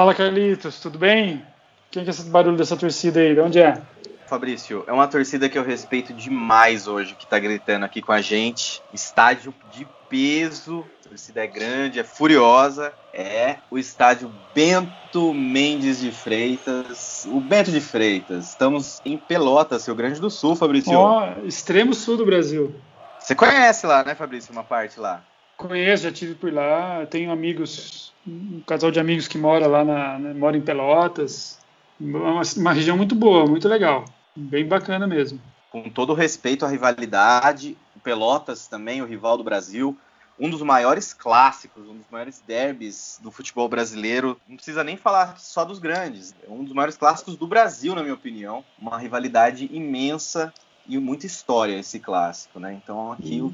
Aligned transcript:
Fala 0.00 0.14
Carlitos, 0.14 0.80
tudo 0.80 0.98
bem? 0.98 1.44
Quem 1.90 2.04
que 2.04 2.08
é 2.08 2.10
esse 2.10 2.22
barulho 2.22 2.56
dessa 2.56 2.74
torcida 2.74 3.20
aí? 3.20 3.34
De 3.34 3.40
onde 3.42 3.60
é? 3.60 3.82
Fabrício, 4.26 4.82
é 4.86 4.92
uma 4.94 5.06
torcida 5.06 5.46
que 5.46 5.58
eu 5.58 5.62
respeito 5.62 6.14
demais 6.14 6.88
hoje, 6.88 7.14
que 7.14 7.26
tá 7.26 7.38
gritando 7.38 7.84
aqui 7.84 8.00
com 8.00 8.10
a 8.10 8.22
gente. 8.22 8.82
Estádio 8.94 9.54
de 9.70 9.86
peso, 10.08 10.86
a 11.04 11.08
torcida 11.10 11.44
é 11.44 11.46
grande, 11.46 12.00
é 12.00 12.02
furiosa. 12.02 12.94
É 13.12 13.56
o 13.70 13.76
estádio 13.76 14.32
Bento 14.54 15.34
Mendes 15.34 16.00
de 16.00 16.10
Freitas. 16.10 17.28
O 17.30 17.38
Bento 17.38 17.70
de 17.70 17.82
Freitas. 17.82 18.48
Estamos 18.48 19.02
em 19.04 19.18
Pelotas, 19.18 19.84
Rio 19.84 19.94
Grande 19.94 20.18
do 20.18 20.30
Sul, 20.30 20.56
Fabrício. 20.56 20.94
Ó, 20.94 21.28
extremo 21.44 21.92
sul 21.92 22.16
do 22.16 22.24
Brasil. 22.24 22.74
Você 23.18 23.34
conhece 23.34 23.86
lá, 23.86 24.02
né, 24.02 24.14
Fabrício, 24.14 24.50
uma 24.50 24.64
parte 24.64 24.98
lá? 24.98 25.22
Conheço, 25.60 26.04
já 26.04 26.12
tive 26.12 26.34
por 26.34 26.50
lá. 26.50 27.04
Tenho 27.04 27.30
amigos, 27.30 28.14
um 28.26 28.62
casal 28.66 28.90
de 28.90 28.98
amigos 28.98 29.28
que 29.28 29.36
mora 29.36 29.66
lá, 29.66 29.84
na, 29.84 30.18
na 30.18 30.32
mora 30.32 30.56
em 30.56 30.62
Pelotas. 30.62 31.58
Uma, 32.00 32.40
uma 32.56 32.72
região 32.72 32.96
muito 32.96 33.14
boa, 33.14 33.46
muito 33.46 33.68
legal. 33.68 34.06
Bem 34.34 34.66
bacana 34.66 35.06
mesmo. 35.06 35.38
Com 35.70 35.90
todo 35.90 36.14
respeito 36.14 36.64
à 36.64 36.68
rivalidade, 36.68 37.76
Pelotas 38.02 38.66
também, 38.68 39.02
o 39.02 39.04
rival 39.04 39.36
do 39.36 39.44
Brasil, 39.44 39.94
um 40.38 40.48
dos 40.48 40.62
maiores 40.62 41.12
clássicos, 41.12 41.86
um 41.86 41.98
dos 41.98 42.06
maiores 42.10 42.42
derbys 42.46 43.20
do 43.22 43.30
futebol 43.30 43.68
brasileiro. 43.68 44.40
Não 44.48 44.56
precisa 44.56 44.82
nem 44.82 44.96
falar 44.96 45.38
só 45.38 45.62
dos 45.62 45.78
grandes, 45.78 46.34
é 46.42 46.50
um 46.50 46.64
dos 46.64 46.72
maiores 46.72 46.96
clássicos 46.96 47.36
do 47.36 47.46
Brasil, 47.46 47.94
na 47.94 48.00
minha 48.02 48.14
opinião. 48.14 48.64
Uma 48.78 48.98
rivalidade 48.98 49.68
imensa 49.70 50.54
e 50.88 50.96
muita 50.96 51.26
história 51.26 51.78
esse 51.78 52.00
clássico, 52.00 52.58
né? 52.58 52.72
Então 52.82 53.12
aqui 53.12 53.42
o 53.42 53.52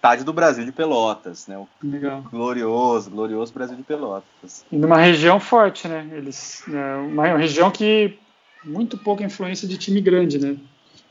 estádio 0.00 0.24
do 0.24 0.32
Brasil 0.32 0.64
de 0.64 0.72
Pelotas, 0.72 1.46
né? 1.46 1.58
O 1.58 1.68
Legal. 1.82 2.24
glorioso, 2.30 3.10
glorioso 3.10 3.52
Brasil 3.52 3.76
de 3.76 3.82
Pelotas. 3.82 4.64
E 4.72 4.76
numa 4.76 4.96
região 4.96 5.38
forte, 5.38 5.86
né? 5.86 6.08
Eles, 6.12 6.64
é 6.66 6.96
uma 6.96 7.36
região 7.36 7.70
que 7.70 8.18
muito 8.64 8.96
pouca 8.96 9.22
influência 9.22 9.68
de 9.68 9.76
time 9.76 10.00
grande, 10.00 10.38
né? 10.38 10.56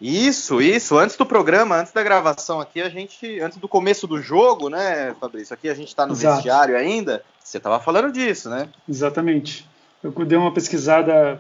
Isso, 0.02 0.60
isso. 0.60 0.98
Antes 0.98 1.16
do 1.16 1.26
programa, 1.26 1.76
antes 1.76 1.94
da 1.94 2.02
gravação 2.02 2.60
aqui, 2.60 2.82
a 2.82 2.90
gente, 2.90 3.40
antes 3.40 3.60
do 3.60 3.68
começo 3.68 4.08
do 4.08 4.20
jogo, 4.20 4.70
né, 4.70 5.14
Fabrício? 5.20 5.54
Aqui 5.54 5.70
a 5.70 5.74
gente 5.76 5.96
tá 5.96 6.08
no 6.08 6.14
Exato. 6.14 6.36
vestiário 6.36 6.76
ainda. 6.76 7.24
Você 7.44 7.60
tava 7.60 7.80
falando 7.80 8.12
disso, 8.12 8.50
né? 8.50 8.70
Exatamente. 8.88 9.68
Eu 10.02 10.12
dei 10.26 10.38
uma 10.38 10.54
pesquisada 10.54 11.40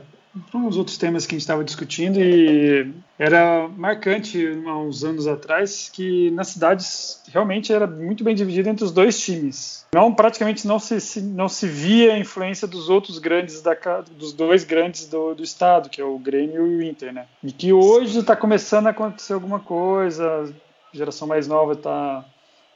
para 0.51 0.59
uns 0.59 0.77
outros 0.77 0.97
temas 0.97 1.25
que 1.25 1.33
a 1.33 1.37
gente 1.37 1.41
estava 1.41 1.63
discutindo 1.63 2.19
e 2.19 2.91
era 3.17 3.67
marcante 3.67 4.45
há 4.65 4.77
uns 4.77 5.03
anos 5.03 5.27
atrás 5.27 5.89
que 5.91 6.29
nas 6.31 6.49
cidades 6.49 7.21
realmente 7.31 7.73
era 7.73 7.87
muito 7.87 8.23
bem 8.23 8.35
dividido 8.35 8.69
entre 8.69 8.85
os 8.85 8.91
dois 8.91 9.19
times. 9.19 9.85
Não 9.93 10.13
praticamente 10.13 10.67
não 10.67 10.77
se, 10.77 11.01
se- 11.01 11.21
não 11.21 11.49
se 11.49 11.67
via 11.67 12.13
a 12.13 12.19
influência 12.19 12.67
dos 12.67 12.89
outros 12.89 13.17
grandes 13.17 13.61
da 13.61 13.75
dos 14.17 14.31
dois 14.33 14.63
grandes 14.63 15.07
do, 15.07 15.33
do 15.33 15.43
estado, 15.43 15.89
que 15.89 15.99
é 15.99 16.05
o 16.05 16.19
Grêmio 16.19 16.67
e 16.67 16.75
o 16.77 16.83
Inter, 16.83 17.11
né? 17.11 17.25
E 17.43 17.51
que 17.51 17.73
hoje 17.73 18.19
está 18.19 18.35
começando 18.35 18.85
a 18.87 18.91
acontecer 18.91 19.33
alguma 19.33 19.59
coisa, 19.59 20.53
a 20.93 20.95
geração 20.97 21.27
mais 21.27 21.47
nova 21.47 21.73
está 21.73 22.23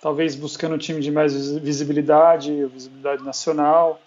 talvez 0.02 0.36
buscando 0.36 0.76
um 0.76 0.78
time 0.78 1.00
de 1.02 1.12
mais 1.12 1.34
visi- 1.34 1.60
visibilidade, 1.60 2.66
visibilidade 2.66 3.24
nacional 3.24 4.02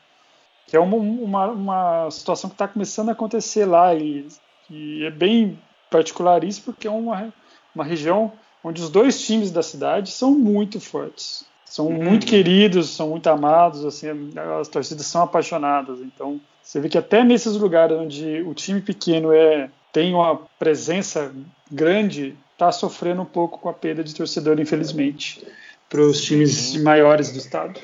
que 0.66 0.76
é 0.76 0.80
uma, 0.80 0.96
uma, 0.96 1.46
uma 1.46 2.10
situação 2.10 2.50
que 2.50 2.54
está 2.54 2.66
começando 2.66 3.08
a 3.08 3.12
acontecer 3.12 3.64
lá 3.64 3.94
e, 3.94 4.26
e 4.70 5.04
é 5.04 5.10
bem 5.10 5.58
particular 5.90 6.42
isso 6.42 6.62
porque 6.62 6.88
é 6.88 6.90
uma, 6.90 7.32
uma 7.74 7.84
região 7.84 8.32
onde 8.62 8.82
os 8.82 8.90
dois 8.90 9.24
times 9.24 9.50
da 9.50 9.62
cidade 9.62 10.10
são 10.10 10.32
muito 10.32 10.80
fortes, 10.80 11.44
são 11.64 11.86
Uhum. 11.86 12.02
muito 12.02 12.26
queridos, 12.26 12.90
são 12.90 13.10
muito 13.10 13.28
amados, 13.28 13.84
assim, 13.84 14.08
as 14.60 14.68
torcidas 14.68 15.06
são 15.06 15.22
apaixonadas. 15.22 16.00
Então 16.00 16.40
você 16.62 16.80
vê 16.80 16.88
que 16.88 16.98
até 16.98 17.22
nesses 17.22 17.56
lugares 17.56 17.96
onde 17.96 18.42
o 18.42 18.54
time 18.54 18.80
pequeno 18.80 19.32
é 19.32 19.70
tem 19.92 20.12
uma 20.12 20.36
presença 20.58 21.32
grande, 21.70 22.36
está 22.52 22.70
sofrendo 22.72 23.22
um 23.22 23.26
pouco 23.26 23.58
com 23.58 23.68
a 23.68 23.72
perda 23.72 24.02
de 24.04 24.14
torcedor, 24.14 24.60
infelizmente, 24.60 25.46
para 25.88 26.00
os 26.00 26.22
times 26.22 26.76
maiores 26.82 27.32
do 27.32 27.38
estado. 27.38 27.80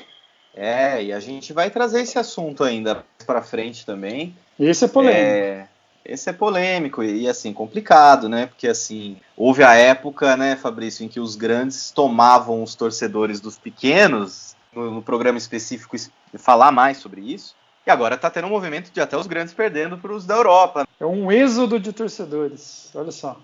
É, 0.55 1.03
e 1.03 1.11
a 1.13 1.19
gente 1.19 1.51
vai 1.51 1.69
trazer 1.69 2.01
esse 2.01 2.17
assunto 2.19 2.63
ainda 2.63 3.03
para 3.25 3.41
frente 3.41 3.85
também. 3.85 4.35
Esse 4.59 4.85
é 4.85 4.87
polêmico. 4.87 5.19
É, 5.19 5.67
esse 6.05 6.29
é 6.29 6.33
polêmico 6.33 7.01
e 7.03 7.27
assim 7.27 7.53
complicado, 7.53 8.27
né? 8.29 8.45
Porque 8.45 8.67
assim 8.67 9.17
houve 9.35 9.63
a 9.63 9.73
época, 9.73 10.37
né, 10.37 10.55
Fabrício, 10.55 11.03
em 11.03 11.07
que 11.07 11.19
os 11.19 11.35
grandes 11.35 11.89
tomavam 11.91 12.61
os 12.61 12.75
torcedores 12.75 13.39
dos 13.39 13.57
pequenos. 13.57 14.55
No, 14.73 14.89
no 14.91 15.01
programa 15.03 15.37
específico 15.37 15.95
es- 15.95 16.11
falar 16.37 16.71
mais 16.71 16.97
sobre 16.97 17.21
isso. 17.21 17.55
E 17.85 17.91
agora 17.91 18.17
tá 18.17 18.29
tendo 18.29 18.47
um 18.47 18.51
movimento 18.51 18.91
de 18.91 19.01
até 19.01 19.17
os 19.17 19.27
grandes 19.27 19.53
perdendo 19.53 19.97
para 19.97 20.13
os 20.13 20.25
da 20.25 20.35
Europa. 20.35 20.87
É 20.99 21.05
um 21.05 21.31
êxodo 21.31 21.79
de 21.79 21.91
torcedores. 21.93 22.89
Olha 22.95 23.11
só. 23.11 23.39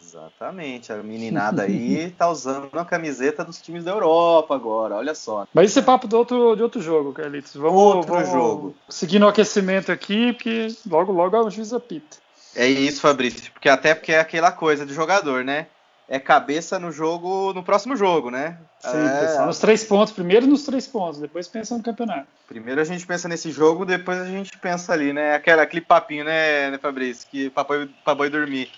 Exatamente, 0.00 0.92
a 0.92 0.96
meninada 1.02 1.62
aí 1.62 2.10
tá 2.16 2.28
usando 2.30 2.70
a 2.78 2.84
camiseta 2.84 3.44
dos 3.44 3.60
times 3.60 3.84
da 3.84 3.90
Europa 3.90 4.54
agora, 4.54 4.94
olha 4.96 5.14
só. 5.14 5.46
Mas 5.52 5.70
isso 5.70 5.78
é 5.80 5.82
papo 5.82 6.08
de 6.08 6.14
outro, 6.14 6.54
de 6.56 6.62
outro 6.62 6.80
jogo, 6.80 7.12
Carlitos. 7.12 7.54
Vamos, 7.54 7.80
Outro 7.80 8.14
vamos 8.14 8.28
jogo. 8.30 8.74
seguir 8.88 9.18
no 9.18 9.28
aquecimento 9.28 9.92
aqui, 9.92 10.32
porque 10.32 10.68
logo, 10.88 11.12
logo 11.12 11.36
a 11.36 11.50
juiz 11.50 11.72
apita. 11.72 12.16
É 12.56 12.66
isso, 12.66 13.00
Fabrício, 13.00 13.52
porque 13.52 13.68
até 13.68 13.94
porque 13.94 14.12
é 14.12 14.20
aquela 14.20 14.50
coisa 14.50 14.86
de 14.86 14.94
jogador, 14.94 15.44
né? 15.44 15.66
É 16.10 16.18
cabeça 16.18 16.78
no 16.78 16.90
jogo, 16.90 17.52
no 17.52 17.62
próximo 17.62 17.94
jogo, 17.94 18.30
né? 18.30 18.56
Sim, 18.80 18.96
É, 18.96 19.44
nos 19.44 19.58
três 19.58 19.84
pontos. 19.84 20.10
Primeiro 20.14 20.46
nos 20.46 20.62
três 20.64 20.86
pontos, 20.86 21.20
depois 21.20 21.46
pensa 21.46 21.76
no 21.76 21.82
campeonato. 21.82 22.26
primeiro 22.46 22.80
a 22.80 22.84
gente 22.84 23.06
pensa 23.06 23.28
nesse 23.28 23.50
jogo, 23.50 23.84
depois 23.84 24.18
a 24.18 24.24
gente 24.24 24.56
pensa 24.56 24.94
ali, 24.94 25.12
né? 25.12 25.34
Aquela, 25.34 25.62
aquele 25.62 25.82
papinho, 25.82 26.24
né, 26.24 26.70
né 26.70 26.78
Fabrício? 26.78 27.28
Que 27.30 27.50
pra 27.50 27.62
boi, 27.62 27.90
pra 28.02 28.14
boi 28.14 28.30
dormir. 28.30 28.70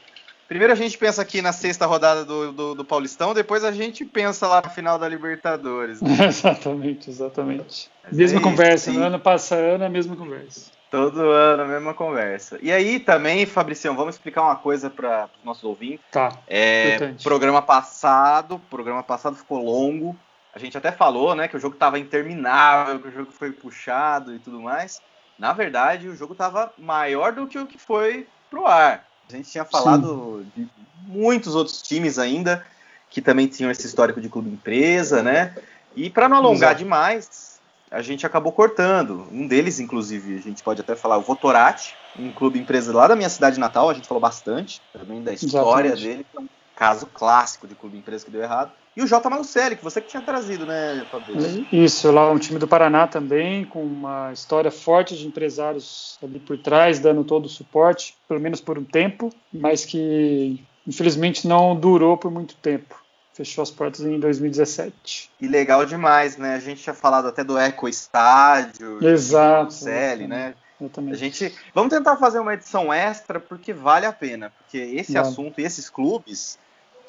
Primeiro 0.50 0.72
a 0.72 0.76
gente 0.76 0.98
pensa 0.98 1.22
aqui 1.22 1.40
na 1.40 1.52
sexta 1.52 1.86
rodada 1.86 2.24
do, 2.24 2.50
do, 2.50 2.74
do 2.74 2.84
Paulistão, 2.84 3.32
depois 3.32 3.62
a 3.62 3.70
gente 3.70 4.04
pensa 4.04 4.48
lá 4.48 4.60
na 4.60 4.68
final 4.68 4.98
da 4.98 5.08
Libertadores. 5.08 6.02
né? 6.02 6.10
exatamente, 6.26 7.08
exatamente. 7.08 7.88
Mas 8.02 8.16
mesma 8.16 8.40
é 8.40 8.42
conversa, 8.42 8.90
isso, 8.90 8.98
no 8.98 9.04
sim. 9.04 9.06
ano 9.06 9.20
passa 9.20 9.54
ano, 9.54 9.84
é 9.84 9.86
a 9.86 9.90
mesma 9.90 10.16
conversa. 10.16 10.72
Todo 10.90 11.20
ano 11.20 11.62
a 11.62 11.66
mesma 11.66 11.94
conversa. 11.94 12.58
E 12.60 12.72
aí 12.72 12.98
também, 12.98 13.46
Fabricião, 13.46 13.94
vamos 13.94 14.16
explicar 14.16 14.42
uma 14.42 14.56
coisa 14.56 14.90
para 14.90 15.30
os 15.38 15.44
nossos 15.44 15.62
ouvintes. 15.62 16.04
Tá. 16.10 16.36
É, 16.48 16.96
Importante. 16.96 17.22
programa 17.22 17.62
passado, 17.62 18.60
programa 18.68 19.04
passado 19.04 19.36
ficou 19.36 19.64
longo. 19.64 20.16
A 20.52 20.58
gente 20.58 20.76
até 20.76 20.90
falou, 20.90 21.32
né, 21.36 21.46
que 21.46 21.56
o 21.56 21.60
jogo 21.60 21.74
estava 21.74 21.96
interminável, 21.96 22.98
que 22.98 23.06
o 23.06 23.12
jogo 23.12 23.30
foi 23.30 23.52
puxado 23.52 24.34
e 24.34 24.40
tudo 24.40 24.60
mais. 24.60 25.00
Na 25.38 25.52
verdade, 25.52 26.08
o 26.08 26.16
jogo 26.16 26.32
estava 26.32 26.72
maior 26.76 27.32
do 27.32 27.46
que 27.46 27.56
o 27.56 27.68
que 27.68 27.78
foi 27.78 28.26
pro 28.50 28.66
ar. 28.66 29.09
A 29.32 29.36
gente 29.36 29.50
tinha 29.50 29.64
falado 29.64 30.46
de 30.54 30.66
muitos 31.06 31.54
outros 31.54 31.82
times 31.82 32.18
ainda 32.18 32.64
que 33.08 33.20
também 33.20 33.46
tinham 33.46 33.70
esse 33.70 33.86
histórico 33.86 34.20
de 34.20 34.28
clube 34.28 34.50
empresa, 34.50 35.22
né? 35.22 35.54
E 35.96 36.08
para 36.08 36.28
não 36.28 36.36
alongar 36.36 36.70
Exato. 36.70 36.78
demais, 36.78 37.60
a 37.90 38.00
gente 38.00 38.24
acabou 38.24 38.52
cortando. 38.52 39.26
Um 39.32 39.46
deles, 39.46 39.80
inclusive, 39.80 40.38
a 40.38 40.40
gente 40.40 40.62
pode 40.62 40.80
até 40.80 40.94
falar, 40.94 41.18
o 41.18 41.22
Votorati, 41.22 41.96
um 42.18 42.30
clube 42.32 42.60
empresa 42.60 42.94
lá 42.94 43.08
da 43.08 43.16
minha 43.16 43.28
cidade 43.28 43.58
natal, 43.58 43.90
a 43.90 43.94
gente 43.94 44.06
falou 44.06 44.20
bastante 44.20 44.80
também 44.92 45.22
da 45.22 45.32
história 45.32 45.88
Exatamente. 45.88 46.02
dele, 46.02 46.26
é 46.36 46.40
um 46.40 46.48
caso 46.76 47.06
clássico 47.06 47.66
de 47.66 47.74
clube 47.74 47.98
empresa 47.98 48.24
que 48.24 48.30
deu 48.30 48.42
errado. 48.42 48.72
E 48.96 49.02
o 49.02 49.06
J. 49.06 49.30
Malucelli, 49.30 49.76
que 49.76 49.84
você 49.84 50.00
que 50.00 50.08
tinha 50.08 50.22
trazido, 50.22 50.66
né, 50.66 51.06
Fabrício? 51.10 51.66
Isso, 51.70 52.10
lá 52.10 52.30
um 52.30 52.38
time 52.38 52.58
do 52.58 52.66
Paraná 52.66 53.06
também, 53.06 53.64
com 53.64 53.82
uma 53.82 54.32
história 54.32 54.70
forte 54.70 55.16
de 55.16 55.26
empresários 55.26 56.18
ali 56.22 56.40
por 56.40 56.58
trás, 56.58 56.98
dando 56.98 57.22
todo 57.22 57.46
o 57.46 57.48
suporte, 57.48 58.16
pelo 58.26 58.40
menos 58.40 58.60
por 58.60 58.78
um 58.78 58.84
tempo, 58.84 59.30
mas 59.52 59.84
que 59.84 60.64
infelizmente 60.86 61.46
não 61.46 61.76
durou 61.76 62.18
por 62.18 62.30
muito 62.30 62.56
tempo. 62.56 63.00
Fechou 63.32 63.62
as 63.62 63.70
portas 63.70 64.00
em 64.00 64.18
2017. 64.18 65.30
E 65.40 65.46
legal 65.46 65.86
demais, 65.86 66.36
né? 66.36 66.56
A 66.56 66.60
gente 66.60 66.82
tinha 66.82 66.94
falado 66.94 67.28
até 67.28 67.44
do 67.44 67.56
Eco 67.56 67.88
Estádio, 67.88 69.02
Exato, 69.02 69.62
Malucelli, 69.62 70.26
né? 70.26 70.54
A 70.80 70.84
Exatamente. 70.84 71.18
gente 71.18 71.54
vamos 71.74 71.90
tentar 71.90 72.16
fazer 72.16 72.40
uma 72.40 72.54
edição 72.54 72.92
extra 72.92 73.38
porque 73.38 73.72
vale 73.72 74.06
a 74.06 74.12
pena, 74.12 74.50
porque 74.50 74.78
esse 74.78 75.12
Vale. 75.12 75.28
assunto 75.28 75.60
e 75.60 75.64
esses 75.64 75.88
clubes 75.88 76.58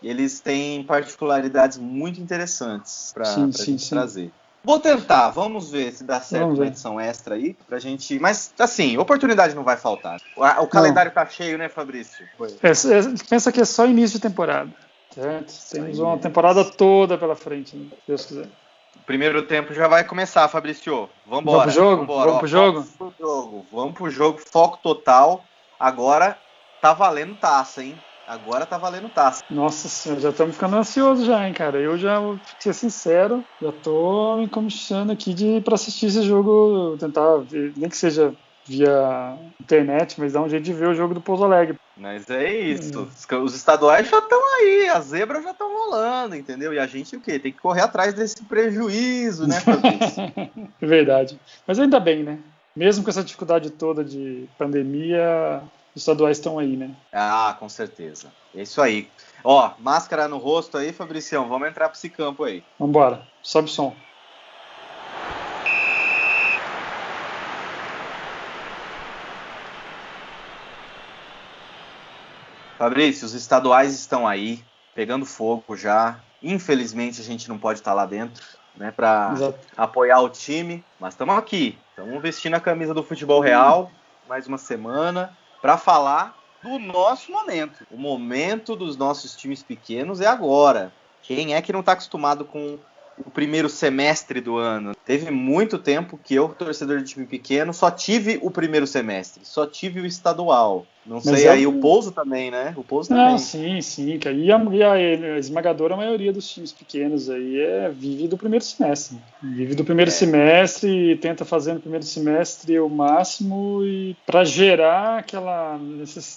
eles 0.02 0.40
têm 0.40 0.84
particularidades 0.84 1.78
muito 1.78 2.20
interessantes 2.20 3.12
para 3.14 3.26
trazer. 3.90 4.32
Vou 4.64 4.80
tentar, 4.80 5.32
vamos 5.32 5.72
ver 5.72 5.92
se 5.92 6.04
dá 6.04 6.22
certo 6.22 6.54
uma 6.54 6.68
edição 6.68 7.00
extra 7.00 7.34
aí 7.34 7.56
pra 7.68 7.80
gente. 7.80 8.20
Mas 8.20 8.54
assim, 8.60 8.96
oportunidade 8.98 9.56
não 9.56 9.64
vai 9.64 9.76
faltar. 9.76 10.22
O, 10.38 10.44
o 10.44 10.68
calendário 10.68 11.12
tá 11.12 11.26
cheio, 11.26 11.58
né, 11.58 11.68
Fabrício? 11.68 12.28
É, 12.62 12.70
é, 12.70 13.28
pensa 13.28 13.52
que 13.52 13.60
é 13.60 13.66
só 13.66 13.88
início 13.88 14.20
de 14.20 14.22
temporada. 14.22 14.72
Certo? 15.10 15.54
Temos 15.72 16.00
uma 16.00 16.18
temporada 16.18 16.64
toda 16.64 17.18
pela 17.18 17.36
frente, 17.36 17.76
né? 17.76 17.88
se 17.90 17.98
Deus 18.08 18.26
quiser. 18.26 18.48
O 18.96 19.04
primeiro 19.04 19.42
tempo 19.44 19.74
já 19.74 19.88
vai 19.88 20.04
começar, 20.04 20.48
Fabrício. 20.48 21.10
Vambora. 21.26 21.58
Vamos 21.58 21.64
pro 21.64 21.84
jogo? 21.84 22.02
Vambora. 22.02 22.26
Vamos 22.26 22.40
pro 22.40 22.48
jogo? 22.48 22.80
Vamos 22.80 22.96
pro 22.96 23.14
jogo. 23.20 23.66
Vamos 23.72 23.94
pro 23.96 24.10
jogo, 24.10 24.38
foco 24.38 24.78
total. 24.82 25.44
Agora 25.80 26.38
tá 26.80 26.94
valendo 26.94 27.36
taça, 27.36 27.84
hein? 27.84 28.00
Agora 28.32 28.66
tá 28.66 28.78
valendo 28.78 29.10
taça. 29.10 29.44
Nossa 29.50 29.90
senhora, 29.90 30.22
já 30.22 30.30
estamos 30.30 30.56
ficando 30.56 30.78
ansiosos 30.78 31.26
já, 31.26 31.46
hein, 31.46 31.54
cara. 31.54 31.78
Eu 31.78 31.98
já, 31.98 32.18
vou 32.18 32.40
ser 32.58 32.74
sincero, 32.74 33.44
já 33.62 33.74
tô 33.74 34.38
me 34.38 34.48
comichando 34.48 35.12
aqui 35.12 35.34
de 35.34 35.60
para 35.60 35.76
assistir 35.76 36.06
esse 36.06 36.22
jogo, 36.22 36.96
tentar 36.98 37.40
ver, 37.40 37.74
nem 37.76 37.90
que 37.90 37.98
seja 37.98 38.34
via 38.66 39.38
internet, 39.60 40.18
mas 40.18 40.32
dá 40.32 40.42
um 40.42 40.48
jeito 40.48 40.64
de 40.64 40.72
ver 40.72 40.88
o 40.88 40.94
jogo 40.94 41.14
do 41.14 41.20
Pouso 41.20 41.44
Alegre. 41.44 41.76
Mas 41.98 42.30
é 42.30 42.50
isso. 42.58 43.02
Hum. 43.02 43.44
Os 43.44 43.54
estaduais 43.54 44.08
já 44.08 44.20
estão 44.20 44.40
aí, 44.56 44.88
as 44.88 45.08
zebras 45.08 45.44
já 45.44 45.52
estão 45.52 45.68
rolando, 45.70 46.34
entendeu? 46.34 46.74
E 46.74 46.80
a 46.80 46.88
gente 46.88 47.18
o 47.18 47.20
quê? 47.20 47.38
Tem 47.38 47.52
que 47.52 47.60
correr 47.60 47.82
atrás 47.82 48.14
desse 48.14 48.46
prejuízo, 48.46 49.46
né, 49.46 49.58
É 50.82 50.86
Verdade. 50.86 51.38
Mas 51.68 51.78
ainda 51.80 52.00
bem, 52.00 52.24
né? 52.24 52.40
Mesmo 52.74 53.04
com 53.04 53.10
essa 53.10 53.26
dificuldade 53.26 53.72
toda 53.72 54.06
de 54.06 54.48
pandemia, 54.58 55.62
estaduais 55.96 56.38
estão 56.38 56.58
aí, 56.58 56.78
né? 56.78 56.92
Ah, 57.12 57.56
com 57.60 57.68
certeza. 57.68 58.32
É 58.56 58.62
isso 58.62 58.82
aí. 58.82 59.10
Ó, 59.44 59.72
máscara 59.80 60.28
no 60.28 60.38
rosto 60.38 60.78
aí, 60.78 60.94
Fabricião. 60.94 61.48
Vamos 61.50 61.68
entrar 61.68 61.90
para 61.90 61.98
esse 61.98 62.10
campo 62.10 62.44
aí. 62.44 62.64
Vambora. 62.80 63.28
Sobe 63.42 63.68
o 63.68 63.72
som. 63.72 63.96
Fabrício, 72.78 73.28
os 73.28 73.36
estaduais 73.36 73.94
estão 73.94 74.28
aí, 74.28 74.66
pegando 74.96 75.24
fogo 75.24 75.78
já. 75.78 76.20
Infelizmente 76.42 77.22
a 77.22 77.24
gente 77.24 77.48
não 77.48 77.60
pode 77.60 77.78
estar 77.78 77.94
lá 77.94 78.08
dentro, 78.08 78.44
né, 78.76 78.90
para 78.90 79.36
apoiar 79.78 80.20
o 80.22 80.30
time, 80.30 80.84
mas 81.00 81.14
estamos 81.14 81.38
aqui. 81.38 81.78
Estamos 81.92 82.20
vestindo 82.20 82.56
a 82.56 82.60
camisa 82.60 82.92
do 82.92 83.04
futebol 83.04 83.40
real, 83.40 83.92
mais 84.28 84.48
uma 84.48 84.58
semana, 84.58 85.38
para 85.62 85.78
falar 85.78 86.38
do 86.64 86.80
nosso 86.80 87.32
momento. 87.32 87.86
O 87.92 87.98
momento 87.98 88.76
dos 88.76 88.98
nossos 88.98 89.36
times 89.36 89.64
pequenos 89.64 90.22
é 90.22 90.28
agora. 90.28 90.94
Quem 91.22 91.54
é 91.54 91.62
que 91.62 91.74
não 91.74 91.82
está 91.82 91.94
acostumado 91.94 92.46
com 92.46 92.80
o 93.18 93.30
primeiro 93.30 93.70
semestre 93.70 94.42
do 94.42 94.58
ano. 94.58 94.94
Teve 95.06 95.32
muito 95.32 95.78
tempo 95.78 96.20
que 96.24 96.36
eu, 96.36 96.50
torcedor 96.50 97.00
de 97.00 97.06
time 97.06 97.26
pequeno, 97.26 97.74
só 97.74 97.90
tive 97.90 98.40
o 98.42 98.52
primeiro 98.52 98.86
semestre, 98.86 99.42
só 99.44 99.66
tive 99.66 100.00
o 100.00 100.06
estadual. 100.06 100.86
Não 101.04 101.16
Mas 101.16 101.40
sei, 101.40 101.48
é 101.48 101.50
aí 101.50 101.66
o 101.66 101.80
Pouso 101.80 102.12
também, 102.12 102.52
né? 102.52 102.74
O 102.78 102.84
Pouso 102.84 103.10
também. 103.10 103.32
Não, 103.32 103.38
sim, 103.40 103.82
sim. 103.82 104.20
E 104.24 104.52
a, 104.52 104.58
e 104.58 104.84
a, 104.84 105.40
esmagadora 105.40 105.98
maioria 105.98 106.32
dos 106.32 106.48
times 106.48 106.72
pequenos 106.72 107.28
aí 107.28 107.60
é, 107.60 107.90
vive 107.90 108.28
do 108.28 108.38
primeiro 108.38 108.64
semestre. 108.64 109.18
Vive 109.42 109.74
do 109.74 109.84
primeiro 109.84 110.10
é. 110.10 110.14
semestre 110.14 111.14
e 111.14 111.18
tenta 111.18 111.44
fazer 111.44 111.74
no 111.74 111.80
primeiro 111.80 112.06
semestre 112.06 112.80
o 112.80 112.88
máximo 112.88 113.84
e 113.84 114.16
para 114.28 114.44
gerar 114.44 115.18
aquela, 115.18 115.80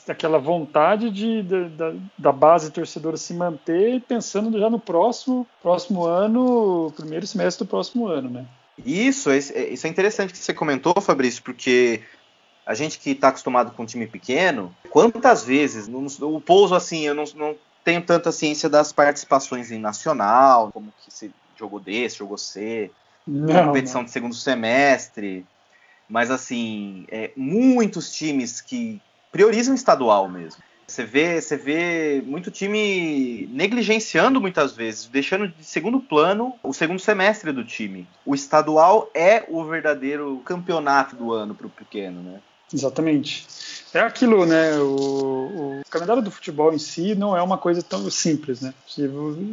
aquela 0.08 0.38
vontade 0.38 1.10
de, 1.10 1.42
de, 1.42 1.64
da, 1.68 1.92
da 2.16 2.32
base 2.32 2.72
torcedora 2.72 3.18
se 3.18 3.34
manter 3.34 4.00
pensando 4.08 4.58
já 4.58 4.70
no 4.70 4.78
próximo, 4.78 5.46
próximo 5.62 6.06
ano, 6.06 6.90
primeiro 6.96 7.26
semestre 7.26 7.66
do 7.66 7.68
próximo 7.68 8.08
ano, 8.08 8.30
né? 8.30 8.46
Isso, 8.78 9.32
isso 9.32 9.86
é 9.86 9.90
interessante 9.90 10.32
que 10.32 10.38
você 10.38 10.52
comentou, 10.52 11.00
Fabrício, 11.00 11.42
porque 11.42 12.02
a 12.66 12.74
gente 12.74 12.98
que 12.98 13.10
está 13.10 13.28
acostumado 13.28 13.72
com 13.72 13.82
um 13.82 13.86
time 13.86 14.06
pequeno, 14.06 14.74
quantas 14.90 15.44
vezes, 15.44 15.88
o 16.20 16.40
pouso 16.40 16.74
assim, 16.74 17.06
eu 17.06 17.14
não, 17.14 17.24
não, 17.36 17.56
tenho 17.84 18.02
tanta 18.02 18.32
ciência 18.32 18.68
das 18.68 18.92
participações 18.92 19.70
em 19.70 19.78
nacional, 19.78 20.72
como 20.72 20.92
que 21.04 21.12
se 21.12 21.30
jogou 21.56 21.78
D, 21.78 22.08
se 22.08 22.18
jogou 22.18 22.38
C, 22.38 22.90
não, 23.26 23.66
competição 23.66 24.00
não. 24.00 24.06
de 24.06 24.10
segundo 24.10 24.34
semestre, 24.34 25.46
mas 26.08 26.30
assim, 26.30 27.04
é, 27.08 27.30
muitos 27.36 28.12
times 28.12 28.60
que 28.60 29.00
priorizam 29.30 29.74
estadual 29.74 30.28
mesmo. 30.28 30.62
Você 30.86 31.04
vê, 31.04 31.40
você 31.40 31.56
vê 31.56 32.22
muito 32.26 32.50
time 32.50 33.48
negligenciando 33.50 34.40
muitas 34.40 34.72
vezes, 34.72 35.06
deixando 35.06 35.48
de 35.48 35.64
segundo 35.64 35.98
plano 35.98 36.54
o 36.62 36.72
segundo 36.72 37.00
semestre 37.00 37.52
do 37.52 37.64
time. 37.64 38.06
O 38.24 38.34
estadual 38.34 39.10
é 39.14 39.44
o 39.48 39.64
verdadeiro 39.64 40.42
campeonato 40.44 41.16
do 41.16 41.32
ano 41.32 41.54
para 41.54 41.66
o 41.66 41.70
pequeno, 41.70 42.22
né? 42.22 42.40
Exatamente. 42.72 43.46
É 43.94 44.00
aquilo, 44.00 44.44
né? 44.44 44.76
O, 44.78 45.80
o, 45.80 45.82
calendário 45.88 46.20
do 46.20 46.30
futebol 46.30 46.74
em 46.74 46.78
si 46.78 47.14
não 47.14 47.36
é 47.36 47.40
uma 47.40 47.56
coisa 47.56 47.80
tão 47.80 48.10
simples, 48.10 48.60
né? 48.60 48.74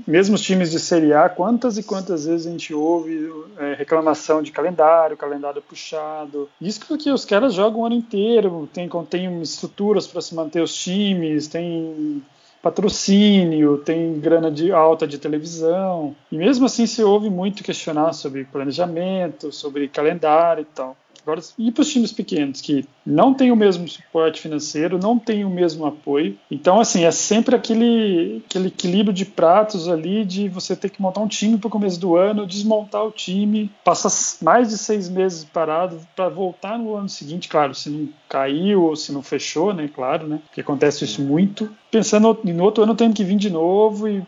Mesmo 0.07 0.33
os 0.33 0.41
times 0.41 0.71
de 0.71 0.79
Série 0.79 1.13
A, 1.13 1.29
quantas 1.29 1.77
e 1.77 1.83
quantas 1.83 2.25
vezes 2.25 2.47
a 2.47 2.49
gente 2.49 2.73
ouve 2.73 3.31
é, 3.59 3.75
reclamação 3.75 4.41
de 4.41 4.51
calendário, 4.51 5.15
calendário 5.15 5.61
puxado. 5.61 6.49
Isso 6.59 6.81
porque 6.87 7.11
os 7.11 7.23
caras 7.23 7.53
jogam 7.53 7.81
o 7.81 7.85
ano 7.85 7.93
inteiro, 7.93 8.67
tem, 8.73 8.89
tem 9.07 9.41
estruturas 9.43 10.07
para 10.07 10.21
se 10.21 10.33
manter 10.33 10.61
os 10.63 10.73
times, 10.73 11.47
tem 11.47 12.23
patrocínio, 12.63 13.77
tem 13.77 14.19
grana 14.19 14.49
de 14.49 14.71
alta 14.71 15.07
de 15.07 15.19
televisão. 15.19 16.15
E 16.31 16.37
mesmo 16.37 16.65
assim 16.65 16.87
se 16.87 17.03
ouve 17.03 17.29
muito 17.29 17.63
questionar 17.63 18.13
sobre 18.13 18.45
planejamento, 18.45 19.51
sobre 19.51 19.87
calendário 19.87 20.61
e 20.61 20.65
tal. 20.65 20.97
Agora, 21.23 21.41
e 21.57 21.71
para 21.71 21.81
os 21.81 21.91
times 21.91 22.11
pequenos 22.11 22.61
que 22.61 22.85
não 23.05 23.33
têm 23.33 23.51
o 23.51 23.55
mesmo 23.55 23.87
suporte 23.87 24.41
financeiro, 24.41 24.97
não 24.97 25.17
têm 25.17 25.45
o 25.45 25.49
mesmo 25.49 25.85
apoio. 25.85 26.37
Então, 26.49 26.79
assim, 26.79 27.03
é 27.03 27.11
sempre 27.11 27.55
aquele, 27.55 28.43
aquele 28.45 28.67
equilíbrio 28.67 29.13
de 29.13 29.25
pratos 29.25 29.87
ali 29.87 30.25
de 30.25 30.49
você 30.49 30.75
ter 30.75 30.89
que 30.89 31.01
montar 31.01 31.21
um 31.21 31.27
time 31.27 31.57
para 31.57 31.67
o 31.67 31.71
começo 31.71 31.99
do 31.99 32.15
ano, 32.15 32.47
desmontar 32.47 33.05
o 33.05 33.11
time, 33.11 33.71
passar 33.83 34.11
mais 34.43 34.69
de 34.69 34.77
seis 34.77 35.09
meses 35.09 35.43
parado 35.45 35.99
para 36.15 36.29
voltar 36.29 36.77
no 36.77 36.95
ano 36.95 37.09
seguinte, 37.09 37.47
claro, 37.47 37.75
se 37.75 37.89
não 37.89 38.09
caiu 38.27 38.83
ou 38.83 38.95
se 38.95 39.11
não 39.11 39.21
fechou, 39.21 39.73
né? 39.73 39.89
Claro, 39.93 40.27
né? 40.27 40.39
Porque 40.47 40.61
acontece 40.61 41.03
isso 41.03 41.21
muito. 41.21 41.69
Pensando 41.89 42.39
no 42.43 42.63
outro 42.63 42.83
ano 42.83 42.95
tendo 42.95 43.13
que 43.13 43.23
vir 43.23 43.37
de 43.37 43.49
novo 43.49 44.07
e 44.07 44.23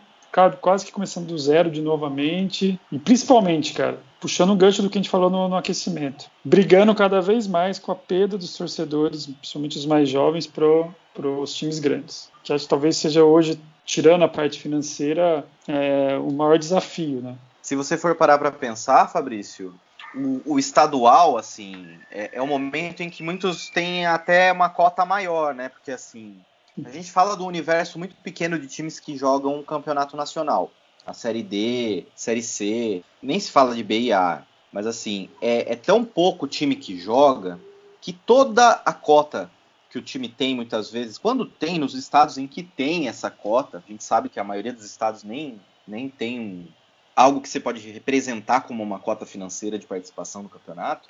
quase 0.60 0.84
que 0.84 0.92
começando 0.92 1.26
do 1.26 1.38
zero 1.38 1.70
de 1.70 1.80
novamente. 1.80 2.78
E 2.90 2.98
principalmente, 2.98 3.72
cara, 3.72 3.98
puxando 4.24 4.52
o 4.52 4.56
gancho 4.56 4.80
do 4.80 4.88
que 4.88 4.96
a 4.96 5.02
gente 5.02 5.10
falou 5.10 5.28
no, 5.28 5.50
no, 5.50 5.54
aquecimento, 5.54 6.30
brigando 6.42 6.94
cada 6.94 7.20
vez 7.20 7.46
mais 7.46 7.78
com 7.78 7.92
a 7.92 7.94
perda 7.94 8.38
dos 8.38 8.56
torcedores, 8.56 9.26
principalmente 9.26 9.76
os 9.76 9.84
mais 9.84 10.08
jovens, 10.08 10.46
para 10.46 11.28
os 11.28 11.54
times 11.54 11.78
grandes. 11.78 12.30
Que 12.42 12.50
acho 12.50 12.64
que 12.64 12.70
talvez 12.70 12.96
seja 12.96 13.22
hoje, 13.22 13.60
tirando 13.84 14.24
a 14.24 14.28
parte 14.28 14.58
financeira, 14.58 15.44
é, 15.68 16.16
o 16.16 16.32
maior 16.32 16.58
desafio, 16.58 17.20
né? 17.20 17.36
Se 17.60 17.76
você 17.76 17.98
for 17.98 18.14
parar 18.14 18.38
para 18.38 18.50
pensar, 18.50 19.12
Fabrício, 19.12 19.74
o, 20.14 20.54
o, 20.54 20.58
estadual, 20.58 21.36
assim, 21.36 21.86
é, 22.10 22.30
é 22.32 22.40
um 22.40 22.46
momento 22.46 23.02
em 23.02 23.10
que 23.10 23.22
muitos 23.22 23.68
têm 23.68 24.06
até 24.06 24.50
uma 24.50 24.70
cota 24.70 25.04
maior, 25.04 25.54
né? 25.54 25.68
Porque, 25.68 25.90
assim, 25.90 26.40
a 26.82 26.88
gente 26.88 27.12
fala 27.12 27.36
do 27.36 27.44
universo 27.44 27.98
muito 27.98 28.16
pequeno 28.16 28.58
de 28.58 28.68
times 28.68 28.98
que 28.98 29.18
jogam 29.18 29.58
um 29.58 29.62
campeonato 29.62 30.16
nacional 30.16 30.70
a 31.06 31.12
série 31.12 31.42
D, 31.42 32.06
série 32.14 32.42
C, 32.42 33.02
nem 33.22 33.38
se 33.38 33.50
fala 33.50 33.74
de 33.74 33.82
B 33.82 34.00
e 34.00 34.12
A, 34.12 34.42
mas 34.72 34.86
assim, 34.86 35.28
é, 35.40 35.72
é 35.72 35.76
tão 35.76 36.04
pouco 36.04 36.46
time 36.48 36.76
que 36.76 36.98
joga 36.98 37.60
que 38.00 38.12
toda 38.12 38.82
a 38.84 38.92
cota 38.92 39.50
que 39.88 39.98
o 39.98 40.02
time 40.02 40.28
tem 40.28 40.56
muitas 40.56 40.90
vezes, 40.90 41.16
quando 41.16 41.46
tem 41.46 41.78
nos 41.78 41.94
estados 41.94 42.36
em 42.36 42.48
que 42.48 42.64
tem 42.64 43.06
essa 43.06 43.30
cota, 43.30 43.82
a 43.86 43.90
gente 43.90 44.02
sabe 44.02 44.28
que 44.28 44.40
a 44.40 44.44
maioria 44.44 44.72
dos 44.72 44.84
estados 44.84 45.22
nem, 45.22 45.60
nem 45.86 46.08
tem 46.08 46.68
algo 47.16 47.40
que 47.40 47.48
você 47.48 47.60
pode 47.60 47.80
representar 47.90 48.62
como 48.62 48.82
uma 48.82 48.98
cota 48.98 49.24
financeira 49.24 49.78
de 49.78 49.86
participação 49.86 50.42
no 50.42 50.48
campeonato, 50.48 51.08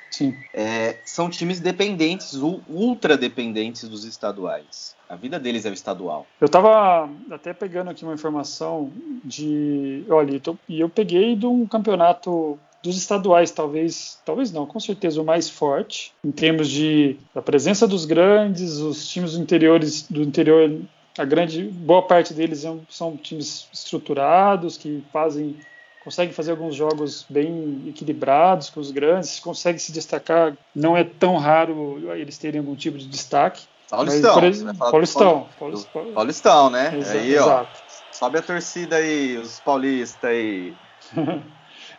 é, 0.53 0.99
são 1.05 1.31
times 1.31 1.61
dependentes, 1.61 2.35
ultra 2.35 3.17
dependentes 3.17 3.89
dos 3.89 4.05
estaduais. 4.05 4.95
A 5.09 5.17
vida 5.17 5.39
deles 5.39 5.65
é 5.65 5.71
o 5.71 5.75
estadual. 5.75 6.27
Eu 6.41 6.47
estava 6.47 7.09
até 7.31 7.53
pegando 7.53 7.91
aqui 7.91 8.05
uma 8.05 8.15
informação 8.15 8.91
de. 9.25 10.05
Olha, 10.09 10.41
e 10.69 10.81
eu 10.81 10.89
peguei 10.89 11.37
de 11.37 11.47
um 11.47 11.67
campeonato 11.67 12.59
dos 12.83 12.99
estaduais, 12.99 13.51
talvez, 13.51 14.21
talvez 14.27 14.53
não, 14.53 14.67
com 14.67 14.79
certeza 14.79 15.21
o 15.21 15.25
mais 15.25 15.49
forte, 15.49 16.13
em 16.23 16.31
termos 16.31 16.69
de 16.69 17.17
a 17.35 17.41
presença 17.41 17.89
dos 17.89 18.05
grandes, 18.05 18.77
os 18.77 19.09
times 19.09 19.33
do 19.33 19.43
interiores 19.43 20.03
do 20.03 20.23
interior, 20.23 20.81
a 21.17 21.25
grande 21.25 21.63
boa 21.63 22.03
parte 22.03 22.35
deles 22.35 22.59
são, 22.59 22.83
são 22.91 23.17
times 23.17 23.69
estruturados 23.73 24.77
que 24.77 25.03
fazem 25.11 25.57
consegue 26.05 26.33
fazer 26.35 26.51
alguns 26.51 26.75
jogos 26.75 27.25
bem 27.29 27.83
equilibrados 27.89 28.69
com 28.69 28.79
os 28.79 28.91
grandes, 28.91 29.41
consegue 29.41 29.79
se 29.79 29.91
destacar. 29.91 30.55
Não 30.75 30.95
é 30.95 31.03
tão 31.03 31.39
raro 31.39 31.99
eles 32.15 32.37
terem 32.37 32.61
algum 32.61 32.77
tipo 32.77 32.99
de 32.99 33.09
destaque. 33.09 33.63
Paulistão. 33.89 34.41
Mas, 34.41 34.79
Paulistão. 34.79 35.49
Paulistão. 35.59 36.13
Paulistão, 36.13 36.71
né? 36.71 36.97
Exa 36.99 37.15
aí, 37.15 37.39
ó. 37.39 37.65
Sobe 38.13 38.39
a 38.39 38.43
torcida 38.43 38.97
aí, 38.97 39.39
os 39.39 39.59
paulistas 39.61 40.31
aí. 40.31 40.75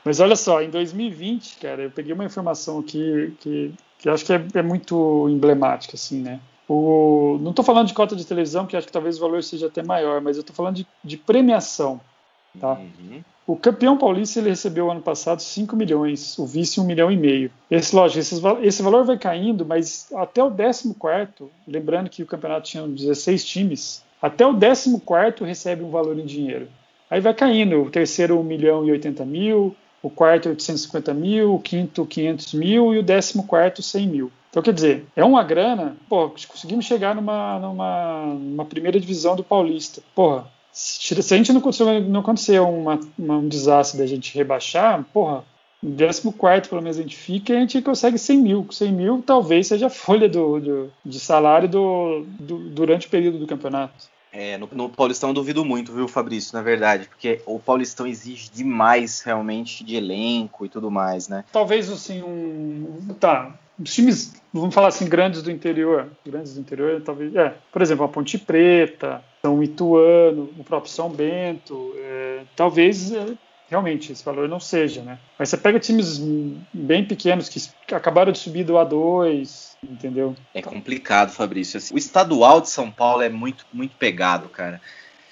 Mas 0.06 0.20
olha 0.20 0.36
só, 0.36 0.62
em 0.62 0.70
2020, 0.70 1.58
cara, 1.58 1.82
eu 1.82 1.92
peguei 1.92 2.14
uma 2.14 2.24
informação 2.24 2.80
aqui 2.80 3.36
que, 3.40 3.74
que 3.98 4.08
acho 4.08 4.24
que 4.24 4.34
é, 4.34 4.46
é 4.54 4.62
muito 4.62 5.28
emblemática, 5.30 5.96
assim, 5.96 6.22
né? 6.22 6.40
O, 6.70 7.40
não 7.42 7.50
estou 7.50 7.66
falando 7.66 7.88
de 7.88 7.94
cota 7.94 8.16
de 8.16 8.26
televisão, 8.26 8.68
que 8.68 8.78
acho 8.78 8.86
que 8.86 8.94
talvez 8.94 9.18
o 9.18 9.22
valor 9.22 9.44
seja 9.44 9.66
até 9.66 9.84
maior, 9.84 10.22
mas 10.22 10.38
eu 10.38 10.42
estou 10.42 10.56
falando 10.56 10.76
de, 10.76 10.88
de 11.04 11.18
premiação. 11.18 12.00
Tá? 12.60 12.74
Uhum. 12.74 13.24
O 13.48 13.56
campeão 13.56 13.96
paulista 13.96 14.40
ele 14.40 14.50
recebeu 14.50 14.90
ano 14.90 15.02
passado 15.02 15.40
5 15.40 15.76
milhões, 15.76 16.38
o 16.40 16.48
vice 16.48 16.80
1 16.80 16.84
milhão 16.84 17.12
e 17.12 17.16
meio. 17.16 17.52
Esse, 17.70 17.96
lógico, 17.96 18.20
esse, 18.20 18.42
esse 18.64 18.82
valor 18.82 19.06
vai 19.06 19.20
caindo, 19.20 19.64
mas 19.64 20.08
até 20.16 20.44
o 20.44 20.50
14, 20.50 20.96
lembrando 21.68 22.10
que 22.10 22.24
o 22.24 22.26
campeonato 22.26 22.68
tinha 22.68 22.88
16 22.88 23.46
times, 23.46 24.04
até 24.20 24.48
o 24.48 24.58
14 24.60 25.46
recebe 25.46 25.84
um 25.84 25.92
valor 25.92 26.18
em 26.18 26.26
dinheiro. 26.26 26.68
Aí 27.08 27.22
vai 27.22 27.36
caindo, 27.36 27.84
o 27.84 27.92
terceiro 27.92 28.40
1 28.40 28.44
milhão 28.44 28.84
e 28.84 28.92
80 28.92 29.24
mil, 29.26 29.76
o 30.02 30.10
quarto 30.10 30.50
850 30.50 31.14
mil, 31.14 31.54
o 31.54 31.60
quinto 31.60 32.04
500 32.04 32.54
mil 32.56 32.96
e 32.96 32.98
o 32.98 33.04
décimo 33.04 33.46
quarto 33.46 33.84
100 33.84 34.08
mil. 34.08 34.32
Então, 34.50 34.64
quer 34.64 34.74
dizer, 34.74 35.06
é 35.16 35.24
uma 35.24 35.44
grana, 35.44 35.98
pô, 36.10 36.30
conseguimos 36.48 36.86
chegar 36.86 37.14
numa, 37.14 37.60
numa, 37.60 38.26
numa 38.26 38.66
primeira 38.66 39.00
divisão 39.00 39.36
do 39.36 39.44
Paulista. 39.44 40.02
Porra, 40.16 40.48
se, 40.76 41.24
se 41.24 41.34
a 41.34 41.38
gente 41.38 41.54
não 41.54 41.62
acontecer, 41.62 42.02
não 42.02 42.20
acontecer 42.20 42.60
uma, 42.60 43.00
uma, 43.18 43.38
um 43.38 43.48
desastre 43.48 43.98
da 43.98 44.06
gente 44.06 44.36
rebaixar, 44.36 45.06
porra, 45.14 45.46
no 45.82 45.96
14 45.96 46.68
pelo 46.68 46.82
menos 46.82 46.98
a 46.98 47.02
gente 47.02 47.16
fica 47.16 47.54
e 47.54 47.56
a 47.56 47.60
gente 47.62 47.82
consegue 47.82 48.18
100 48.18 48.38
mil. 48.38 48.68
100 48.70 48.92
mil 48.92 49.24
talvez 49.26 49.68
seja 49.68 49.88
a 49.88 49.90
folha 49.90 50.28
do, 50.28 50.60
do 50.60 50.92
de 51.06 51.18
salário 51.18 51.70
do, 51.70 52.26
do, 52.40 52.58
durante 52.70 53.08
o 53.08 53.10
período 53.10 53.40
do 53.40 53.48
campeonato. 53.48 54.10
É, 54.34 54.58
no, 54.58 54.68
no, 54.74 54.90
Paulistão 54.90 55.30
eu 55.30 55.34
duvido 55.34 55.64
muito, 55.64 55.94
viu, 55.94 56.10
Fabrício, 56.10 56.54
na 56.54 56.62
verdade, 56.62 57.08
porque 57.08 57.40
o 57.46 57.58
Paulistão 57.58 58.06
exige 58.06 58.52
demais 58.54 59.22
realmente 59.22 59.82
de 59.82 59.96
elenco 59.96 60.66
e 60.66 60.70
tudo 60.70 60.92
mais, 60.92 61.30
né? 61.30 61.46
Talvez 61.54 61.90
assim, 61.90 62.22
um. 62.22 63.16
Tá. 63.18 63.58
Os 63.80 63.94
times, 63.94 64.34
vamos 64.54 64.76
falar 64.76 64.90
assim, 64.90 65.08
grandes 65.08 65.42
do 65.42 65.50
interior. 65.50 66.10
Grandes 66.26 66.56
do 66.56 66.60
interior, 66.60 67.02
talvez. 67.02 67.34
É, 67.34 67.54
por 67.72 67.82
exemplo, 67.82 68.04
a 68.04 68.10
Ponte 68.10 68.38
Preta, 68.38 69.24
São 69.46 69.62
Ituano, 69.62 70.50
o 70.58 70.64
próprio 70.64 70.92
São 70.92 71.08
Bento. 71.08 71.94
É, 72.00 72.42
talvez 72.56 73.12
é, 73.12 73.28
realmente 73.70 74.12
esse 74.12 74.26
valor 74.26 74.50
não 74.50 74.60
seja, 74.60 75.04
né? 75.04 75.20
Mas 75.38 75.50
você 75.50 75.58
pega 75.58 75.80
times 75.80 76.20
bem 76.74 77.06
pequenos 77.06 77.48
que 77.48 77.62
acabaram 77.94 78.32
de 78.32 78.40
subir 78.40 78.64
do 78.64 78.74
A2, 78.74 79.76
entendeu? 79.84 80.36
É 80.52 80.64
complicado, 80.64 81.32
Fabrício. 81.32 81.78
Assim, 81.78 81.94
o 81.94 81.98
estadual 82.00 82.60
de 82.60 82.70
São 82.70 82.90
Paulo 82.90 83.22
é 83.22 83.30
muito, 83.30 83.68
muito 83.72 83.96
pegado, 83.98 84.50
cara. 84.50 84.82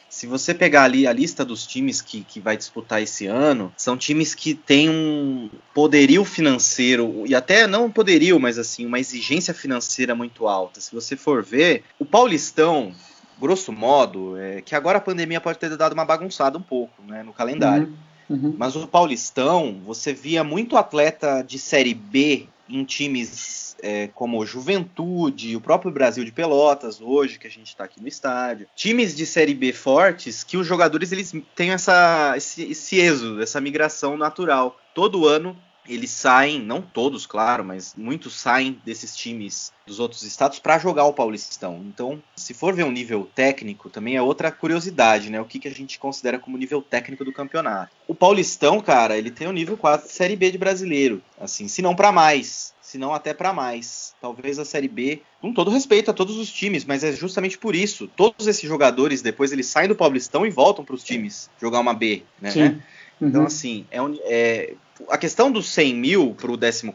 Se 0.08 0.27
você 0.27 0.53
pegar 0.53 0.84
ali 0.84 1.08
a 1.08 1.12
lista 1.12 1.43
dos 1.43 1.65
times 1.65 2.00
que, 2.00 2.24
que 2.24 2.39
vai 2.39 2.55
disputar 2.55 3.01
esse 3.01 3.25
ano, 3.25 3.74
são 3.75 3.98
times 3.98 4.36
que 4.36 4.53
têm 4.53 4.88
um 4.88 5.50
poderio 5.74 6.24
financeiro, 6.24 7.24
e 7.25 7.34
até 7.34 7.65
não 7.65 7.86
um 7.86 7.91
poderio, 7.91 8.39
mas 8.39 8.60
assim, 8.60 8.86
uma 8.86 9.00
exigência 9.00 9.55
financeira 9.55 10.13
muito 10.13 10.48
alta. 10.48 10.79
Se 10.79 10.93
você 10.93 11.15
for 11.15 11.41
ver, 11.41 11.84
o 11.98 12.05
Paulistão, 12.05 12.93
grosso 13.40 13.72
modo, 13.72 14.38
é, 14.38 14.62
que 14.62 14.75
agora 14.75 14.98
a 14.98 15.02
pandemia 15.02 15.42
pode 15.42 15.60
ter 15.60 15.75
dado 15.75 15.94
uma 15.94 16.06
bagunçada 16.06 16.58
um 16.58 16.62
pouco 16.62 17.02
né, 17.04 17.24
no 17.24 17.34
calendário. 17.34 17.88
Uhum 17.88 18.13
Uhum. 18.30 18.56
Mas 18.58 18.75
o 18.75 18.88
Paulistão, 18.88 19.80
você 19.86 20.13
via 20.13 20.44
muito 20.44 20.78
atleta 20.78 21.44
de 21.44 21.60
Série 21.60 21.94
B 21.94 22.48
em 22.70 22.84
times 22.84 23.75
é, 23.82 24.08
como 24.08 24.46
Juventude, 24.46 25.56
o 25.56 25.62
próprio 25.62 25.92
Brasil 25.92 26.24
de 26.24 26.32
Pelotas, 26.32 27.02
hoje, 27.02 27.38
que 27.38 27.48
a 27.48 27.50
gente 27.50 27.68
está 27.68 27.84
aqui 27.84 28.02
no 28.02 28.08
estádio. 28.08 28.68
Times 28.75 29.16
de 29.16 29.25
Série 29.25 29.54
B 29.54 29.74
fortes 29.74 30.44
que 30.44 30.58
os 30.58 30.66
jogadores 30.66 31.12
eles 31.12 31.34
têm 31.56 31.72
essa, 31.72 32.34
esse, 32.38 32.63
esse 32.63 33.00
êxodo, 33.00 33.42
essa 33.42 33.60
migração 33.60 34.18
natural. 34.18 34.80
Todo 34.96 35.28
ano 35.28 35.56
eles 35.88 36.12
saem, 36.12 36.62
não 36.62 36.82
todos, 36.82 37.25
claro, 37.25 37.63
mas 37.63 37.94
muitos 37.98 38.40
saem 38.40 38.80
desses 38.86 39.16
times 39.16 39.72
dos 39.86 40.00
outros 40.00 40.24
estados 40.24 40.60
para 40.60 40.80
jogar 40.80 41.06
o 41.06 41.13
Paulistão. 41.13 41.84
Então, 41.86 42.22
se 42.36 42.54
for 42.54 42.74
ver 42.74 42.86
um 42.86 42.92
nível 42.92 43.30
técnico, 43.36 43.90
também 43.90 44.16
é 44.16 44.22
outra 44.22 44.52
curiosidade, 44.52 45.30
né? 45.30 45.42
O 45.42 45.46
que, 45.46 45.60
que 45.60 45.68
a 45.68 45.74
gente 45.74 46.00
considera 46.00 46.40
como 46.40 46.58
nível 46.58 46.82
técnico 46.82 47.25
do 47.25 47.34
campeonato. 47.34 47.92
O 48.08 48.16
Paulistão, 48.16 48.80
cara, 48.80 49.18
ele 49.18 49.30
tem 49.30 49.48
o 49.48 49.52
nível 49.52 49.78
4 49.78 50.08
de 50.08 50.13
Série 50.13 50.36
B 50.36 50.52
de 50.52 50.58
brasileiro, 50.58 51.22
assim, 51.40 51.68
se 51.68 51.82
não 51.82 51.96
para 51.96 52.12
mais, 52.12 52.74
se 52.82 52.98
não 52.98 53.13
até 53.13 53.34
para 53.34 53.52
mais. 53.52 54.13
Talvez 54.22 54.60
a 54.60 54.66
Série 54.66 54.88
B, 54.88 55.22
com 55.42 55.54
todo 55.54 55.72
respeito 55.72 56.12
a 56.12 56.13
todos 56.13 56.38
os 56.38 56.52
times, 56.52 56.86
mas 56.86 57.04
é 57.04 57.12
justamente 57.12 57.58
por 57.58 57.75
isso. 57.75 58.08
Todos 58.08 58.48
esses 58.48 58.68
jogadores, 58.70 59.22
depois 59.22 59.52
eles 59.52 59.68
saem 59.68 59.90
do 59.90 59.96
Paulistão 59.96 60.46
e 60.46 60.50
voltam 60.50 60.86
para 60.86 60.96
os 60.96 61.04
times 61.04 61.50
jogar 61.60 61.80
uma 61.80 61.94
B, 61.94 62.24
né? 62.40 62.52
Sim. 62.52 62.82
Então, 63.22 63.41
uhum. 63.41 63.48
assim, 63.48 63.86
é, 63.91 64.00
é, 64.24 64.74
a 65.10 65.17
questão 65.17 65.51
dos 65.51 65.67
100 65.67 65.96
mil 65.96 66.36
para 66.36 66.51
o 66.51 66.58
14, 66.58 66.93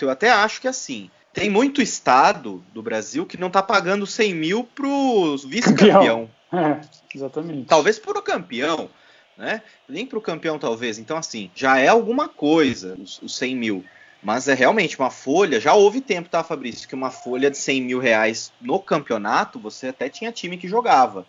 eu 0.00 0.10
até 0.10 0.30
acho 0.30 0.60
que 0.60 0.68
assim. 0.68 1.10
Tem 1.32 1.50
muito 1.50 1.82
estado 1.82 2.64
do 2.72 2.82
Brasil 2.82 3.26
que 3.26 3.36
não 3.36 3.48
está 3.48 3.62
pagando 3.62 4.06
100 4.06 4.34
mil 4.34 4.64
para 4.64 4.86
o 4.86 5.36
vice-campeão. 5.36 6.30
É, 6.52 6.80
exatamente. 7.12 7.66
Talvez 7.66 7.98
para 7.98 8.20
o 8.20 8.22
campeão, 8.22 8.88
né? 9.36 9.62
Nem 9.88 10.06
para 10.06 10.16
o 10.16 10.22
campeão, 10.22 10.60
talvez. 10.60 10.96
Então, 10.96 11.16
assim, 11.16 11.50
já 11.56 11.76
é 11.76 11.88
alguma 11.88 12.28
coisa 12.28 12.96
os, 12.98 13.20
os 13.20 13.36
100 13.36 13.56
mil. 13.56 13.84
Mas 14.22 14.46
é 14.46 14.54
realmente 14.54 14.96
uma 14.96 15.10
folha. 15.10 15.60
Já 15.60 15.74
houve 15.74 16.00
tempo, 16.00 16.28
tá, 16.28 16.44
Fabrício? 16.44 16.88
Que 16.88 16.94
uma 16.94 17.10
folha 17.10 17.50
de 17.50 17.58
100 17.58 17.82
mil 17.82 17.98
reais 17.98 18.52
no 18.60 18.78
campeonato, 18.78 19.58
você 19.58 19.88
até 19.88 20.08
tinha 20.08 20.30
time 20.30 20.56
que 20.56 20.68
jogava. 20.68 21.26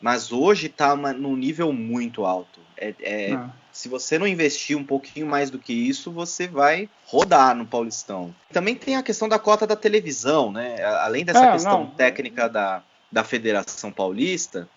Mas 0.00 0.30
hoje 0.30 0.68
está 0.68 0.94
num 0.94 1.36
nível 1.36 1.72
muito 1.72 2.24
alto. 2.24 2.60
É, 2.76 2.94
é, 3.02 3.32
ah 3.32 3.50
se 3.72 3.88
você 3.88 4.18
não 4.18 4.26
investir 4.26 4.76
um 4.76 4.84
pouquinho 4.84 5.26
mais 5.26 5.50
do 5.50 5.58
que 5.58 5.72
isso, 5.72 6.12
você 6.12 6.46
vai 6.46 6.88
rodar 7.06 7.56
no 7.56 7.66
Paulistão. 7.66 8.34
Também 8.52 8.74
tem 8.74 8.96
a 8.96 9.02
questão 9.02 9.28
da 9.28 9.38
cota 9.38 9.66
da 9.66 9.74
televisão, 9.74 10.52
né? 10.52 10.82
Além 10.84 11.24
dessa 11.24 11.46
é, 11.46 11.52
questão 11.52 11.84
não. 11.84 11.90
técnica 11.90 12.48
da, 12.48 12.82
da 13.10 13.24
Federação 13.24 13.90
Paulista, 13.90 14.68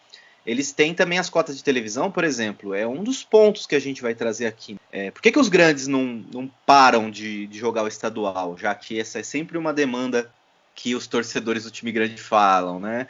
eles 0.46 0.72
têm 0.72 0.94
também 0.94 1.18
as 1.18 1.30
cotas 1.30 1.58
de 1.58 1.64
televisão, 1.64 2.12
por 2.12 2.24
exemplo. 2.24 2.74
É 2.74 2.88
um 2.88 3.04
dos 3.04 3.24
pontos 3.24 3.66
que 3.66 3.76
a 3.76 3.80
gente 3.80 4.02
vai 4.02 4.14
trazer 4.14 4.46
aqui. 4.46 4.78
É, 4.92 5.12
por 5.12 5.22
que, 5.22 5.32
que 5.32 5.40
os 5.40 5.50
grandes 5.50 5.88
não, 5.88 6.24
não 6.32 6.50
param 6.66 7.10
de, 7.10 7.48
de 7.48 7.58
jogar 7.58 7.84
o 7.84 7.88
estadual? 7.88 8.58
Já 8.58 8.74
que 8.76 9.00
essa 9.00 9.20
é 9.20 9.24
sempre 9.24 9.58
uma 9.58 9.74
demanda 9.74 10.32
que 10.76 10.94
os 10.94 11.08
torcedores 11.08 11.64
do 11.64 11.72
time 11.72 11.92
grande 11.92 12.22
falam, 12.22 12.80
né? 12.80 13.08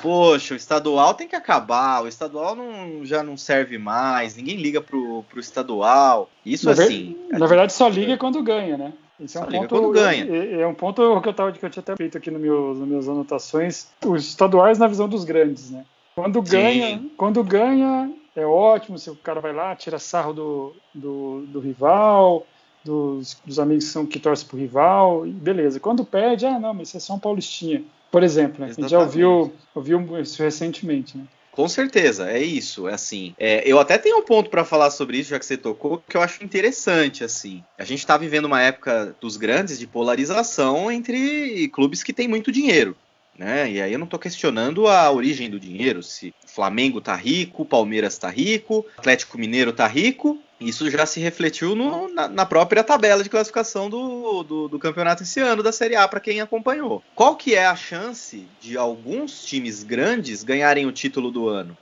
Poxa, 0.00 0.54
o 0.54 0.56
estadual 0.56 1.12
tem 1.12 1.28
que 1.28 1.36
acabar, 1.36 2.02
o 2.02 2.08
estadual 2.08 2.56
não, 2.56 3.04
já 3.04 3.22
não 3.22 3.36
serve 3.36 3.76
mais, 3.76 4.34
ninguém 4.34 4.56
liga 4.56 4.80
pro, 4.80 5.22
pro 5.24 5.38
estadual. 5.38 6.30
Isso 6.44 6.66
na 6.66 6.72
assim. 6.72 7.16
Ver, 7.30 7.38
na 7.38 7.46
verdade, 7.46 7.74
só 7.74 7.88
liga 7.88 8.16
quando 8.16 8.42
ganha, 8.42 8.78
né? 8.78 8.92
Esse 9.20 9.36
é 9.36 9.40
um 9.40 9.46
ponto, 9.46 9.68
quando 9.68 9.90
ganha. 9.90 10.24
É, 10.24 10.62
é, 10.62 10.66
um 10.66 10.74
ponto 10.74 11.20
que 11.20 11.28
eu, 11.28 11.34
tava, 11.34 11.52
que 11.52 11.64
eu 11.64 11.70
tinha 11.70 11.82
até 11.82 11.94
feito 11.94 12.16
aqui 12.16 12.30
no 12.30 12.38
meu, 12.38 12.74
nas 12.74 12.88
minhas 12.88 13.08
anotações. 13.08 13.86
Os 14.04 14.26
estaduais 14.26 14.78
na 14.78 14.88
visão 14.88 15.08
dos 15.08 15.24
grandes, 15.24 15.70
né? 15.70 15.84
Quando 16.14 16.40
ganha, 16.40 16.98
Sim. 16.98 17.10
quando 17.16 17.44
ganha, 17.44 18.10
é 18.34 18.46
ótimo, 18.46 18.98
se 18.98 19.10
o 19.10 19.16
cara 19.16 19.40
vai 19.40 19.52
lá, 19.52 19.76
tira 19.76 19.98
sarro 19.98 20.32
do, 20.32 20.76
do, 20.92 21.44
do 21.46 21.60
rival, 21.60 22.46
dos, 22.84 23.36
dos 23.44 23.58
amigos 23.58 23.84
que, 23.84 23.90
são, 23.90 24.06
que 24.06 24.18
torcem 24.20 24.46
pro 24.46 24.58
rival, 24.58 25.26
e 25.26 25.30
beleza. 25.30 25.80
Quando 25.80 26.04
perde, 26.04 26.46
ah, 26.46 26.58
não, 26.58 26.74
mas 26.74 26.88
isso 26.88 26.96
é 26.98 27.00
só 27.00 27.14
um 27.14 27.18
paulistinha. 27.18 27.82
Por 28.10 28.22
exemplo, 28.22 28.60
né? 28.60 28.70
a 28.70 28.72
gente 28.72 28.90
já 28.90 29.00
ouviu, 29.00 29.52
ouviu 29.74 30.20
isso 30.20 30.40
recentemente, 30.42 31.16
né? 31.16 31.24
Com 31.50 31.68
certeza, 31.68 32.30
é 32.30 32.42
isso. 32.42 32.88
É 32.88 32.94
assim, 32.94 33.32
é, 33.38 33.62
eu 33.64 33.78
até 33.78 33.96
tenho 33.96 34.18
um 34.18 34.22
ponto 34.22 34.50
para 34.50 34.64
falar 34.64 34.90
sobre 34.90 35.18
isso, 35.18 35.30
já 35.30 35.38
que 35.38 35.46
você 35.46 35.56
tocou, 35.56 36.02
que 36.08 36.16
eu 36.16 36.20
acho 36.20 36.44
interessante. 36.44 37.22
Assim, 37.22 37.62
a 37.78 37.84
gente 37.84 38.00
está 38.00 38.16
vivendo 38.16 38.46
uma 38.46 38.60
época 38.60 39.14
dos 39.20 39.36
grandes 39.36 39.78
de 39.78 39.86
polarização 39.86 40.90
entre 40.90 41.68
clubes 41.68 42.02
que 42.02 42.12
têm 42.12 42.26
muito 42.26 42.50
dinheiro. 42.50 42.96
Né? 43.38 43.70
E 43.70 43.80
aí 43.80 43.92
eu 43.92 43.98
não 43.98 44.04
estou 44.04 44.18
questionando 44.18 44.86
a 44.86 45.10
origem 45.10 45.50
do 45.50 45.58
dinheiro, 45.58 46.02
se 46.02 46.34
o 46.44 46.48
Flamengo 46.48 47.00
tá 47.00 47.14
rico, 47.16 47.64
Palmeiras 47.64 48.16
tá 48.16 48.28
rico, 48.28 48.86
Atlético 48.96 49.38
Mineiro 49.38 49.72
tá 49.72 49.86
rico. 49.86 50.40
Isso 50.68 50.90
já 50.90 51.06
se 51.06 51.20
refletiu 51.20 51.74
no, 51.74 52.12
na, 52.12 52.28
na, 52.28 52.46
própria 52.46 52.82
tabela 52.82 53.22
de 53.22 53.30
classificação 53.30 53.88
do, 53.90 54.42
do, 54.42 54.68
do 54.68 54.78
campeonato 54.78 55.22
esse 55.22 55.40
ano 55.40 55.62
da 55.62 55.72
Série 55.72 55.96
A 55.96 56.06
para 56.08 56.20
quem 56.20 56.40
acompanhou. 56.40 57.02
Qual 57.14 57.36
que 57.36 57.54
é 57.54 57.66
a 57.66 57.76
chance 57.76 58.46
de 58.60 58.76
alguns 58.76 59.44
times 59.44 59.82
grandes 59.82 60.42
ganharem 60.42 60.86
o 60.86 60.92
título 60.92 61.30
do 61.30 61.48
ano? 61.48 61.76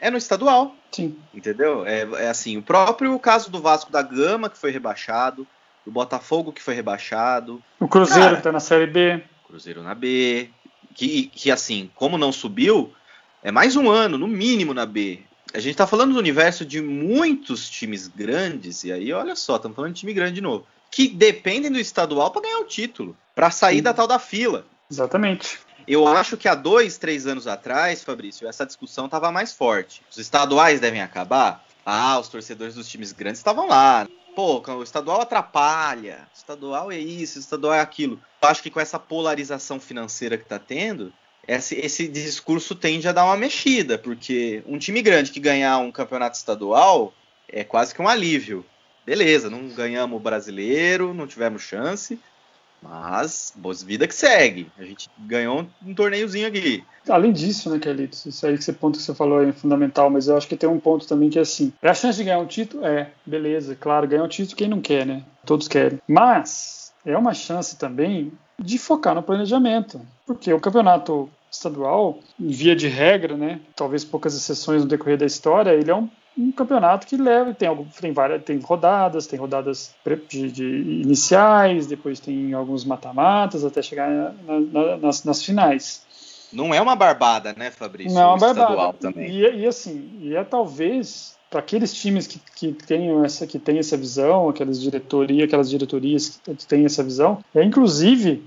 É 0.00 0.10
no 0.10 0.18
estadual. 0.18 0.74
Sim. 0.90 1.16
Entendeu? 1.32 1.86
É, 1.86 2.02
é 2.24 2.28
assim, 2.28 2.56
o 2.56 2.62
próprio 2.62 3.18
caso 3.18 3.50
do 3.50 3.60
Vasco 3.60 3.90
da 3.90 4.02
Gama, 4.02 4.50
que 4.50 4.58
foi 4.58 4.70
rebaixado, 4.70 5.46
do 5.84 5.92
Botafogo, 5.92 6.52
que 6.52 6.62
foi 6.62 6.74
rebaixado. 6.74 7.62
O 7.80 7.88
Cruzeiro, 7.88 8.22
Cara, 8.22 8.36
que 8.36 8.42
tá 8.42 8.52
na 8.52 8.60
Série 8.60 8.86
B. 8.86 9.22
Cruzeiro 9.46 9.82
na 9.82 9.94
B 9.94 10.50
que, 10.94 11.26
que 11.26 11.50
assim, 11.50 11.90
como 11.94 12.16
não 12.16 12.32
subiu, 12.32 12.92
é 13.42 13.50
mais 13.50 13.76
um 13.76 13.90
ano, 13.90 14.16
no 14.16 14.28
mínimo, 14.28 14.72
na 14.72 14.86
B. 14.86 15.20
A 15.54 15.60
gente 15.60 15.70
está 15.70 15.86
falando 15.86 16.14
do 16.14 16.18
universo 16.18 16.66
de 16.66 16.82
muitos 16.82 17.70
times 17.70 18.08
grandes, 18.08 18.82
e 18.82 18.92
aí 18.92 19.12
olha 19.12 19.36
só, 19.36 19.54
estamos 19.54 19.76
falando 19.76 19.92
de 19.92 20.00
time 20.00 20.12
grande 20.12 20.34
de 20.34 20.40
novo, 20.40 20.66
que 20.90 21.06
dependem 21.06 21.70
do 21.70 21.78
estadual 21.78 22.32
para 22.32 22.42
ganhar 22.42 22.58
o 22.58 22.64
título, 22.64 23.16
para 23.36 23.52
sair 23.52 23.76
Sim. 23.76 23.82
da 23.82 23.94
tal 23.94 24.08
da 24.08 24.18
fila. 24.18 24.66
Exatamente. 24.90 25.60
Eu 25.86 26.08
acho 26.08 26.36
que 26.36 26.48
há 26.48 26.56
dois, 26.56 26.98
três 26.98 27.24
anos 27.24 27.46
atrás, 27.46 28.02
Fabrício, 28.02 28.48
essa 28.48 28.66
discussão 28.66 29.04
estava 29.04 29.30
mais 29.30 29.52
forte. 29.52 30.02
Os 30.10 30.18
estaduais 30.18 30.80
devem 30.80 31.00
acabar? 31.00 31.64
Ah, 31.86 32.18
os 32.18 32.28
torcedores 32.28 32.74
dos 32.74 32.88
times 32.88 33.12
grandes 33.12 33.38
estavam 33.38 33.68
lá. 33.68 34.08
Pô, 34.34 34.60
o 34.60 34.82
estadual 34.82 35.20
atrapalha. 35.20 36.26
O 36.34 36.36
estadual 36.36 36.90
é 36.90 36.98
isso, 36.98 37.38
o 37.38 37.40
estadual 37.40 37.74
é 37.74 37.80
aquilo. 37.80 38.20
Eu 38.42 38.48
acho 38.48 38.60
que 38.60 38.70
com 38.70 38.80
essa 38.80 38.98
polarização 38.98 39.78
financeira 39.78 40.36
que 40.36 40.42
está 40.42 40.58
tendo, 40.58 41.12
esse, 41.46 41.74
esse, 41.76 42.08
discurso 42.08 42.74
tende 42.74 43.08
a 43.08 43.12
dar 43.12 43.24
uma 43.24 43.36
mexida, 43.36 43.98
porque 43.98 44.62
um 44.66 44.78
time 44.78 45.02
grande 45.02 45.30
que 45.30 45.40
ganhar 45.40 45.78
um 45.78 45.92
campeonato 45.92 46.36
estadual 46.36 47.12
é 47.48 47.64
quase 47.64 47.94
que 47.94 48.02
um 48.02 48.08
alívio. 48.08 48.64
Beleza, 49.04 49.50
não 49.50 49.68
ganhamos 49.68 50.16
o 50.16 50.20
brasileiro, 50.20 51.12
não 51.12 51.26
tivemos 51.26 51.62
chance, 51.62 52.18
Mas, 52.82 53.52
boas 53.56 53.82
vida 53.82 54.06
que 54.06 54.14
segue. 54.14 54.70
A 54.78 54.84
gente 54.84 55.10
ganhou 55.18 55.66
um, 55.84 55.94
torneiozinho 55.94 56.46
aqui. 56.46 56.82
Além 57.08 57.32
disso, 57.32 57.70
né, 57.70 57.78
Carlitos, 57.78 58.24
isso 58.24 58.46
aí 58.46 58.56
que 58.56 58.64
você 58.64 58.72
ponto 58.72 58.98
que 58.98 59.04
você 59.04 59.14
falou 59.14 59.42
é 59.42 59.52
fundamental, 59.52 60.08
mas 60.08 60.28
eu 60.28 60.36
acho 60.36 60.48
que 60.48 60.56
tem 60.56 60.68
um 60.68 60.80
ponto 60.80 61.06
também 61.06 61.30
que 61.30 61.38
é 61.38 61.42
assim, 61.42 61.72
é 61.82 61.88
a 61.88 61.94
chance 61.94 62.18
de 62.18 62.24
ganhar 62.24 62.38
um 62.38 62.46
título? 62.46 62.84
É, 62.84 63.10
beleza, 63.24 63.74
claro, 63.74 64.08
ganhar 64.08 64.22
um 64.22 64.28
título 64.28 64.56
quem 64.56 64.68
não 64.68 64.80
quer, 64.80 65.04
né? 65.04 65.22
Todos 65.44 65.68
querem. 65.68 65.98
Mas 66.08 66.92
é 67.04 67.16
uma 67.16 67.34
chance 67.34 67.76
também 67.76 68.32
de 68.58 68.78
focar 68.78 69.14
no 69.14 69.22
planejamento, 69.22 70.00
porque 70.26 70.52
o 70.52 70.60
campeonato 70.60 71.28
estadual, 71.50 72.18
em 72.38 72.48
via 72.48 72.74
de 72.74 72.88
regra, 72.88 73.36
né, 73.36 73.60
talvez 73.76 74.04
poucas 74.04 74.34
exceções 74.34 74.82
no 74.82 74.88
decorrer 74.88 75.16
da 75.16 75.26
história, 75.26 75.70
ele 75.70 75.90
é 75.90 75.94
um 75.94 76.08
um 76.36 76.50
campeonato 76.50 77.06
que 77.06 77.16
leva 77.16 77.54
tem 77.54 77.68
algum, 77.68 77.84
tem 77.84 78.12
várias 78.12 78.42
tem 78.42 78.58
rodadas 78.58 79.26
tem 79.26 79.38
rodadas 79.38 79.94
de, 80.28 80.50
de 80.50 80.64
iniciais 81.02 81.86
depois 81.86 82.18
tem 82.18 82.52
alguns 82.52 82.84
mata-matas 82.84 83.64
até 83.64 83.80
chegar 83.80 84.10
na, 84.10 84.60
na, 84.60 84.96
nas, 84.96 85.24
nas, 85.24 85.44
finais. 85.44 86.04
Não 86.52 86.74
é 86.74 86.80
uma 86.80 86.96
barbada 86.96 87.54
né 87.56 87.70
Fabrício? 87.70 88.12
Não 88.12 88.22
é 88.22 88.26
uma 88.26 88.38
barbada. 88.38 88.98
também. 88.98 89.30
E, 89.30 89.60
e 89.60 89.66
assim 89.66 90.18
e 90.20 90.34
é 90.34 90.42
talvez 90.42 91.36
para 91.54 91.60
aqueles 91.60 91.94
times 91.94 92.26
que, 92.26 92.40
que 92.56 92.72
tenham 92.72 93.24
essa 93.24 93.46
que 93.46 93.60
tem 93.60 93.78
essa 93.78 93.96
visão 93.96 94.48
aquelas 94.48 94.80
diretoria 94.80 95.44
aquelas 95.44 95.70
diretorias 95.70 96.40
que 96.44 96.66
têm 96.66 96.84
essa 96.84 97.00
visão 97.00 97.44
é 97.54 97.62
inclusive 97.62 98.42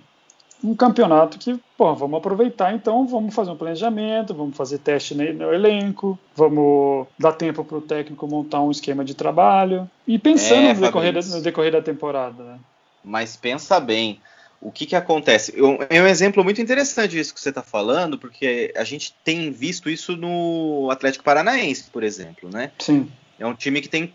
um 0.62 0.76
campeonato 0.76 1.38
que, 1.38 1.58
pô, 1.78 1.94
vamos 1.94 2.18
aproveitar 2.18 2.74
então, 2.74 3.06
vamos 3.08 3.34
fazer 3.34 3.52
um 3.52 3.56
planejamento, 3.56 4.34
vamos 4.34 4.58
fazer 4.58 4.80
teste 4.80 5.14
no 5.14 5.54
elenco, 5.54 6.18
vamos 6.36 7.06
dar 7.18 7.34
tempo 7.34 7.64
para 7.64 7.78
o 7.78 7.82
técnico 7.82 8.28
montar 8.28 8.62
um 8.62 8.72
esquema 8.72 9.06
de 9.06 9.14
trabalho 9.14 9.88
e 10.08 10.18
pensando 10.18 10.64
é, 10.64 10.74
no, 10.74 10.82
decorrer 10.82 11.14
da, 11.14 11.22
no, 11.22 11.42
decorrer 11.44 11.72
da, 11.72 11.82
temporada. 11.82 12.44
Né? 12.44 12.60
Mas 13.04 13.38
pensa 13.38 13.80
bem, 13.80 14.20
o 14.62 14.72
que, 14.72 14.86
que 14.86 14.96
acontece? 14.96 15.54
É 15.90 16.02
um 16.02 16.08
exemplo 16.08 16.44
muito 16.44 16.62
interessante 16.62 17.12
disso 17.12 17.34
que 17.34 17.40
você 17.40 17.50
está 17.50 17.62
falando, 17.62 18.18
porque 18.18 18.74
a 18.76 18.84
gente 18.84 19.16
tem 19.24 19.52
visto 19.52 19.90
isso 19.90 20.18
no 20.18 20.90
Atlético 20.92 21.24
Paranaense, 21.24 21.90
por 21.92 22.04
exemplo, 22.04 22.50
né? 22.52 22.72
Sim. 22.80 23.12
É 23.40 23.46
um 23.46 23.54
time 23.54 23.82
que 23.82 23.90
tem 23.90 24.14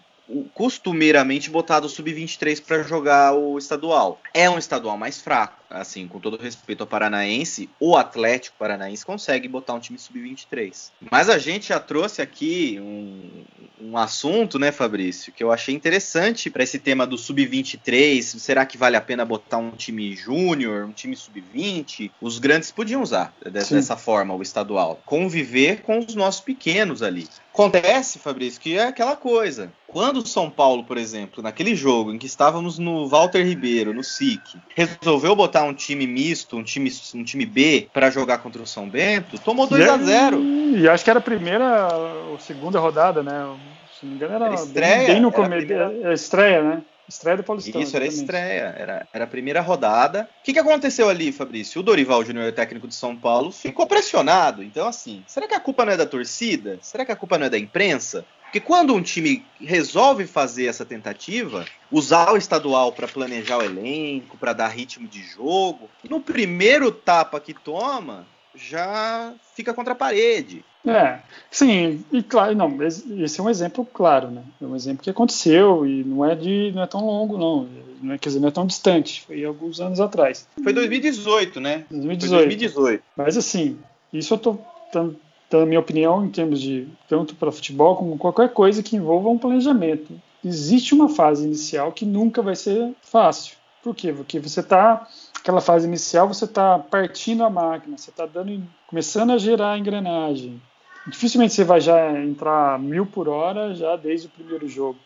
costumeiramente 0.55 1.51
botado 1.51 1.87
o 1.87 1.91
sub-23 1.91 2.63
para 2.63 2.83
jogar 2.83 3.35
o 3.35 3.59
estadual. 3.59 4.21
É 4.33 4.49
um 4.49 4.59
estadual 4.59 4.97
mais 4.97 5.21
fraco, 5.21 5.62
assim, 5.73 6.07
com 6.07 6.21
todo 6.21 6.37
respeito 6.37 6.83
ao 6.83 6.87
Paranaense, 6.87 7.69
o 7.81 7.97
Atlético 7.97 8.57
Paranaense 8.59 9.05
consegue 9.05 9.49
botar 9.49 9.75
um 9.75 9.81
time 9.81 9.99
sub-23. 9.99 10.91
Mas 11.11 11.29
a 11.29 11.39
gente 11.39 11.69
já 11.69 11.81
trouxe 11.81 12.23
aqui 12.23 12.79
um, 12.81 13.45
um 13.81 13.97
assunto, 13.97 14.59
né, 14.59 14.71
Fabrício, 14.71 15.33
que 15.33 15.43
eu 15.43 15.51
achei 15.51 15.75
interessante 15.75 16.51
para 16.51 16.63
esse 16.63 16.79
tema 16.79 17.07
do 17.07 17.19
sub-23. 17.19 18.23
Será 18.23 18.65
que 18.65 18.79
vale 18.79 18.97
a 18.97 19.01
pena 19.01 19.25
botar 19.25 19.59
um 19.59 19.73
time 19.73 20.15
júnior, 20.15 20.85
um 20.85 20.93
time 20.93 21.17
sub-20? 21.17 22.11
Os 22.21 22.39
grandes 22.39 22.71
podiam 22.71 23.03
usar 23.03 23.35
dessa 23.51 23.81
Sim. 23.81 23.97
forma 23.97 24.35
o 24.35 24.43
estadual. 24.43 25.01
Conviver 25.05 25.83
com 25.83 25.99
os 25.99 26.15
nossos 26.15 26.41
pequenos 26.41 27.03
ali. 27.03 27.29
Acontece, 27.53 28.19
Fabrício, 28.19 28.61
que 28.61 28.79
é 28.79 28.85
aquela 28.85 29.15
coisa. 29.15 29.71
Quando 29.87 30.19
o 30.19 30.27
São 30.27 30.49
Paulo, 30.49 30.85
por 30.85 30.97
exemplo, 30.97 31.43
naquele 31.43 31.77
jogo 31.77 32.11
em 32.11 32.19
que 32.19 32.27
estávamos 32.27 32.79
no 32.79 33.07
Walter 33.07 33.45
Ribeiro, 33.45 33.93
no 33.93 34.03
SIC, 34.03 34.41
resolveu 34.75 35.37
botar 35.37 35.62
um 35.65 35.75
time 35.75 36.07
misto, 36.07 36.57
um 36.57 36.63
time, 36.63 36.91
um 37.15 37.25
time 37.25 37.47
B, 37.47 37.89
para 37.93 38.11
jogar 38.11 38.39
contra 38.39 38.63
o 38.63 38.67
São 38.67 38.89
Bento, 38.89 39.39
tomou 39.39 39.67
2 39.67 39.89
a 39.89 39.99
0 39.99 40.41
E 40.77 40.89
acho 40.89 41.05
que 41.05 41.11
era 41.11 41.19
a 41.19 41.23
primeira 41.23 41.89
ou 42.31 42.39
segunda 42.39 42.79
rodada, 42.79 43.23
né? 43.23 43.57
Se 43.99 44.07
não 44.07 44.11
me 44.11 44.17
engano, 44.17 44.35
era, 44.35 44.47
era 44.47 44.55
estreia, 44.55 45.07
bem, 45.09 45.21
no 45.21 45.31
começo. 45.33 45.67
Primeira... 45.67 46.11
É, 46.11 46.13
estreia, 46.13 46.63
né? 46.63 46.83
Estreia 47.09 47.37
do 47.37 47.45
Paulistão. 47.45 47.81
Isso, 47.81 47.97
era 47.97 48.07
estreia, 48.07 48.75
era, 48.79 49.07
era 49.13 49.25
a 49.25 49.27
primeira 49.27 49.61
rodada. 49.61 50.29
O 50.41 50.45
que, 50.45 50.53
que 50.53 50.59
aconteceu 50.59 51.09
ali, 51.09 51.31
Fabrício? 51.31 51.81
O 51.81 51.85
Dorival 51.85 52.25
Júnior, 52.25 52.51
técnico 52.53 52.89
de 52.89 52.95
São 52.95 53.15
Paulo, 53.15 53.53
ficou 53.53 53.87
pressionado. 53.87 54.63
Então, 54.63 54.87
assim, 54.87 55.23
será 55.27 55.47
que 55.47 55.55
a 55.55 55.61
culpa 55.61 55.85
não 55.85 55.93
é 55.93 55.97
da 55.97 56.07
torcida? 56.07 56.79
Será 56.81 57.05
que 57.05 57.13
a 57.13 57.17
culpa 57.17 57.37
não 57.37 57.47
é 57.47 57.51
da 57.51 57.59
imprensa? 57.59 58.25
Porque 58.53 58.61
quando 58.61 58.95
um 58.95 59.01
time 59.01 59.43
resolve 59.59 60.27
fazer 60.27 60.67
essa 60.67 60.85
tentativa, 60.85 61.65
usar 61.91 62.35
o 62.35 62.37
estadual 62.37 62.93
para 62.93 63.09
planejar 63.09 63.57
o 63.57 63.63
elenco, 63.63 64.37
para 64.37 64.53
dar 64.53 64.69
ritmo 64.69 65.09
de 65.09 65.23
jogo, 65.23 65.89
no 66.07 66.21
primeiro 66.21 66.93
tapa 66.93 67.41
que 67.41 67.55
toma, 67.55 68.27
já 68.55 69.33
fica 69.57 69.73
contra 69.73 69.95
a 69.95 69.97
parede. 69.97 70.63
É, 70.87 71.21
sim, 71.51 72.05
e 72.13 72.23
claro, 72.23 72.55
não, 72.55 72.77
esse 72.83 73.41
é 73.41 73.43
um 73.43 73.49
exemplo 73.49 73.87
claro, 73.87 74.31
né? 74.31 74.43
É 74.61 74.67
um 74.67 74.77
exemplo 74.77 75.03
que 75.03 75.09
aconteceu 75.09 75.87
e 75.87 76.05
não 76.05 76.23
é 76.23 76.35
de, 76.35 76.73
não 76.75 76.83
é 76.83 76.87
tão 76.87 77.07
longo, 77.07 77.39
não. 77.39 77.67
não 78.03 78.13
é, 78.13 78.19
quer 78.19 78.29
dizer, 78.29 78.41
não 78.41 78.49
é 78.49 78.53
tão 78.53 78.67
distante. 78.67 79.25
Foi 79.27 79.43
alguns 79.43 79.81
anos 79.81 79.99
atrás. 79.99 80.47
Foi 80.63 80.75
2018, 80.75 81.59
né? 81.59 81.87
2018. 81.89 82.29
Foi 82.29 82.47
2018. 82.49 83.03
Mas 83.17 83.39
assim, 83.39 83.79
isso 84.13 84.35
eu 84.35 84.39
tô 84.39 84.59
dando, 84.93 85.19
dando 85.53 85.65
a 85.65 85.67
minha 85.67 85.81
opinião 85.81 86.25
em 86.25 86.31
termos 86.31 86.61
de 86.61 86.89
tanto 87.07 87.35
para 87.35 87.53
futebol 87.53 87.97
como 87.97 88.17
qualquer 88.17 88.53
coisa 88.53 88.83
que 88.83 88.97
envolva 88.97 89.29
um 89.29 89.39
planejamento. 89.39 90.15
Existe 90.43 90.95
uma 90.95 91.09
fase 91.09 91.45
inicial 91.45 91.93
que 91.93 92.07
nunca 92.07 92.41
vai 92.43 92.57
ser 92.57 92.93
fácil. 93.03 93.57
Por 93.83 93.95
quê? 93.95 94.13
Porque 94.13 94.41
você 94.41 94.61
está 94.61 95.07
aquela 95.43 95.61
fase 95.61 95.87
inicial 95.87 96.29
você 96.29 96.45
está 96.45 96.79
partindo 96.79 97.45
a 97.45 97.51
máquina, 97.51 97.99
você 97.99 98.11
está 98.11 98.25
dando, 98.25 98.63
começando 98.87 99.33
a 99.33 99.39
gerar 99.39 99.73
a 99.73 99.79
engrenagem, 99.79 100.63
dificilmente 101.07 101.53
você 101.53 101.65
vai 101.65 101.81
já 101.81 102.13
entrar 102.21 102.79
mil 102.79 103.05
por 103.05 103.29
hora 103.29 103.75
já 103.75 103.97
desde 103.97 104.29
o 104.29 104.31
primeiro 104.31 104.69
jogo, 104.69 104.99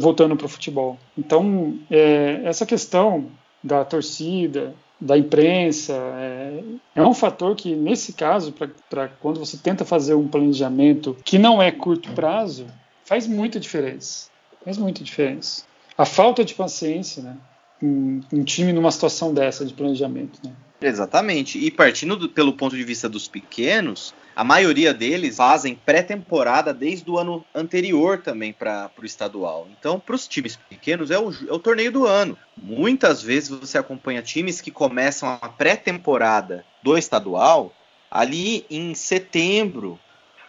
voltando 0.00 0.34
para 0.34 0.46
o 0.46 0.48
futebol. 0.48 0.98
Então, 1.16 1.78
é, 1.90 2.40
essa 2.44 2.64
questão 2.64 3.26
da 3.62 3.84
torcida, 3.84 4.74
da 5.04 5.18
imprensa, 5.18 5.92
é, 5.92 6.60
é 6.94 7.02
um 7.02 7.12
fator 7.12 7.54
que, 7.54 7.76
nesse 7.76 8.14
caso, 8.14 8.54
para 8.88 9.08
quando 9.20 9.38
você 9.38 9.58
tenta 9.58 9.84
fazer 9.84 10.14
um 10.14 10.26
planejamento 10.26 11.14
que 11.22 11.38
não 11.38 11.60
é 11.60 11.70
curto 11.70 12.10
prazo, 12.12 12.66
faz 13.04 13.26
muita 13.26 13.60
diferença. 13.60 14.30
Faz 14.64 14.78
muita 14.78 15.04
diferença. 15.04 15.64
A 15.96 16.06
falta 16.06 16.42
de 16.42 16.54
paciência, 16.54 17.22
né? 17.22 17.36
Um, 17.82 18.22
um 18.32 18.42
time 18.42 18.72
numa 18.72 18.90
situação 18.90 19.34
dessa 19.34 19.66
de 19.66 19.74
planejamento, 19.74 20.40
né? 20.42 20.52
Exatamente. 20.80 21.58
E 21.58 21.70
partindo 21.70 22.16
do, 22.16 22.28
pelo 22.30 22.54
ponto 22.54 22.74
de 22.74 22.82
vista 22.82 23.06
dos 23.06 23.28
pequenos, 23.28 24.14
a 24.36 24.42
maioria 24.42 24.92
deles 24.92 25.36
fazem 25.36 25.74
pré-temporada 25.74 26.74
desde 26.74 27.08
o 27.08 27.18
ano 27.18 27.44
anterior 27.54 28.20
também 28.20 28.52
para 28.52 28.90
o 29.00 29.04
estadual. 29.04 29.68
Então, 29.78 30.00
para 30.00 30.14
os 30.14 30.26
times 30.26 30.56
pequenos, 30.68 31.10
é 31.10 31.18
o, 31.18 31.30
é 31.30 31.52
o 31.52 31.58
torneio 31.58 31.92
do 31.92 32.06
ano. 32.06 32.36
Muitas 32.56 33.22
vezes 33.22 33.48
você 33.48 33.78
acompanha 33.78 34.22
times 34.22 34.60
que 34.60 34.70
começam 34.70 35.28
a 35.28 35.48
pré-temporada 35.48 36.64
do 36.82 36.98
estadual 36.98 37.72
ali 38.10 38.66
em 38.68 38.94
setembro, 38.94 39.98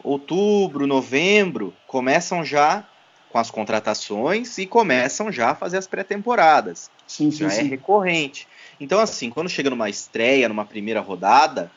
outubro, 0.03 0.87
novembro, 0.87 1.73
começam 1.87 2.43
já 2.43 2.87
com 3.29 3.39
as 3.39 3.51
contratações 3.51 4.57
e 4.57 4.65
começam 4.65 5.31
já 5.31 5.49
a 5.49 5.55
fazer 5.55 5.77
as 5.77 5.87
pré-temporadas. 5.87 6.89
Sim, 7.05 7.31
sim, 7.31 7.39
já 7.39 7.47
é 7.47 7.49
sim. 7.49 7.61
é 7.61 7.63
recorrente. 7.63 8.47
Então, 8.79 8.99
assim, 8.99 9.29
quando 9.29 9.49
chega 9.49 9.69
numa 9.69 9.89
estreia, 9.89 10.47
numa 10.47 10.65
primeira 10.65 11.01
rodada, 11.01 11.71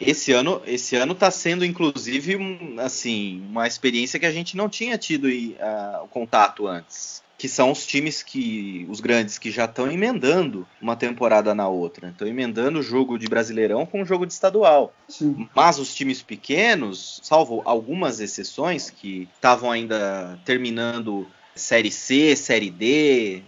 esse 0.00 0.32
ano, 0.32 0.62
esse 0.66 0.96
ano 0.96 1.12
está 1.12 1.30
sendo 1.30 1.64
inclusive 1.64 2.36
um, 2.36 2.76
assim 2.78 3.42
uma 3.48 3.66
experiência 3.66 4.18
que 4.18 4.26
a 4.26 4.32
gente 4.32 4.56
não 4.56 4.68
tinha 4.68 4.98
tido 4.98 5.28
uh, 5.28 6.06
contato 6.08 6.66
antes, 6.66 7.22
que 7.38 7.48
são 7.48 7.70
os 7.70 7.86
times 7.86 8.22
que 8.22 8.86
os 8.88 9.00
grandes 9.00 9.38
que 9.38 9.50
já 9.50 9.64
estão 9.64 9.90
emendando 9.90 10.66
uma 10.80 10.96
temporada 10.96 11.54
na 11.54 11.68
outra, 11.68 12.08
estão 12.08 12.26
emendando 12.26 12.78
o 12.78 12.82
jogo 12.82 13.18
de 13.18 13.26
Brasileirão 13.26 13.84
com 13.84 14.02
o 14.02 14.04
jogo 14.04 14.26
de 14.26 14.32
estadual. 14.32 14.94
Sim. 15.08 15.48
Mas 15.54 15.78
os 15.78 15.94
times 15.94 16.22
pequenos, 16.22 17.20
salvo 17.22 17.62
algumas 17.64 18.20
exceções 18.20 18.90
que 18.90 19.28
estavam 19.34 19.70
ainda 19.70 20.38
terminando 20.44 21.26
série 21.54 21.90
C, 21.90 22.34
série 22.36 22.70
D, 22.70 23.42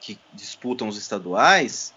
que 0.00 0.18
disputam 0.34 0.88
os 0.88 0.96
estaduais, 0.96 1.94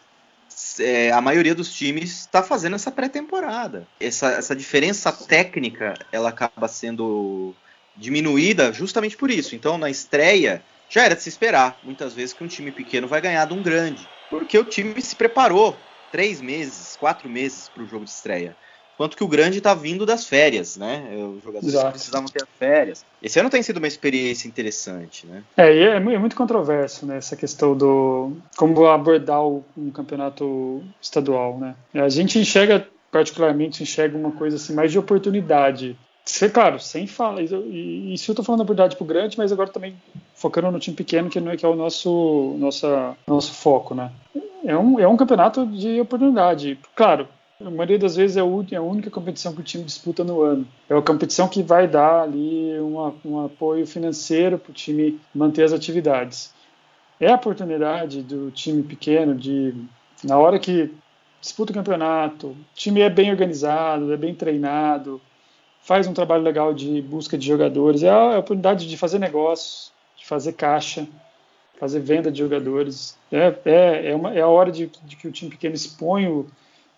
é, 0.79 1.11
a 1.11 1.21
maioria 1.21 1.55
dos 1.55 1.73
times 1.73 2.11
está 2.21 2.41
fazendo 2.43 2.75
essa 2.75 2.91
pré-temporada. 2.91 3.87
Essa, 3.99 4.31
essa 4.31 4.55
diferença 4.55 5.11
técnica 5.11 5.93
ela 6.11 6.29
acaba 6.29 6.67
sendo 6.67 7.53
diminuída 7.95 8.73
justamente 8.73 9.17
por 9.17 9.31
isso. 9.31 9.55
Então, 9.55 9.77
na 9.77 9.89
estreia, 9.89 10.61
já 10.89 11.03
era 11.03 11.15
de 11.15 11.23
se 11.23 11.29
esperar, 11.29 11.77
muitas 11.83 12.13
vezes, 12.13 12.33
que 12.33 12.43
um 12.43 12.47
time 12.47 12.71
pequeno 12.71 13.07
vai 13.07 13.21
ganhar 13.21 13.45
de 13.45 13.53
um 13.53 13.61
grande. 13.61 14.07
Porque 14.29 14.57
o 14.57 14.63
time 14.63 15.01
se 15.01 15.15
preparou 15.15 15.77
três 16.11 16.41
meses, 16.41 16.95
quatro 16.95 17.29
meses 17.29 17.69
para 17.69 17.83
o 17.83 17.87
jogo 17.87 18.05
de 18.05 18.11
estreia. 18.11 18.55
Quanto 18.97 19.17
que 19.17 19.23
o 19.23 19.27
grande 19.27 19.57
está 19.57 19.73
vindo 19.73 20.05
das 20.05 20.25
férias, 20.25 20.77
né? 20.77 21.07
Os 21.11 21.43
jogadores 21.43 21.73
Exato. 21.73 21.91
precisavam 21.91 22.27
ter 22.29 22.45
férias. 22.57 23.05
Esse 23.21 23.39
ano 23.39 23.49
tem 23.49 23.61
sido 23.61 23.77
uma 23.77 23.87
experiência 23.87 24.47
interessante, 24.47 25.27
né? 25.27 25.43
É, 25.57 25.73
e 25.73 25.79
é, 25.83 25.95
é 25.95 25.99
muito 25.99 26.35
controverso, 26.35 27.05
né? 27.05 27.17
Essa 27.17 27.35
questão 27.35 27.75
do 27.75 28.31
como 28.55 28.85
abordar 28.85 29.45
um 29.45 29.91
campeonato 29.93 30.81
estadual, 31.01 31.57
né? 31.57 31.75
A 31.93 32.09
gente 32.09 32.39
enxerga, 32.39 32.87
particularmente, 33.11 33.83
enxerga 33.83 34.17
uma 34.17 34.31
coisa 34.31 34.55
assim 34.55 34.73
mais 34.73 34.91
de 34.91 34.99
oportunidade. 34.99 35.97
Ser, 36.23 36.51
claro, 36.51 36.79
sem 36.79 37.05
falar. 37.05 37.41
E, 37.41 38.13
isso 38.13 38.31
eu 38.31 38.33
estou 38.33 38.45
falando 38.45 38.59
da 38.59 38.63
oportunidade 38.63 38.95
para 38.95 39.03
o 39.03 39.07
grande, 39.07 39.37
mas 39.37 39.51
agora 39.51 39.69
também 39.69 39.95
focando 40.33 40.71
no 40.71 40.79
time 40.79 40.95
pequeno, 40.95 41.29
que 41.29 41.39
não 41.39 41.51
é 41.51 41.57
que 41.57 41.65
é 41.65 41.69
o 41.69 41.75
nosso, 41.75 42.55
nossa, 42.57 43.15
nosso 43.27 43.53
foco, 43.53 43.93
né? 43.93 44.09
é 44.65 44.75
um, 44.75 44.99
é 44.99 45.07
um 45.07 45.15
campeonato 45.15 45.65
de 45.67 46.01
oportunidade. 46.01 46.77
Claro, 46.95 47.27
a 47.63 47.69
maioria 47.69 47.97
das 47.97 48.15
vezes 48.15 48.35
é, 48.35 48.41
é 48.41 48.77
a 48.77 48.81
única 48.81 49.09
competição 49.09 49.53
que 49.53 49.61
o 49.61 49.63
time 49.63 49.83
disputa 49.83 50.23
no 50.23 50.41
ano. 50.41 50.67
É 50.89 50.95
a 50.95 51.01
competição 51.01 51.47
que 51.47 51.63
vai 51.63 51.87
dar 51.87 52.23
ali 52.23 52.77
um 52.79 53.45
apoio 53.45 53.87
financeiro 53.87 54.57
para 54.57 54.71
o 54.71 54.73
time 54.73 55.19
manter 55.33 55.63
as 55.63 55.71
atividades. 55.71 56.53
É 57.19 57.31
a 57.31 57.35
oportunidade 57.35 58.21
do 58.21 58.51
time 58.51 58.83
pequeno 58.83 59.33
de, 59.33 59.73
na 60.23 60.37
hora 60.37 60.59
que 60.59 60.91
disputa 61.39 61.71
o 61.71 61.75
campeonato, 61.75 62.47
o 62.47 62.57
time 62.73 63.01
é 63.01 63.09
bem 63.09 63.31
organizado, 63.31 64.11
é 64.11 64.17
bem 64.17 64.35
treinado, 64.35 65.21
faz 65.79 66.07
um 66.07 66.13
trabalho 66.13 66.43
legal 66.43 66.73
de 66.73 67.01
busca 67.03 67.37
de 67.37 67.45
jogadores, 67.45 68.03
é 68.03 68.09
a 68.09 68.39
oportunidade 68.39 68.89
de 68.89 68.97
fazer 68.97 69.19
negócios, 69.19 69.93
de 70.17 70.25
fazer 70.25 70.53
caixa, 70.53 71.07
fazer 71.79 71.99
venda 72.01 72.29
de 72.29 72.39
jogadores. 72.39 73.17
É, 73.31 73.53
é, 73.63 74.09
é, 74.09 74.15
uma, 74.15 74.33
é 74.33 74.41
a 74.41 74.47
hora 74.47 74.71
de, 74.71 74.91
de 75.03 75.15
que 75.15 75.27
o 75.27 75.31
time 75.31 75.51
pequeno 75.51 75.75
expõe 75.75 76.27
o, 76.27 76.47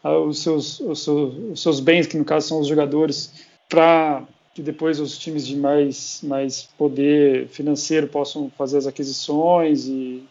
os, 0.03 0.39
seus, 0.39 0.79
os, 0.79 1.03
seus, 1.03 1.33
os 1.51 1.61
seus 1.61 1.79
bens, 1.79 2.07
que 2.07 2.17
no 2.17 2.25
caso 2.25 2.47
são 2.47 2.59
os 2.59 2.67
jogadores, 2.67 3.33
para 3.67 4.23
que 4.53 4.61
depois 4.61 4.99
os 4.99 5.17
times 5.17 5.45
de 5.45 5.55
mais, 5.55 6.19
mais 6.23 6.63
poder 6.77 7.47
financeiro 7.47 8.07
possam 8.07 8.49
fazer 8.57 8.77
as 8.77 8.87
aquisições 8.87 9.85
e, 9.87 10.23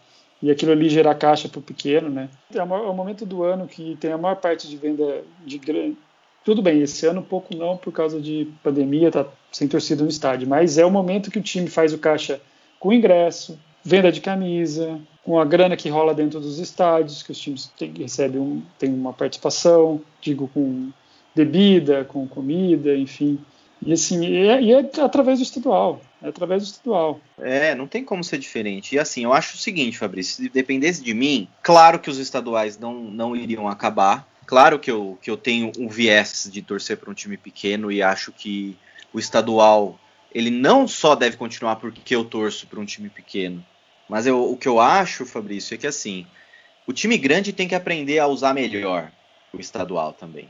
e 0.43 0.51
aquilo 0.51 0.73
ali 0.73 0.89
gerar 0.89 1.15
caixa 1.15 1.49
para 1.49 1.61
o 1.61 1.63
pequeno, 1.63 2.11
né? 2.11 2.29
É, 2.53 2.59
é 2.59 2.63
o 2.63 2.93
momento 2.93 3.25
do 3.25 3.45
ano 3.45 3.69
que 3.69 3.97
tem 4.01 4.11
a 4.11 4.19
maior 4.19 4.37
parte 4.37 4.69
de 4.69 4.77
venda 4.77 5.23
de 5.45 5.59
grande. 5.59 5.97
Tudo 6.45 6.63
bem, 6.63 6.81
esse 6.81 7.07
ano 7.07 7.23
pouco 7.23 7.55
não 7.57 7.77
por 7.77 7.93
causa 7.93 8.21
de 8.21 8.49
pandemia, 8.63 9.11
tá 9.11 9.27
sem 9.53 9.69
torcida 9.69 10.03
no 10.03 10.09
estádio, 10.11 10.49
mas 10.49 10.79
é 10.79 10.85
o 10.85 10.91
momento 10.91 11.31
que 11.31 11.39
o 11.39 11.43
time 11.43 11.69
faz 11.69 11.93
o 11.93 11.99
caixa 11.99 12.41
com 12.79 12.93
ingresso, 12.93 13.59
venda 13.87 14.11
de 14.11 14.21
camisa, 14.21 15.01
com 15.25 15.39
a 15.39 15.45
grana 15.45 15.77
que 15.77 15.89
rola 15.89 16.13
dentro 16.13 16.41
dos 16.41 16.59
estádios, 16.59 17.23
que 17.23 17.31
os 17.31 17.39
times 17.39 17.71
têm, 17.79 17.93
recebem 17.97 18.41
um, 18.41 18.63
têm 18.77 18.93
uma 18.93 19.13
participação, 19.13 20.03
digo, 20.21 20.51
com 20.53 20.91
bebida, 21.35 22.05
com 22.05 22.27
comida, 22.27 22.97
enfim. 22.97 23.39
E 23.81 23.93
assim, 23.93 24.27
é, 24.27 24.61
e 24.61 24.73
é 24.73 24.91
através 25.01 25.39
do 25.39 25.45
estadual. 25.45 26.01
É 26.21 26.29
através 26.29 26.65
do 26.65 26.67
estadual. 26.67 27.21
É, 27.39 27.77
não 27.77 27.87
tem 27.87 28.05
como 28.05 28.25
ser 28.25 28.39
diferente. 28.39 28.97
E 28.97 28.99
assim, 28.99 29.23
eu 29.23 29.33
acho 29.33 29.55
o 29.55 29.59
seguinte, 29.59 29.99
Fabrício, 29.99 30.43
se 30.43 30.49
dependesse 30.49 31.01
de 31.05 31.15
mim, 31.15 31.47
claro 31.63 32.01
que 32.01 32.11
os 32.11 32.19
estaduais 32.19 32.77
não, 32.77 32.95
não 32.95 33.37
iriam 33.37 33.69
acabar. 33.69 34.27
Claro 34.47 34.81
que 34.81 34.91
eu, 34.91 35.17
que 35.23 35.31
eu 35.31 35.37
tenho 35.37 35.71
um 35.79 35.89
viés 35.89 36.49
de 36.51 36.61
torcer 36.61 36.97
para 36.97 37.11
um 37.11 37.15
time 37.15 37.37
pequeno 37.37 37.93
e 37.93 38.03
acho 38.03 38.33
que 38.33 38.77
o 39.13 39.19
estadual 39.19 39.99
ele 40.33 40.51
não 40.51 40.87
só 40.87 41.15
deve 41.15 41.37
continuar 41.37 41.77
porque 41.77 42.15
eu 42.15 42.25
torço 42.25 42.67
para 42.67 42.79
um 42.79 42.85
time 42.85 43.09
pequeno, 43.09 43.65
mas 44.09 44.27
eu, 44.27 44.51
o 44.51 44.57
que 44.57 44.69
eu 44.69 44.81
acho, 44.81 45.27
Fabrício, 45.27 45.75
é 45.75 45.79
que 45.79 45.87
assim, 45.87 46.27
o 46.87 46.93
time 46.93 47.19
grande 47.19 47.53
tem 47.53 47.67
que 47.67 47.75
aprender 47.75 48.19
a 48.19 48.27
usar 48.27 48.55
melhor 48.55 49.11
o 49.53 49.61
estadual 49.61 50.13
também. 50.13 50.49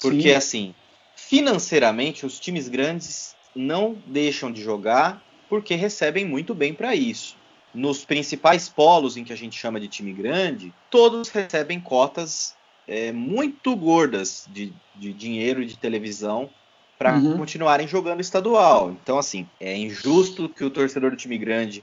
Porque 0.00 0.30
Sim. 0.30 0.34
assim, 0.34 0.74
financeiramente 1.16 2.24
os 2.24 2.38
times 2.38 2.68
grandes 2.68 3.34
não 3.54 3.96
deixam 4.06 4.50
de 4.50 4.62
jogar 4.62 5.22
porque 5.48 5.74
recebem 5.74 6.24
muito 6.24 6.54
bem 6.54 6.72
para 6.72 6.94
isso. 6.94 7.36
Nos 7.74 8.04
principais 8.04 8.68
polos 8.68 9.16
em 9.16 9.24
que 9.24 9.32
a 9.32 9.36
gente 9.36 9.58
chama 9.58 9.80
de 9.80 9.88
time 9.88 10.12
grande, 10.12 10.72
todos 10.90 11.28
recebem 11.28 11.80
cotas 11.80 12.54
é, 12.86 13.12
muito 13.12 13.74
gordas 13.76 14.46
de, 14.50 14.72
de 14.94 15.12
dinheiro 15.12 15.62
e 15.62 15.66
de 15.66 15.78
televisão 15.78 16.50
para 16.98 17.16
uhum. 17.16 17.36
continuarem 17.36 17.88
jogando 17.88 18.20
estadual. 18.20 18.90
Então, 18.90 19.18
assim, 19.18 19.46
é 19.58 19.76
injusto 19.76 20.48
que 20.48 20.64
o 20.64 20.70
torcedor 20.70 21.10
do 21.10 21.16
time 21.16 21.36
grande 21.36 21.82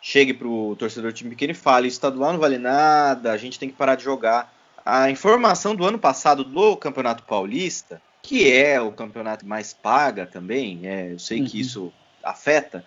chegue 0.00 0.32
para 0.32 0.48
o 0.48 0.76
torcedor 0.76 1.12
do 1.12 1.16
time 1.16 1.30
pequeno 1.30 1.52
e 1.52 1.54
fale: 1.54 1.88
estadual 1.88 2.32
não 2.32 2.40
vale 2.40 2.58
nada, 2.58 3.32
a 3.32 3.36
gente 3.36 3.58
tem 3.58 3.68
que 3.68 3.76
parar 3.76 3.94
de 3.94 4.04
jogar. 4.04 4.54
A 4.84 5.10
informação 5.10 5.74
do 5.74 5.84
ano 5.84 5.98
passado 5.98 6.42
do 6.42 6.76
Campeonato 6.76 7.22
Paulista, 7.24 8.00
que 8.22 8.50
é 8.50 8.80
o 8.80 8.90
campeonato 8.90 9.46
mais 9.46 9.72
paga 9.72 10.24
também, 10.24 10.80
é, 10.84 11.12
eu 11.12 11.18
sei 11.18 11.40
uhum. 11.40 11.46
que 11.46 11.60
isso 11.60 11.92
afeta, 12.22 12.84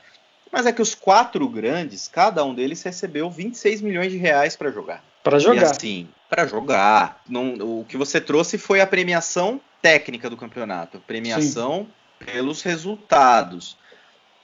mas 0.52 0.65
é 0.65 0.71
que 0.71 0.82
os 0.82 0.95
quatro 0.95 1.47
grandes, 1.47 2.08
cada 2.08 2.43
um 2.43 2.54
deles 2.54 2.82
recebeu 2.82 3.30
26 3.30 3.82
milhões 3.82 4.12
de 4.12 4.17
reais 4.17 4.56
para 4.56 4.71
jogar. 4.71 5.04
Para 5.24 5.38
jogar. 5.38 5.62
E 5.62 5.65
assim, 5.65 6.10
para 6.30 6.47
jogar. 6.47 7.21
Não, 7.30 7.54
o 7.80 7.86
que 7.88 7.97
você 7.97 8.19
trouxe 8.19 8.58
foi 8.58 8.82
a 8.82 8.88
premiação 8.88 9.62
técnica 9.82 10.30
do 10.30 10.38
campeonato, 10.38 11.00
premiação 11.06 11.88
Sim. 12.19 12.26
pelos 12.26 12.62
resultados 12.63 13.78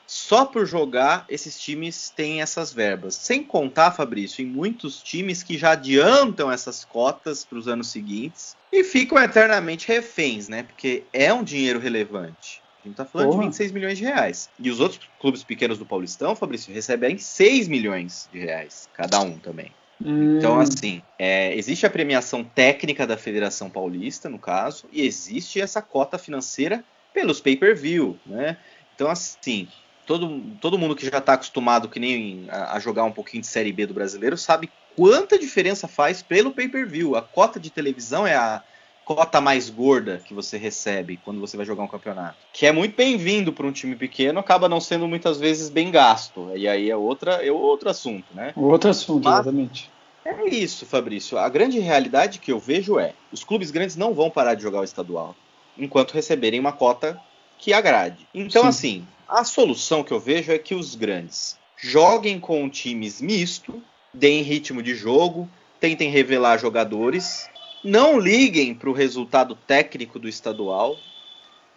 só 0.08 0.46
por 0.46 0.65
jogar 0.65 1.26
esses 1.28 1.60
times 1.60 2.10
têm 2.10 2.41
essas 2.41 2.72
verbas. 2.72 3.13
Sem 3.13 3.43
contar, 3.43 3.91
Fabrício, 3.91 4.41
em 4.41 4.48
muitos 4.48 5.04
times 5.04 5.43
que 5.43 5.58
já 5.58 5.72
adiantam 5.72 6.50
essas 6.50 6.86
cotas 6.86 7.43
para 7.43 7.58
os 7.58 7.67
anos 7.67 7.89
seguintes 7.89 8.56
e 8.72 8.86
ficam 8.86 9.22
eternamente 9.22 9.88
reféns, 9.88 10.48
né? 10.48 10.63
Porque 10.63 11.04
é 11.12 11.32
um 11.34 11.43
dinheiro 11.43 11.78
relevante. 11.78 12.62
A 12.80 12.88
gente 12.88 12.93
está 12.93 13.06
falando 13.06 13.32
Porra. 13.32 13.39
de 13.41 13.46
26 13.48 13.72
milhões 13.74 13.98
de 13.98 14.06
reais. 14.06 14.50
E 14.58 14.72
os 14.72 14.80
outros 14.80 15.02
clubes 15.20 15.43
pequenos 15.43 15.78
do 15.78 15.86
Paulistão, 15.86 16.36
Fabrício, 16.36 16.74
recebem 16.74 17.17
6 17.17 17.67
milhões 17.67 18.30
de 18.32 18.39
reais, 18.39 18.88
cada 18.93 19.20
um 19.20 19.38
também. 19.38 19.74
Hum. 20.04 20.38
Então, 20.38 20.60
assim, 20.60 21.02
é, 21.20 21.54
existe 21.58 21.86
a 21.86 21.89
premiação 21.89 22.43
técnica 22.43 23.06
da 23.06 23.17
Federação 23.17 23.70
Paulista, 23.70 24.30
no 24.30 24.39
caso, 24.39 24.86
e 24.91 25.06
existe 25.06 25.60
essa 25.60 25.82
cota 25.82 26.17
financeira 26.17 26.84
pelos 27.13 27.41
pay-per-view, 27.41 28.17
né? 28.26 28.58
Então, 28.96 29.10
assim, 29.10 29.67
todo, 30.08 30.41
todo 30.60 30.80
mundo 30.80 30.96
que 30.96 31.08
já 31.08 31.20
está 31.20 31.34
acostumado 31.34 31.89
que 31.89 32.00
nem 32.00 32.48
a, 32.50 32.78
a, 32.78 32.80
jogar 32.80 33.04
um 33.04 33.12
pouquinho 33.12 33.41
de 33.41 33.48
Série 33.48 33.74
B 33.74 33.86
do 33.86 33.93
brasileiro 33.93 34.38
sabe 34.38 34.72
quanta 34.96 35.38
diferença 35.38 35.88
faz 35.88 36.24
pelo 36.24 36.52
pay-per-view. 36.52 37.15
A 37.15 37.22
cota 37.22 37.60
de 37.60 37.70
televisão 37.70 38.26
é 38.26 38.36
a 38.36 38.63
cota 39.06 39.39
mais 39.39 39.70
gorda 39.70 40.22
que 40.26 40.34
você 40.34 40.58
recebe 40.58 41.20
quando 41.24 41.39
você 41.39 41.56
vai 41.56 41.65
jogar 41.65 41.84
um 41.84 41.88
campeonato. 41.88 42.38
Que 42.52 42.65
é 42.65 42.72
muito 42.72 42.96
bem-vindo 42.96 43.54
para 43.54 43.67
um 43.67 43.72
time 43.72 43.96
pequeno, 43.96 44.39
acaba 44.39 44.67
não 44.67 44.80
sendo 44.80 45.08
muitas 45.08 45.39
vezes 45.39 45.70
bem 45.70 45.91
gasto. 45.91 46.52
E 46.56 46.67
aí 46.67 46.89
é, 46.89 46.96
outra, 46.96 47.46
é 47.46 47.52
outro 47.52 47.89
assunto, 47.89 48.34
né? 48.34 48.54
Outro 48.56 48.89
assunto, 48.89 49.26
Mas, 49.26 49.36
exatamente. 49.36 49.91
É 50.26 50.50
isso, 50.50 50.86
Fabrício. 50.86 51.38
A 51.38 51.48
grande 51.48 51.80
realidade 51.80 52.39
que 52.39 52.52
eu 52.52 52.60
vejo 52.60 52.98
é: 52.98 53.13
os 53.32 53.43
clubes 53.43 53.72
grandes 53.72 53.96
não 53.96 54.13
vão 54.13 54.30
parar 54.30 54.56
de 54.56 54.63
jogar 54.63 54.82
o 54.82 54.86
estadual 54.86 55.36
enquanto 55.78 56.13
receberem 56.13 56.60
uma 56.60 56.72
cota 56.72 57.22
que 57.58 57.74
agrade. 57.74 58.28
Então, 58.34 58.63
Sim. 58.63 58.70
assim, 58.70 59.08
a 59.28 59.43
solução 59.43 60.04
que 60.04 60.12
eu 60.12 60.20
vejo 60.20 60.52
é 60.52 60.58
que 60.58 60.76
os 60.76 60.96
grandes 60.96 61.58
joguem 61.78 62.39
com 62.39 62.70
times 62.70 63.22
misto, 63.22 63.82
deem 64.13 64.41
ritmo 64.41 64.82
de 64.82 64.96
jogo, 64.96 65.50
tentem 65.80 66.10
revelar 66.10 66.58
jogadores, 66.58 67.50
não 67.84 68.20
liguem 68.20 68.74
para 68.74 68.89
o 68.89 68.93
resultado 68.93 69.56
técnico 69.56 70.17
do 70.17 70.28
estadual. 70.28 70.98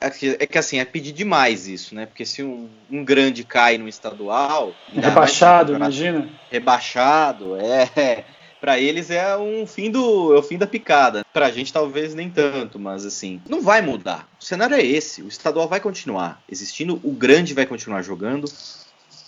É 0.01 0.09
que, 0.09 0.37
é 0.41 0.47
que, 0.47 0.57
assim, 0.57 0.79
é 0.79 0.85
pedir 0.85 1.13
demais 1.13 1.69
isso, 1.69 1.95
né? 1.95 2.07
Porque 2.07 2.25
se 2.25 2.43
um, 2.43 2.71
um 2.91 3.05
grande 3.05 3.45
cai 3.45 3.77
no 3.77 3.87
estadual. 3.87 4.75
Rebaixado, 4.95 5.75
imagina. 5.75 6.27
Rebaixado, 6.51 7.57
é 7.57 8.25
para 8.59 8.79
eles 8.79 9.11
é 9.11 9.37
um 9.37 9.67
fim 9.67 9.91
do 9.91 10.35
é 10.35 10.39
o 10.39 10.43
fim 10.43 10.57
da 10.57 10.67
picada. 10.67 11.25
Para 11.33 11.47
a 11.47 11.51
gente 11.51 11.73
talvez 11.73 12.15
nem 12.15 12.31
tanto, 12.31 12.79
mas 12.79 13.05
assim, 13.05 13.43
não 13.49 13.61
vai 13.61 13.83
mudar. 13.83 14.30
O 14.41 14.45
cenário 14.45 14.75
é 14.75 14.83
esse. 14.83 15.23
O 15.23 15.29
estadual 15.29 15.69
vai 15.69 15.81
continuar 15.81 16.43
existindo, 16.51 16.99
o 17.05 17.13
grande 17.13 17.53
vai 17.53 17.67
continuar 17.67 18.03
jogando. 18.03 18.51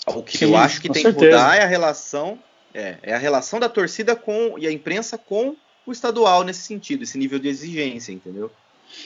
O 0.07 0.23
que 0.23 0.39
Sim, 0.39 0.47
eu 0.47 0.57
acho 0.57 0.81
que 0.81 0.89
tem 0.89 1.03
certeza. 1.03 1.27
que 1.27 1.33
mudar 1.33 1.57
é 1.57 1.63
a 1.63 1.67
relação 1.67 2.39
é, 2.75 2.97
é 3.03 3.15
a 3.15 3.19
relação 3.19 3.61
da 3.61 3.69
torcida 3.69 4.17
com 4.17 4.59
e 4.59 4.67
a 4.67 4.73
imprensa 4.73 5.19
com 5.19 5.55
o 5.85 5.93
estadual 5.93 6.43
nesse 6.43 6.63
sentido, 6.63 7.03
esse 7.03 7.19
nível 7.19 7.39
de 7.39 7.49
exigência, 7.49 8.13
entendeu? 8.13 8.51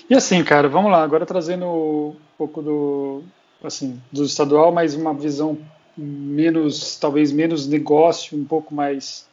E 0.09 0.15
assim, 0.15 0.43
cara, 0.45 0.69
vamos 0.69 0.91
lá, 0.91 1.03
agora 1.03 1.27
trazendo 1.27 1.67
um 1.67 2.17
pouco 2.37 2.63
do 2.63 3.25
assim, 3.63 4.01
do 4.13 4.25
estadual, 4.25 4.71
mas 4.71 4.95
uma 4.95 5.15
visão 5.15 5.59
menos, 5.97 6.97
talvez 6.97 7.33
menos 7.33 7.67
negócio, 7.67 8.39
um 8.39 8.45
pouco 8.45 8.75
mais 8.75 9.27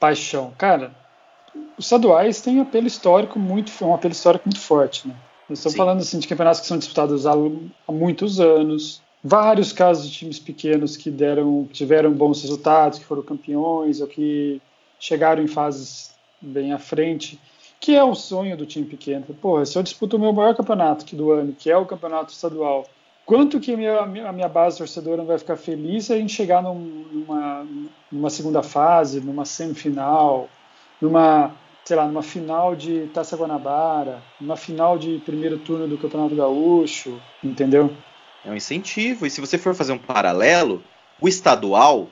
paixão. 0.00 0.52
Cara, 0.56 0.94
os 1.78 1.84
estaduais 1.84 2.40
têm 2.40 2.60
apelo 2.60 2.86
histórico 2.86 3.38
muito, 3.38 3.72
um 3.84 3.94
apelo 3.94 4.12
histórico 4.12 4.48
muito 4.48 4.60
forte, 4.60 5.06
né? 5.06 5.14
Nós 5.48 5.58
estamos 5.58 5.72
Sim. 5.72 5.78
falando 5.78 6.00
assim, 6.00 6.18
de 6.18 6.26
campeonatos 6.26 6.60
que 6.60 6.66
são 6.66 6.78
disputados 6.78 7.26
há, 7.26 7.32
há, 7.32 7.92
muitos 7.92 8.40
anos, 8.40 9.00
vários 9.22 9.72
casos 9.72 10.08
de 10.08 10.16
times 10.16 10.38
pequenos 10.38 10.96
que 10.96 11.10
deram, 11.10 11.68
tiveram 11.72 12.12
bons 12.12 12.42
resultados, 12.42 12.98
que 12.98 13.04
foram 13.04 13.22
campeões 13.22 14.00
ou 14.00 14.06
que 14.06 14.60
chegaram 14.98 15.42
em 15.42 15.46
fases 15.46 16.14
bem 16.40 16.72
à 16.72 16.78
frente, 16.78 17.40
que 17.78 17.94
é 17.94 18.02
o 18.02 18.14
sonho 18.14 18.56
do 18.56 18.66
time 18.66 18.86
pequeno. 18.86 19.24
Porra, 19.40 19.64
se 19.64 19.78
eu 19.78 19.82
disputo 19.82 20.16
o 20.16 20.20
meu 20.20 20.32
maior 20.32 20.54
campeonato 20.54 21.04
aqui 21.04 21.14
do 21.14 21.30
ano, 21.30 21.52
que 21.52 21.70
é 21.70 21.76
o 21.76 21.86
campeonato 21.86 22.32
estadual, 22.32 22.86
quanto 23.24 23.60
que 23.60 23.72
a 23.72 23.76
minha, 23.76 24.00
a 24.00 24.32
minha 24.32 24.48
base 24.48 24.78
torcedora 24.78 25.18
não 25.18 25.26
vai 25.26 25.38
ficar 25.38 25.56
feliz 25.56 26.06
se 26.06 26.12
a 26.12 26.16
gente 26.16 26.32
chegar 26.32 26.62
num, 26.62 26.74
numa, 27.12 27.66
numa 28.10 28.30
segunda 28.30 28.62
fase, 28.62 29.20
numa 29.20 29.44
semifinal, 29.44 30.48
numa, 31.00 31.52
sei 31.86 31.94
lá, 31.94 32.04
numa 32.04 32.22
final 32.22 32.74
de 32.74 33.06
Taça 33.14 33.36
Guanabara, 33.36 34.20
numa 34.40 34.56
final 34.56 34.98
de 34.98 35.22
primeiro 35.24 35.56
turno 35.56 35.86
do 35.86 35.96
Campeonato 35.96 36.34
Gaúcho, 36.34 37.22
entendeu? 37.42 37.96
É 38.44 38.50
um 38.50 38.56
incentivo. 38.56 39.24
E 39.24 39.30
se 39.30 39.40
você 39.40 39.56
for 39.56 39.72
fazer 39.72 39.92
um 39.92 39.98
paralelo, 39.98 40.82
o 41.20 41.28
estadual, 41.28 42.10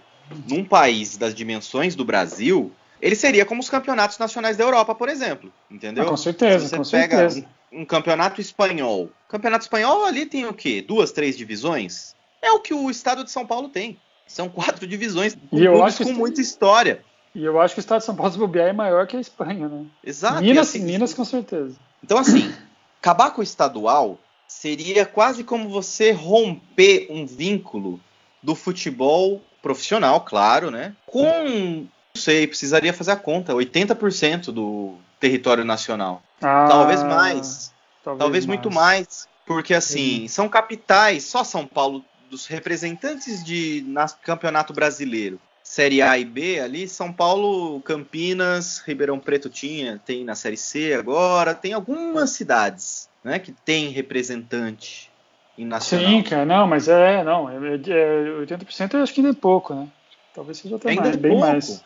num 0.48 0.64
país 0.64 1.16
das 1.16 1.34
dimensões 1.34 1.96
do 1.96 2.04
Brasil, 2.04 2.70
ele 3.02 3.16
seria 3.16 3.44
como 3.44 3.60
os 3.60 3.68
campeonatos 3.68 4.16
nacionais 4.16 4.56
da 4.56 4.62
Europa, 4.62 4.94
por 4.94 5.08
exemplo. 5.08 5.52
Entendeu? 5.68 6.04
Ah, 6.04 6.08
com 6.08 6.16
certeza, 6.16 6.68
você 6.68 6.76
com 6.76 6.84
pega 6.84 7.28
certeza. 7.28 7.48
Um, 7.72 7.80
um, 7.80 7.84
campeonato 7.84 8.40
espanhol. 8.40 9.10
Campeonato 9.28 9.64
espanhol 9.64 10.04
ali 10.04 10.24
tem 10.24 10.46
o 10.46 10.54
quê? 10.54 10.84
Duas, 10.87 11.10
três 11.10 11.37
divisões? 11.37 12.14
É 12.40 12.52
o 12.52 12.60
que 12.60 12.72
o 12.72 12.88
estado 12.88 13.24
de 13.24 13.30
São 13.32 13.44
Paulo 13.44 13.68
tem. 13.68 13.98
São 14.24 14.48
quatro 14.48 14.87
divisões 14.87 15.34
com, 15.34 15.58
e 15.58 15.64
eu 15.64 15.82
acho 15.82 16.04
com 16.04 16.12
muita 16.12 16.40
história. 16.40 17.04
E 17.34 17.44
eu 17.44 17.60
acho 17.60 17.74
que 17.74 17.80
o 17.80 17.82
estado 17.82 17.98
de 17.98 18.04
São 18.04 18.14
Paulo 18.14 18.32
se 18.32 18.38
bobear 18.38 18.68
é 18.68 18.72
maior 18.72 19.06
que 19.06 19.16
a 19.16 19.20
Espanha, 19.20 19.68
né? 19.68 19.84
Exato. 20.04 20.40
Minas, 20.40 20.68
assim, 20.68 20.80
Minas 20.80 21.12
com 21.12 21.24
certeza. 21.24 21.76
Então, 22.02 22.18
assim, 22.18 22.54
acabar 23.00 23.30
com 23.32 23.40
o 23.40 23.44
estadual 23.44 24.18
seria 24.46 25.04
quase 25.04 25.42
como 25.42 25.68
você 25.68 26.12
romper 26.12 27.08
um 27.10 27.26
vínculo 27.26 28.00
do 28.42 28.54
futebol 28.54 29.42
profissional, 29.60 30.20
claro, 30.20 30.70
né? 30.70 30.94
Com 31.06 31.88
não 32.14 32.22
sei, 32.22 32.46
precisaria 32.46 32.92
fazer 32.92 33.10
a 33.10 33.16
conta, 33.16 33.52
80% 33.52 34.52
do 34.52 34.94
território 35.18 35.64
nacional. 35.64 36.22
Ah, 36.40 36.66
talvez 36.68 37.02
mais. 37.02 37.72
Talvez, 38.04 38.18
talvez 38.20 38.46
mais. 38.46 38.46
muito 38.46 38.70
mais. 38.70 39.28
Porque 39.44 39.74
assim, 39.74 40.28
são 40.28 40.48
capitais, 40.48 41.24
só 41.24 41.42
São 41.42 41.66
Paulo, 41.66 42.04
dos 42.30 42.46
representantes 42.46 43.44
de 43.44 43.84
na, 43.88 44.08
campeonato 44.08 44.72
brasileiro. 44.72 45.40
Série 45.64 46.03
A 46.03 46.18
e 46.18 46.27
B 46.27 46.61
ali, 46.61 46.87
São 46.87 47.11
Paulo, 47.11 47.81
Campinas, 47.81 48.83
Ribeirão 48.87 49.18
Preto 49.18 49.48
tinha, 49.48 49.98
tem 50.05 50.22
na 50.22 50.35
Série 50.35 50.59
C 50.59 50.92
agora, 50.92 51.55
tem 51.55 51.72
algumas 51.72 52.31
cidades, 52.31 53.09
né, 53.24 53.38
que 53.38 53.50
tem 53.50 53.88
representante 53.88 55.11
em 55.57 55.64
nacional. 55.64 56.07
Sim, 56.07 56.22
cara, 56.22 56.44
não, 56.44 56.66
mas 56.66 56.87
é, 56.87 57.24
não, 57.24 57.48
é, 57.48 57.55
é 57.55 58.46
80% 58.46 58.94
eu 58.94 59.03
acho 59.03 59.14
que 59.14 59.20
ainda 59.20 59.33
é 59.33 59.40
pouco, 59.40 59.74
né? 59.74 59.88
Talvez 60.35 60.59
seja 60.59 60.77
até 60.77 60.90
ainda 60.90 61.03
mais, 61.03 61.14
é 61.14 61.18
bem 61.18 61.31
pouco. 61.31 61.46
mais 61.46 61.83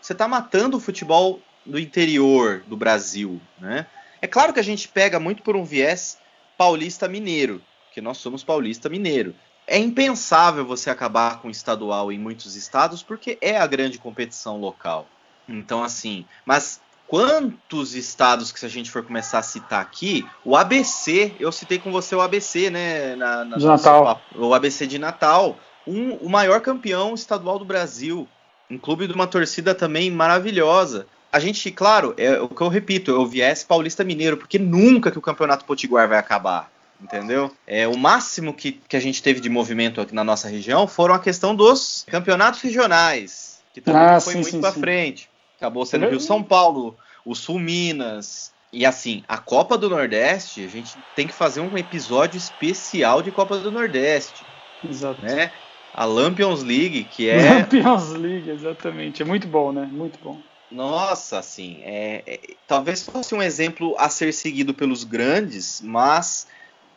você 0.00 0.14
está 0.14 0.26
matando 0.26 0.78
o 0.78 0.80
futebol 0.80 1.40
do 1.66 1.78
interior 1.78 2.62
do 2.66 2.76
Brasil, 2.76 3.38
né? 3.58 3.86
É 4.22 4.26
claro 4.26 4.52
que 4.52 4.60
a 4.60 4.64
gente 4.64 4.88
pega 4.88 5.20
muito 5.20 5.42
por 5.42 5.56
um 5.56 5.64
viés 5.64 6.18
paulista 6.56 7.06
mineiro, 7.06 7.60
que 7.92 8.00
nós 8.00 8.18
somos 8.18 8.42
paulista 8.42 8.88
mineiro. 8.88 9.34
É 9.70 9.78
impensável 9.78 10.66
você 10.66 10.90
acabar 10.90 11.40
com 11.40 11.46
o 11.46 11.50
estadual 11.50 12.10
em 12.10 12.18
muitos 12.18 12.56
estados 12.56 13.04
porque 13.04 13.38
é 13.40 13.56
a 13.56 13.66
grande 13.68 13.98
competição 13.98 14.58
local. 14.58 15.06
Então 15.48 15.84
assim, 15.84 16.26
mas 16.44 16.80
quantos 17.06 17.94
estados 17.94 18.50
que 18.50 18.58
se 18.58 18.66
a 18.66 18.68
gente 18.68 18.90
for 18.90 19.04
começar 19.04 19.38
a 19.38 19.42
citar 19.42 19.80
aqui, 19.80 20.26
o 20.44 20.56
ABC, 20.56 21.32
eu 21.38 21.52
citei 21.52 21.78
com 21.78 21.92
você 21.92 22.16
o 22.16 22.20
ABC, 22.20 22.68
né, 22.68 23.14
na, 23.14 23.44
na 23.44 23.56
de 23.56 23.64
Natal. 23.64 24.20
o 24.34 24.52
ABC 24.52 24.88
de 24.88 24.98
Natal, 24.98 25.56
um, 25.86 26.14
o 26.14 26.28
maior 26.28 26.60
campeão 26.60 27.14
estadual 27.14 27.56
do 27.56 27.64
Brasil, 27.64 28.28
um 28.68 28.76
clube 28.76 29.06
de 29.06 29.12
uma 29.12 29.28
torcida 29.28 29.72
também 29.72 30.10
maravilhosa. 30.10 31.06
A 31.32 31.38
gente, 31.38 31.70
claro, 31.70 32.12
é 32.16 32.40
o 32.40 32.48
que 32.48 32.60
eu 32.60 32.68
repito, 32.68 33.12
é 33.12 33.14
o 33.14 33.26
viés 33.26 33.62
paulista 33.62 34.02
mineiro, 34.02 34.36
porque 34.36 34.58
nunca 34.58 35.12
que 35.12 35.18
o 35.18 35.22
Campeonato 35.22 35.64
Potiguar 35.64 36.08
vai 36.08 36.18
acabar. 36.18 36.70
Entendeu? 37.00 37.50
É, 37.66 37.88
o 37.88 37.96
máximo 37.96 38.52
que, 38.54 38.72
que 38.72 38.96
a 38.96 39.00
gente 39.00 39.22
teve 39.22 39.40
de 39.40 39.48
movimento 39.48 40.00
aqui 40.00 40.14
na 40.14 40.22
nossa 40.22 40.48
região 40.48 40.86
foram 40.86 41.14
a 41.14 41.18
questão 41.18 41.54
dos 41.56 42.04
campeonatos 42.08 42.60
regionais, 42.60 43.64
que 43.72 43.80
também 43.80 44.06
Ah, 44.06 44.20
foi 44.22 44.34
sim, 44.34 44.42
muito 44.42 44.60
para 44.60 44.72
frente. 44.72 45.30
Acabou 45.56 45.86
sendo 45.86 46.04
o 46.04 46.08
Rio 46.08 46.20
São 46.20 46.42
Paulo, 46.42 46.98
o 47.24 47.34
Sul 47.34 47.58
Minas. 47.58 48.54
E 48.72 48.84
assim, 48.86 49.22
a 49.26 49.38
Copa 49.38 49.76
do 49.78 49.88
Nordeste, 49.88 50.62
a 50.64 50.68
gente 50.68 51.02
tem 51.14 51.26
que 51.26 51.32
fazer 51.32 51.60
um 51.60 51.76
episódio 51.76 52.36
especial 52.38 53.22
de 53.22 53.32
Copa 53.32 53.58
do 53.58 53.70
Nordeste, 53.72 54.46
Exato. 54.82 55.22
né? 55.22 55.52
A 55.92 56.04
Lampions 56.04 56.62
League, 56.62 57.04
que 57.06 57.28
é 57.28 57.64
Champions 57.70 58.10
League, 58.12 58.50
exatamente. 58.50 59.22
É 59.22 59.24
muito 59.24 59.48
bom, 59.48 59.72
né? 59.72 59.86
Muito 59.86 60.20
bom. 60.20 60.42
Nossa, 60.70 61.38
assim, 61.38 61.82
é, 61.82 62.22
é- 62.26 62.58
talvez 62.66 63.02
fosse 63.08 63.34
um 63.34 63.42
exemplo 63.42 63.94
a 63.98 64.08
ser 64.08 64.32
seguido 64.32 64.72
pelos 64.72 65.02
grandes, 65.04 65.80
mas 65.80 66.46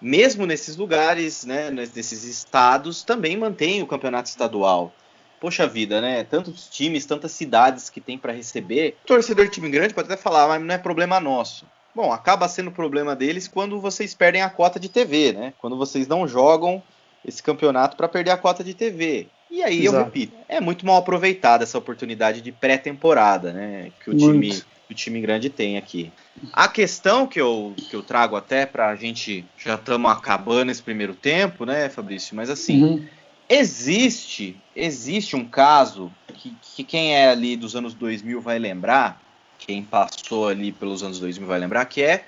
mesmo 0.04 0.46
nesses 0.46 0.76
lugares, 0.76 1.46
né, 1.46 1.72
nesses 1.72 2.26
estados, 2.26 3.04
também 3.04 3.38
mantém 3.38 3.82
o 3.82 3.88
campeonato 3.88 4.28
estadual. 4.28 4.92
Poxa 5.40 5.66
vida, 5.66 6.02
né? 6.02 6.24
Tantos 6.24 6.70
times, 6.70 7.06
tantas 7.06 7.32
cidades 7.32 7.90
que 7.90 8.00
tem 8.02 8.18
para 8.18 8.34
receber. 8.34 8.98
O 9.04 9.08
torcedor 9.08 9.46
de 9.46 9.52
time 9.52 9.70
grande 9.70 9.94
pode 9.94 10.12
até 10.12 10.22
falar, 10.22 10.48
mas 10.48 10.62
não 10.62 10.76
é 10.76 10.78
problema 10.78 11.20
nosso. 11.20 11.66
Bom, 11.96 12.12
acaba 12.12 12.48
sendo 12.48 12.72
problema 12.72 13.16
deles 13.16 13.48
quando 13.48 13.80
vocês 13.80 14.14
perdem 14.14 14.42
a 14.42 14.50
cota 14.50 14.80
de 14.80 14.90
TV, 14.90 15.32
né? 15.34 15.54
Quando 15.60 15.78
vocês 15.78 16.08
não 16.08 16.28
jogam 16.28 16.82
esse 17.26 17.42
campeonato 17.42 17.96
para 17.96 18.08
perder 18.08 18.32
a 18.32 18.38
cota 18.38 18.64
de 18.64 18.74
TV. 18.74 19.28
E 19.50 19.64
aí 19.64 19.86
eu 19.86 19.92
Exato. 19.92 20.06
repito, 20.06 20.34
é 20.50 20.60
muito 20.60 20.86
mal 20.86 20.98
aproveitada 20.98 21.64
essa 21.64 21.78
oportunidade 21.78 22.42
de 22.42 22.52
pré-temporada, 22.52 23.54
né? 23.54 23.92
Que 24.04 24.12
o 24.12 24.16
time, 24.16 24.50
Muito. 24.50 24.73
Que 24.88 24.94
o 24.94 24.96
time 24.96 25.22
grande 25.22 25.50
tem 25.50 25.78
aqui. 25.78 26.12
A 26.52 26.68
questão 26.68 27.26
que 27.26 27.40
eu, 27.40 27.76
que 27.90 27.96
eu 27.96 28.04
trago 28.04 28.36
até 28.36 28.66
para 28.66 28.90
a 28.90 28.96
gente 28.96 29.46
já 29.58 29.76
estamos 29.76 30.12
acabando 30.12 30.72
esse 30.72 30.82
primeiro 30.82 31.14
tempo, 31.14 31.66
né, 31.66 31.90
Fabrício? 31.90 32.36
Mas 32.36 32.50
assim, 32.50 32.84
Uhum. 32.84 33.08
existe 33.50 34.58
existe 34.76 35.36
um 35.36 35.46
caso 35.46 36.12
que, 36.34 36.58
que 36.76 36.84
quem 36.84 37.16
é 37.16 37.30
ali 37.30 37.56
dos 37.56 37.76
anos 37.76 37.94
2000 37.94 38.42
vai 38.42 38.60
lembrar, 38.60 39.22
quem 39.58 39.84
passou 39.84 40.48
ali 40.48 40.72
pelos 40.72 41.04
anos 41.04 41.20
2000 41.20 41.48
vai 41.48 41.60
lembrar, 41.60 41.86
que 41.86 42.02
é 42.02 42.26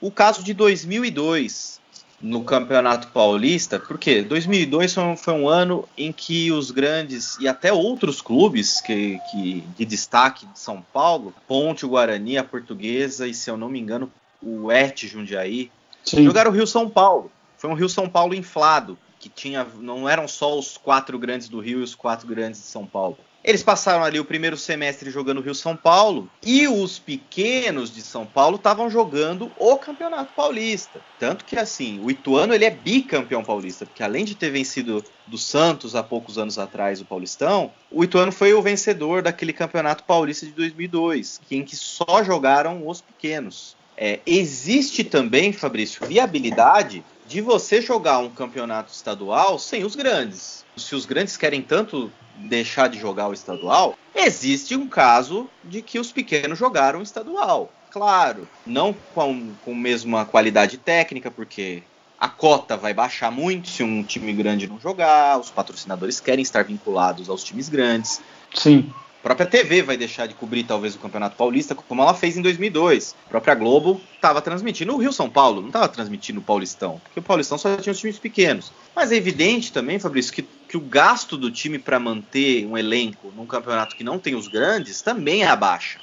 o 0.00 0.10
caso 0.10 0.42
de 0.42 0.54
2002 0.54 1.81
no 2.22 2.44
Campeonato 2.44 3.08
Paulista, 3.08 3.80
porque 3.80 4.22
2002 4.22 4.94
foi 4.94 5.02
um, 5.02 5.16
foi 5.16 5.34
um 5.34 5.48
ano 5.48 5.88
em 5.98 6.12
que 6.12 6.52
os 6.52 6.70
grandes 6.70 7.36
e 7.40 7.48
até 7.48 7.72
outros 7.72 8.22
clubes 8.22 8.80
que, 8.80 9.18
que 9.30 9.64
de 9.76 9.84
destaque 9.84 10.46
de 10.46 10.58
São 10.58 10.80
Paulo, 10.92 11.34
Ponte, 11.48 11.84
o 11.84 11.88
Guarani, 11.88 12.38
a 12.38 12.44
Portuguesa 12.44 13.26
e 13.26 13.34
se 13.34 13.50
eu 13.50 13.56
não 13.56 13.68
me 13.68 13.80
engano 13.80 14.10
o 14.40 14.70
Et 14.70 15.06
Jundiaí, 15.06 15.70
Sim. 16.04 16.24
jogaram 16.24 16.50
o 16.50 16.54
Rio 16.54 16.66
São 16.66 16.88
Paulo. 16.88 17.30
Foi 17.58 17.68
um 17.68 17.74
Rio 17.74 17.88
São 17.88 18.08
Paulo 18.08 18.34
inflado, 18.34 18.96
que 19.18 19.28
tinha 19.28 19.66
não 19.80 20.08
eram 20.08 20.28
só 20.28 20.56
os 20.56 20.76
quatro 20.76 21.18
grandes 21.18 21.48
do 21.48 21.60
Rio 21.60 21.80
e 21.80 21.82
os 21.82 21.94
quatro 21.94 22.26
grandes 22.26 22.60
de 22.60 22.66
São 22.66 22.86
Paulo. 22.86 23.18
Eles 23.44 23.62
passaram 23.62 24.04
ali 24.04 24.20
o 24.20 24.24
primeiro 24.24 24.56
semestre 24.56 25.10
jogando 25.10 25.40
Rio 25.40 25.54
São 25.54 25.76
Paulo 25.76 26.30
e 26.44 26.68
os 26.68 26.98
pequenos 26.98 27.92
de 27.92 28.00
São 28.00 28.24
Paulo 28.24 28.56
estavam 28.56 28.88
jogando 28.88 29.50
o 29.56 29.76
Campeonato 29.76 30.32
Paulista. 30.32 31.00
Tanto 31.18 31.44
que 31.44 31.58
assim, 31.58 32.00
o 32.00 32.10
Ituano 32.10 32.54
ele 32.54 32.64
é 32.64 32.70
bicampeão 32.70 33.42
paulista, 33.42 33.84
porque 33.84 34.02
além 34.02 34.24
de 34.24 34.36
ter 34.36 34.50
vencido 34.50 35.02
do 35.26 35.38
Santos 35.38 35.96
há 35.96 36.02
poucos 36.02 36.38
anos 36.38 36.58
atrás 36.58 37.00
o 37.00 37.04
Paulistão, 37.04 37.72
o 37.90 38.04
Ituano 38.04 38.30
foi 38.30 38.54
o 38.54 38.62
vencedor 38.62 39.22
daquele 39.22 39.52
Campeonato 39.52 40.04
Paulista 40.04 40.46
de 40.46 40.52
2002, 40.52 41.40
que- 41.48 41.56
em 41.56 41.64
que 41.64 41.76
só 41.76 42.22
jogaram 42.24 42.86
os 42.86 43.00
pequenos. 43.00 43.76
É, 43.96 44.20
existe 44.24 45.04
também, 45.04 45.52
Fabrício, 45.52 46.06
viabilidade 46.06 47.04
de 47.28 47.40
você 47.40 47.80
jogar 47.80 48.18
um 48.18 48.30
campeonato 48.30 48.92
estadual 48.92 49.58
sem 49.58 49.84
os 49.84 49.94
grandes. 49.94 50.64
Se 50.76 50.94
os 50.94 51.06
grandes 51.06 51.36
querem 51.36 51.62
tanto 51.62 52.10
deixar 52.36 52.88
de 52.88 52.98
jogar 52.98 53.28
o 53.28 53.32
estadual, 53.32 53.96
existe 54.14 54.76
um 54.76 54.88
caso 54.88 55.48
de 55.64 55.82
que 55.82 55.98
os 55.98 56.12
pequenos 56.12 56.58
jogaram 56.58 57.00
o 57.00 57.02
estadual. 57.02 57.72
Claro, 57.90 58.48
não 58.66 58.94
com, 59.14 59.52
com 59.64 59.72
a 59.72 59.76
mesma 59.76 60.24
qualidade 60.24 60.78
técnica, 60.78 61.30
porque 61.30 61.82
a 62.18 62.28
cota 62.28 62.76
vai 62.76 62.94
baixar 62.94 63.30
muito 63.30 63.68
se 63.68 63.82
um 63.82 64.02
time 64.02 64.32
grande 64.32 64.68
não 64.68 64.78
jogar, 64.78 65.38
os 65.38 65.50
patrocinadores 65.50 66.20
querem 66.20 66.42
estar 66.42 66.62
vinculados 66.62 67.28
aos 67.28 67.42
times 67.42 67.68
grandes. 67.68 68.22
Sim. 68.54 68.92
A 69.18 69.22
própria 69.22 69.46
TV 69.46 69.82
vai 69.82 69.96
deixar 69.96 70.26
de 70.26 70.34
cobrir 70.34 70.64
talvez 70.64 70.96
o 70.96 70.98
Campeonato 70.98 71.36
Paulista, 71.36 71.74
como 71.74 72.02
ela 72.02 72.12
fez 72.12 72.36
em 72.36 72.42
2002. 72.42 73.14
A 73.26 73.28
própria 73.28 73.54
Globo 73.54 74.00
estava 74.16 74.42
transmitindo 74.42 74.92
o 74.94 74.98
Rio 74.98 75.12
São 75.12 75.30
Paulo, 75.30 75.60
não 75.60 75.68
estava 75.68 75.88
transmitindo 75.88 76.40
o 76.40 76.42
Paulistão, 76.42 77.00
porque 77.04 77.20
o 77.20 77.22
Paulistão 77.22 77.56
só 77.56 77.76
tinha 77.76 77.92
os 77.92 78.00
times 78.00 78.18
pequenos. 78.18 78.72
Mas 78.96 79.12
é 79.12 79.16
evidente 79.16 79.72
também, 79.72 80.00
Fabrício, 80.00 80.32
que, 80.32 80.42
que 80.72 80.76
o 80.78 80.80
gasto 80.80 81.36
do 81.36 81.50
time 81.50 81.78
para 81.78 82.00
manter 82.00 82.64
um 82.64 82.78
elenco 82.78 83.30
num 83.36 83.44
campeonato 83.44 83.94
que 83.94 84.02
não 84.02 84.18
tem 84.18 84.34
os 84.34 84.48
grandes 84.48 85.02
também 85.02 85.42
é 85.42 85.46
abaixa. 85.46 86.00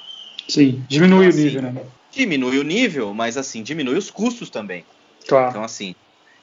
Sim. 0.47 0.85
Diminui 0.87 1.25
Então, 1.25 1.39
o 1.39 1.43
nível, 1.43 1.61
assim, 1.63 1.73
né? 1.73 1.85
Diminui 2.11 2.59
o 2.59 2.63
nível, 2.63 3.11
mas 3.11 3.35
assim, 3.35 3.63
diminui 3.63 3.97
os 3.97 4.11
custos 4.11 4.47
também. 4.47 4.85
Claro. 5.27 5.49
Então, 5.49 5.63
assim, 5.63 5.95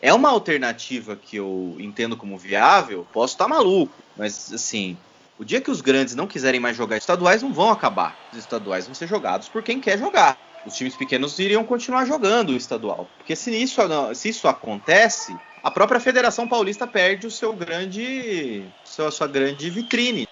é 0.03 0.13
uma 0.13 0.29
alternativa 0.29 1.15
que 1.15 1.37
eu 1.37 1.77
entendo 1.79 2.17
como 2.17 2.37
viável. 2.37 3.07
Posso 3.13 3.35
estar 3.35 3.47
maluco, 3.47 3.95
mas 4.17 4.53
assim, 4.53 4.97
o 5.39 5.45
dia 5.45 5.61
que 5.61 5.71
os 5.71 5.81
grandes 5.81 6.17
não 6.17 6.27
quiserem 6.27 6.59
mais 6.59 6.77
jogar 6.77 6.97
estaduais, 6.97 7.45
não 7.45 7.53
vão 7.53 7.71
acabar. 7.71 8.17
Os 8.33 8.39
estaduais 8.41 8.87
vão 8.87 8.95
ser 8.97 9.07
jogados 9.07 9.49
por 9.49 9.63
quem 9.63 9.79
quer 9.79 10.01
jogar. 10.01 10.37
Os 10.67 10.75
times 10.75 10.97
pequenos 10.97 11.39
iriam 11.39 11.63
continuar 11.63 12.05
jogando 12.05 12.51
o 12.51 12.57
estadual. 12.57 13.09
Porque 13.19 13.37
se 13.37 13.53
isso, 13.53 13.81
se 14.17 14.31
isso 14.31 14.49
acontece, 14.49 15.33
a 15.67 15.71
própria 15.73 15.99
Federação 15.99 16.47
Paulista 16.47 16.87
perde 16.87 17.27
o 17.27 17.31
seu 17.31 17.53
grande. 17.53 18.69
Sua, 18.85 19.11
sua 19.11 19.27
grande 19.27 19.69
vitrine. 19.69 20.25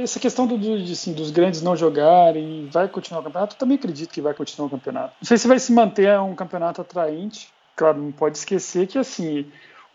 Essa 0.00 0.20
questão 0.20 0.46
do, 0.46 0.56
do- 0.56 0.74
assim, 0.74 1.12
dos 1.12 1.32
grandes 1.32 1.60
não 1.60 1.74
jogarem, 1.74 2.68
vai 2.72 2.88
continuar 2.88 3.20
o 3.20 3.24
campeonato? 3.24 3.56
Eu 3.56 3.58
também 3.58 3.76
acredito 3.76 4.12
que 4.12 4.22
vai 4.22 4.32
continuar 4.32 4.68
o 4.68 4.70
campeonato. 4.70 5.16
Não 5.20 5.26
sei 5.26 5.38
se 5.38 5.48
vai 5.48 5.58
se 5.58 5.72
manter 5.72 6.16
um 6.20 6.36
campeonato 6.36 6.80
atraente. 6.80 7.48
Claro, 7.74 8.00
não 8.00 8.12
pode 8.12 8.38
esquecer 8.38 8.86
que 8.86 8.96
assim, 8.96 9.50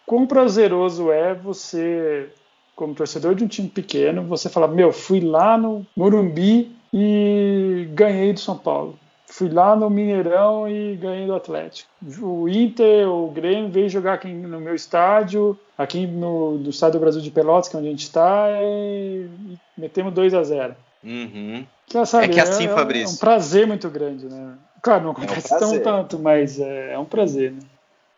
quão 0.06 0.27
prazeroso 0.27 1.10
é 1.10 1.34
você, 1.34 2.34
como 2.75 2.93
torcedor 2.93 3.34
de 3.34 3.45
um 3.45 3.47
time 3.47 3.69
pequeno, 3.69 4.27
você 4.27 4.49
falar, 4.49 4.67
meu, 4.67 4.91
fui 4.91 5.21
lá 5.21 5.58
no 5.58 5.88
Morumbi 5.95 6.75
e 6.93 7.88
ganhei 7.93 8.34
do 8.34 8.41
São 8.41 8.58
Paulo. 8.58 9.00
Fui 9.41 9.49
lá 9.49 9.75
no 9.75 9.89
Mineirão 9.89 10.69
e 10.69 10.95
ganhei 10.97 11.25
do 11.25 11.34
Atlético. 11.34 11.89
O 12.21 12.47
Inter, 12.47 13.10
o 13.10 13.27
Grêmio 13.32 13.71
veio 13.71 13.89
jogar 13.89 14.13
aqui 14.13 14.27
no 14.27 14.60
meu 14.60 14.75
estádio, 14.75 15.58
aqui 15.75 16.06
no, 16.06 16.60
no 16.60 16.69
estádio 16.69 16.99
do 16.99 17.01
Brasil 17.01 17.21
de 17.23 17.32
Pelotas, 17.32 17.67
que 17.67 17.75
é 17.75 17.80
onde 17.80 17.88
a 17.88 17.91
gente 17.91 18.04
está, 18.04 18.49
e, 18.62 19.25
e 19.25 19.58
metemos 19.75 20.13
2 20.13 20.36
a 20.36 20.43
0 20.43 20.75
Uhum. 21.04 21.65
Que, 21.88 22.06
sabe, 22.06 22.25
é 22.25 22.27
que 22.27 22.39
assim, 22.39 22.65
é, 22.65 22.69
Fabrício. 22.69 23.13
É 23.13 23.15
um 23.15 23.17
prazer 23.17 23.65
muito 23.65 23.89
grande, 23.89 24.27
né? 24.27 24.54
Claro, 24.80 25.06
não 25.06 25.12
acontece 25.12 25.51
é 25.51 25.56
um 25.56 25.60
tão 25.60 25.80
tanto, 25.80 26.19
mas 26.19 26.60
é, 26.60 26.93
é, 26.93 26.99
um 26.99 27.06
prazer, 27.06 27.54
né? 27.54 27.62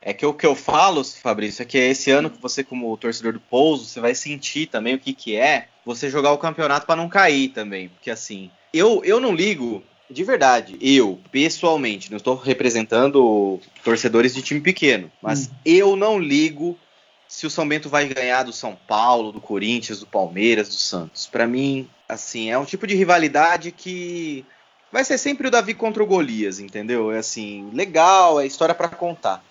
É 0.02 0.14
que 0.14 0.26
o 0.26 0.34
que 0.34 0.46
eu 0.46 0.56
falo, 0.56 1.06
Fabrício, 1.06 1.64
é 1.64 1.66
que 1.66 1.78
esse 1.78 2.12
ano 2.12 2.30
que 2.30 2.42
você, 2.42 2.66
como 2.66 2.98
torcedor 2.98 3.32
do 3.32 3.40
Pouso, 3.40 3.86
você 3.86 4.02
vai 4.02 4.14
sentir 4.14 4.68
também 4.68 4.96
o 4.96 5.00
que, 5.00 5.14
que 5.14 5.38
é 5.38 5.68
você 5.86 6.10
jogar 6.10 6.34
o 6.34 6.38
campeonato 6.38 6.86
para 6.86 6.98
não 6.98 7.08
cair 7.08 7.48
também. 7.48 7.88
Porque 7.88 8.12
assim, 8.12 8.52
eu, 8.74 9.02
eu 9.06 9.22
não 9.22 9.34
ligo, 9.34 9.82
de 10.14 10.24
verdade, 10.24 10.78
eu, 10.80 11.20
pessoalmente, 11.32 12.10
não 12.10 12.18
estou 12.18 12.36
representando 12.36 13.60
torcedores 13.84 14.34
de 14.34 14.42
time 14.42 14.62
pequeno, 14.62 15.12
mas 15.22 15.48
hum. 15.48 15.52
eu 15.66 15.96
não 15.96 16.20
ligo 16.20 16.78
se 17.28 17.48
o 17.48 17.50
São 17.50 17.68
Bento 17.68 17.90
vai 17.90 18.06
ganhar 18.08 18.44
do 18.44 18.54
São 18.54 18.78
Paulo, 18.88 19.32
do 19.32 19.42
Corinthians, 19.42 20.00
do 20.00 20.06
Palmeiras, 20.06 20.70
do 20.70 20.76
Santos. 20.76 21.26
Para 21.26 21.48
mim, 21.48 21.90
assim, 22.08 22.52
é 22.52 22.58
um 22.58 22.66
tipo 22.66 22.86
de 22.86 22.96
rivalidade 22.96 23.72
que 23.72 24.46
vai 24.92 25.04
ser 25.04 25.18
sempre 25.18 25.48
o 25.48 25.52
Davi 25.52 25.74
contra 25.74 26.04
o 26.04 26.06
Golias, 26.06 26.60
entendeu? 26.60 27.12
É 27.12 27.18
assim, 27.18 27.72
legal, 27.74 28.40
é 28.40 28.46
história 28.46 28.76
para 28.76 28.88
contar. 28.88 29.44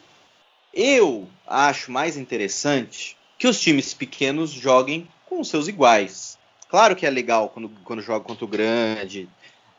Eu 0.72 1.28
acho 1.44 1.90
mais 1.90 2.16
interessante 2.16 3.16
que 3.36 3.48
os 3.48 3.60
times 3.60 3.92
pequenos 3.92 4.50
joguem 4.50 5.08
com 5.26 5.40
os 5.40 5.48
seus 5.48 5.66
iguais. 5.66 6.38
Claro 6.68 6.94
que 6.94 7.04
é 7.04 7.10
legal 7.10 7.48
quando, 7.48 7.68
quando 7.84 8.00
joga 8.00 8.24
contra 8.24 8.44
o 8.44 8.48
grande, 8.48 9.28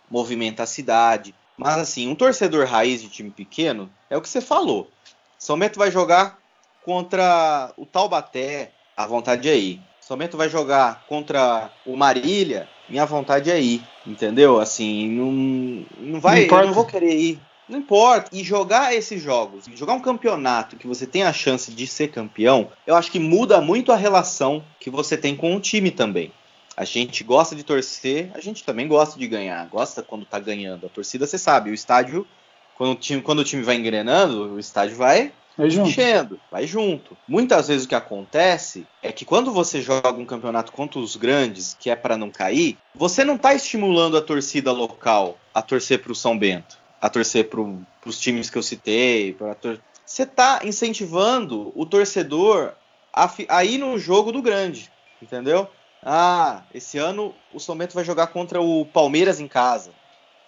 movimenta 0.09 0.63
a 0.63 0.67
cidade. 0.67 1.33
Mas 1.57 1.77
assim, 1.77 2.07
um 2.07 2.15
torcedor 2.15 2.65
raiz 2.65 3.01
de 3.01 3.09
time 3.09 3.29
pequeno 3.29 3.89
é 4.09 4.17
o 4.17 4.21
que 4.21 4.29
você 4.29 4.41
falou. 4.41 4.89
São 5.37 5.57
Bento 5.57 5.77
vai 5.77 5.91
jogar 5.91 6.39
contra 6.83 7.73
o 7.77 7.85
Taubaté, 7.85 8.71
a 8.95 9.05
vontade 9.05 9.49
é 9.49 9.57
ir. 9.57 9.81
São 10.01 10.17
Bento 10.17 10.37
vai 10.37 10.49
jogar 10.49 11.05
contra 11.07 11.71
o 11.85 11.95
Marília, 11.95 12.67
minha 12.89 13.05
vontade 13.05 13.49
é 13.49 13.59
ir, 13.59 13.81
entendeu? 14.05 14.59
Assim, 14.59 15.07
não, 15.09 15.85
não 15.97 16.19
vai, 16.19 16.45
não 16.45 16.57
eu 16.59 16.67
não 16.67 16.73
vou 16.73 16.85
querer 16.85 17.15
ir. 17.15 17.39
Não 17.67 17.79
importa. 17.79 18.29
E 18.33 18.43
jogar 18.43 18.93
esses 18.93 19.21
jogos, 19.21 19.65
jogar 19.73 19.93
um 19.93 20.01
campeonato 20.01 20.75
que 20.75 20.87
você 20.87 21.07
tem 21.07 21.23
a 21.23 21.31
chance 21.31 21.71
de 21.71 21.87
ser 21.87 22.09
campeão, 22.09 22.69
eu 22.85 22.95
acho 22.95 23.11
que 23.11 23.19
muda 23.19 23.61
muito 23.61 23.91
a 23.91 23.95
relação 23.95 24.63
que 24.79 24.89
você 24.89 25.15
tem 25.15 25.35
com 25.35 25.55
o 25.55 25.59
time 25.59 25.89
também. 25.89 26.31
A 26.75 26.85
gente 26.85 27.23
gosta 27.23 27.55
de 27.55 27.63
torcer, 27.63 28.31
a 28.33 28.39
gente 28.39 28.63
também 28.63 28.87
gosta 28.87 29.17
de 29.17 29.27
ganhar, 29.27 29.67
gosta 29.67 30.01
quando 30.01 30.25
tá 30.25 30.39
ganhando. 30.39 30.85
A 30.85 30.89
torcida, 30.89 31.27
você 31.27 31.37
sabe, 31.37 31.69
o 31.69 31.73
estádio, 31.73 32.27
quando 32.75 32.93
o 32.93 32.95
time, 32.95 33.21
quando 33.21 33.39
o 33.39 33.43
time 33.43 33.61
vai 33.61 33.75
engrenando, 33.75 34.53
o 34.55 34.59
estádio 34.59 34.95
vai 34.95 35.31
Vai 35.57 35.69
junto. 35.69 35.89
enchendo, 35.89 36.39
vai 36.51 36.65
junto. 36.65 37.15
Muitas 37.27 37.67
vezes 37.67 37.85
o 37.85 37.87
que 37.87 37.93
acontece 37.95 38.87
é 39.03 39.11
que 39.11 39.23
quando 39.23 39.51
você 39.51 39.81
joga 39.81 40.13
um 40.13 40.25
campeonato 40.25 40.71
contra 40.71 40.99
os 40.99 41.15
grandes, 41.15 41.75
que 41.79 41.89
é 41.89 41.95
para 41.95 42.17
não 42.17 42.31
cair, 42.31 42.77
você 42.95 43.23
não 43.23 43.35
está 43.35 43.53
estimulando 43.53 44.17
a 44.17 44.21
torcida 44.21 44.71
local 44.71 45.37
a 45.53 45.61
torcer 45.61 46.01
para 46.01 46.11
o 46.11 46.15
São 46.15 46.37
Bento, 46.37 46.77
a 46.99 47.07
torcer 47.09 47.49
para 47.49 47.61
os 48.05 48.19
times 48.19 48.49
que 48.49 48.57
eu 48.57 48.63
citei. 48.63 49.37
Tor... 49.61 49.79
Você 50.03 50.23
está 50.23 50.61
incentivando 50.63 51.71
o 51.75 51.85
torcedor 51.85 52.73
a, 53.13 53.31
a 53.49 53.63
ir 53.63 53.77
no 53.77 53.99
jogo 53.99 54.31
do 54.31 54.41
grande, 54.41 54.91
entendeu? 55.21 55.69
Ah, 56.05 56.63
esse 56.73 56.97
ano 56.97 57.33
o 57.53 57.59
São 57.59 57.77
Bento 57.77 57.93
vai 57.93 58.03
jogar 58.03 58.27
contra 58.27 58.61
o 58.61 58.85
Palmeiras 58.85 59.39
em 59.39 59.47
casa. 59.47 59.91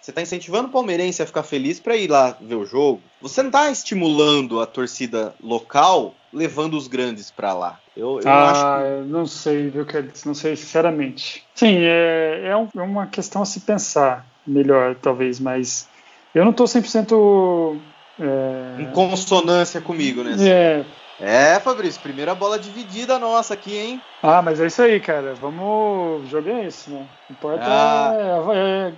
Você 0.06 0.12
está 0.12 0.22
incentivando 0.22 0.68
o 0.68 0.70
palmeirense 0.70 1.20
a 1.20 1.26
ficar 1.26 1.42
feliz 1.42 1.80
para 1.80 1.96
ir 1.96 2.08
lá 2.08 2.36
ver 2.40 2.54
o 2.54 2.64
jogo. 2.64 3.02
Você 3.20 3.42
não 3.42 3.48
está 3.48 3.68
estimulando 3.72 4.60
a 4.60 4.66
torcida 4.66 5.34
local 5.42 6.14
levando 6.32 6.74
os 6.74 6.86
grandes 6.86 7.32
para 7.32 7.52
lá. 7.52 7.80
Eu, 7.96 8.20
eu 8.20 8.28
ah, 8.28 8.50
acho 8.50 8.62
que... 8.62 8.88
eu 8.88 9.04
não 9.06 9.26
sei, 9.26 9.68
viu, 9.68 9.84
Não 10.24 10.34
sei, 10.34 10.54
sinceramente. 10.54 11.42
Sim, 11.56 11.78
é, 11.80 12.42
é, 12.44 12.56
um, 12.56 12.68
é 12.76 12.82
uma 12.82 13.08
questão 13.08 13.42
a 13.42 13.44
se 13.44 13.58
pensar 13.58 14.24
melhor, 14.46 14.94
talvez, 14.94 15.40
mas 15.40 15.88
eu 16.32 16.44
não 16.44 16.52
estou 16.52 16.66
100%. 16.66 17.80
É... 18.20 18.82
Em 18.82 18.92
consonância 18.92 19.80
comigo, 19.80 20.22
né? 20.22 20.36
É. 20.40 20.84
É, 21.20 21.58
Fabrício, 21.60 22.00
primeira 22.02 22.34
bola 22.34 22.58
dividida 22.58 23.18
nossa 23.18 23.54
aqui, 23.54 23.76
hein? 23.76 24.02
Ah, 24.22 24.42
mas 24.42 24.60
é 24.60 24.66
isso 24.66 24.82
aí, 24.82 25.00
cara. 25.00 25.34
Vamos. 25.34 26.28
jogar 26.28 26.62
isso, 26.62 26.90
né? 26.90 27.06
O 27.28 27.32
importa 27.32 27.64
ah. 27.64 28.12
é, 28.54 28.88
é 28.88 28.92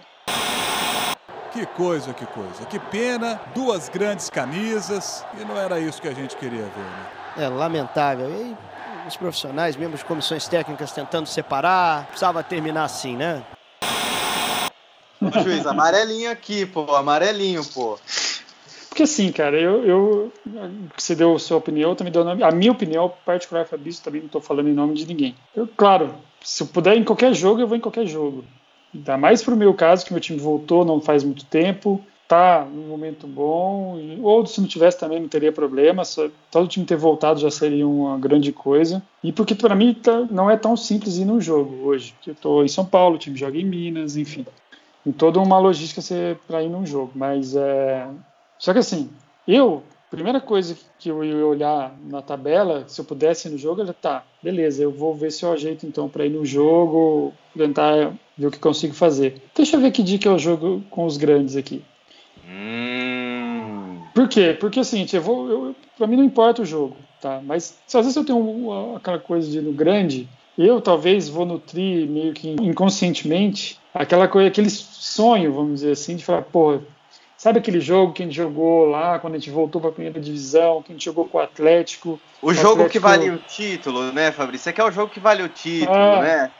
que 1.58 1.66
coisa, 1.66 2.12
que 2.12 2.26
coisa. 2.26 2.64
Que 2.68 2.78
pena, 2.78 3.40
duas 3.54 3.88
grandes 3.88 4.30
camisas 4.30 5.24
e 5.40 5.44
não 5.44 5.56
era 5.56 5.80
isso 5.80 6.00
que 6.00 6.08
a 6.08 6.14
gente 6.14 6.36
queria 6.36 6.62
ver. 6.62 6.66
Né? 6.66 7.06
É 7.38 7.48
lamentável. 7.48 8.30
E 8.30 8.56
os 9.08 9.16
profissionais, 9.16 9.74
mesmo 9.76 9.94
as 9.94 10.02
comissões 10.02 10.46
técnicas 10.46 10.92
tentando 10.92 11.26
separar, 11.26 12.06
precisava 12.06 12.42
terminar 12.42 12.84
assim, 12.84 13.16
né? 13.16 13.42
Ô, 15.20 15.42
juiz, 15.42 15.66
amarelinho 15.66 16.30
aqui, 16.30 16.64
pô, 16.64 16.94
amarelinho, 16.94 17.64
pô. 17.64 17.98
Porque 18.98 19.04
assim, 19.04 19.30
cara, 19.30 19.56
eu, 19.56 19.84
eu 19.84 20.32
você 20.96 21.14
deu 21.14 21.32
a 21.32 21.38
sua 21.38 21.56
opinião, 21.56 21.94
também 21.94 22.12
dou 22.12 22.28
a 22.28 22.50
minha 22.50 22.72
opinião 22.72 23.08
particular, 23.24 23.64
Fabrício, 23.64 24.02
também 24.02 24.20
não 24.20 24.26
estou 24.26 24.40
falando 24.40 24.68
em 24.68 24.72
nome 24.72 24.94
de 24.94 25.06
ninguém. 25.06 25.36
Eu, 25.54 25.68
claro, 25.68 26.12
se 26.42 26.64
eu 26.64 26.66
puder 26.66 26.96
em 26.96 27.04
qualquer 27.04 27.32
jogo, 27.32 27.60
eu 27.60 27.68
vou 27.68 27.76
em 27.76 27.80
qualquer 27.80 28.08
jogo. 28.08 28.44
Ainda 28.92 29.16
mais 29.16 29.40
para 29.40 29.54
o 29.54 29.56
meu 29.56 29.72
caso, 29.72 30.04
que 30.04 30.12
meu 30.12 30.20
time 30.20 30.40
voltou 30.40 30.84
não 30.84 31.00
faz 31.00 31.22
muito 31.22 31.44
tempo, 31.44 32.04
tá 32.26 32.66
num 32.68 32.88
momento 32.88 33.28
bom, 33.28 34.00
ou 34.20 34.44
se 34.44 34.60
não 34.60 34.66
tivesse 34.66 34.98
também 34.98 35.20
não 35.20 35.28
teria 35.28 35.52
problema, 35.52 36.04
só, 36.04 36.28
todo 36.50 36.64
o 36.64 36.68
time 36.68 36.84
ter 36.84 36.96
voltado 36.96 37.38
já 37.38 37.52
seria 37.52 37.86
uma 37.86 38.18
grande 38.18 38.50
coisa. 38.50 39.00
E 39.22 39.30
porque 39.30 39.54
para 39.54 39.76
mim 39.76 39.94
tá, 39.94 40.26
não 40.28 40.50
é 40.50 40.56
tão 40.56 40.76
simples 40.76 41.18
ir 41.18 41.24
no 41.24 41.40
jogo 41.40 41.86
hoje, 41.86 42.16
eu 42.26 42.32
estou 42.32 42.64
em 42.64 42.68
São 42.68 42.84
Paulo, 42.84 43.14
o 43.14 43.18
time 43.18 43.38
joga 43.38 43.56
em 43.56 43.64
Minas, 43.64 44.16
enfim. 44.16 44.44
Tem 45.04 45.12
toda 45.12 45.38
uma 45.38 45.60
logística 45.60 46.02
para 46.48 46.64
ir 46.64 46.68
num 46.68 46.84
jogo, 46.84 47.12
mas 47.14 47.54
é... 47.54 48.08
Só 48.58 48.72
que 48.72 48.78
assim, 48.78 49.10
eu 49.46 49.82
primeira 50.10 50.40
coisa 50.40 50.76
que 50.98 51.08
eu 51.08 51.22
ia 51.22 51.46
olhar 51.46 51.94
na 52.04 52.22
tabela, 52.22 52.84
se 52.86 53.00
eu 53.00 53.04
pudesse 53.04 53.48
ir 53.48 53.50
no 53.50 53.58
jogo, 53.58 53.82
era 53.82 53.92
tá, 53.92 54.24
beleza, 54.42 54.82
eu 54.82 54.90
vou 54.90 55.14
ver 55.14 55.30
se 55.30 55.44
eu 55.44 55.52
ajeito 55.52 55.86
então 55.86 56.08
para 56.08 56.24
ir 56.24 56.30
no 56.30 56.44
jogo, 56.44 57.32
tentar 57.56 58.12
ver 58.36 58.46
o 58.46 58.50
que 58.50 58.58
consigo 58.58 58.94
fazer. 58.94 59.42
Deixa 59.54 59.76
eu 59.76 59.80
ver 59.80 59.90
que 59.90 60.02
dia 60.02 60.18
que 60.18 60.28
eu 60.28 60.38
jogo 60.38 60.82
com 60.90 61.04
os 61.04 61.16
grandes 61.16 61.56
aqui. 61.56 61.84
Hum. 62.48 64.00
Por 64.14 64.28
quê? 64.28 64.56
Porque 64.58 64.80
assim, 64.80 65.06
eu 65.12 65.22
vou, 65.22 65.50
eu, 65.50 65.76
pra 65.96 66.06
mim 66.06 66.16
não 66.16 66.24
importa 66.24 66.62
o 66.62 66.66
jogo, 66.66 66.96
tá? 67.20 67.40
Mas 67.44 67.78
às 67.86 67.92
vezes 67.92 68.16
eu 68.16 68.24
tenho 68.24 68.38
um, 68.38 68.96
aquela 68.96 69.18
coisa 69.18 69.48
de 69.50 69.58
ir 69.58 69.62
no 69.62 69.72
grande, 69.72 70.28
eu 70.56 70.80
talvez 70.80 71.28
vou 71.28 71.44
nutrir 71.44 72.08
meio 72.08 72.32
que 72.32 72.50
inconscientemente 72.50 73.78
aquela 73.92 74.26
coisa, 74.26 74.48
aquele 74.48 74.70
sonho, 74.70 75.52
vamos 75.52 75.74
dizer 75.74 75.92
assim, 75.92 76.16
de 76.16 76.24
falar, 76.24 76.42
pô, 76.42 76.80
Sabe 77.38 77.60
aquele 77.60 77.80
jogo 77.80 78.12
que 78.12 78.20
a 78.20 78.26
gente 78.26 78.34
jogou 78.34 78.86
lá 78.86 79.20
quando 79.20 79.36
a 79.36 79.38
gente 79.38 79.48
voltou 79.48 79.80
para 79.80 79.90
a 79.90 79.92
primeira 79.92 80.20
divisão, 80.20 80.82
que 80.82 80.90
a 80.90 80.94
gente 80.94 81.04
jogou 81.04 81.24
com 81.28 81.38
o 81.38 81.40
Atlético? 81.40 82.20
O, 82.42 82.48
o 82.48 82.52
jogo 82.52 82.82
Atlético... 82.82 82.90
que 82.90 82.98
vale 82.98 83.30
o 83.30 83.38
título, 83.38 84.12
né, 84.12 84.32
Fabrício? 84.32 84.64
Você 84.64 84.72
quer 84.72 84.82
o 84.82 84.90
jogo 84.90 85.12
que 85.12 85.20
vale 85.20 85.44
o 85.44 85.48
título, 85.48 85.94
ah, 85.94 86.20
né? 86.20 86.50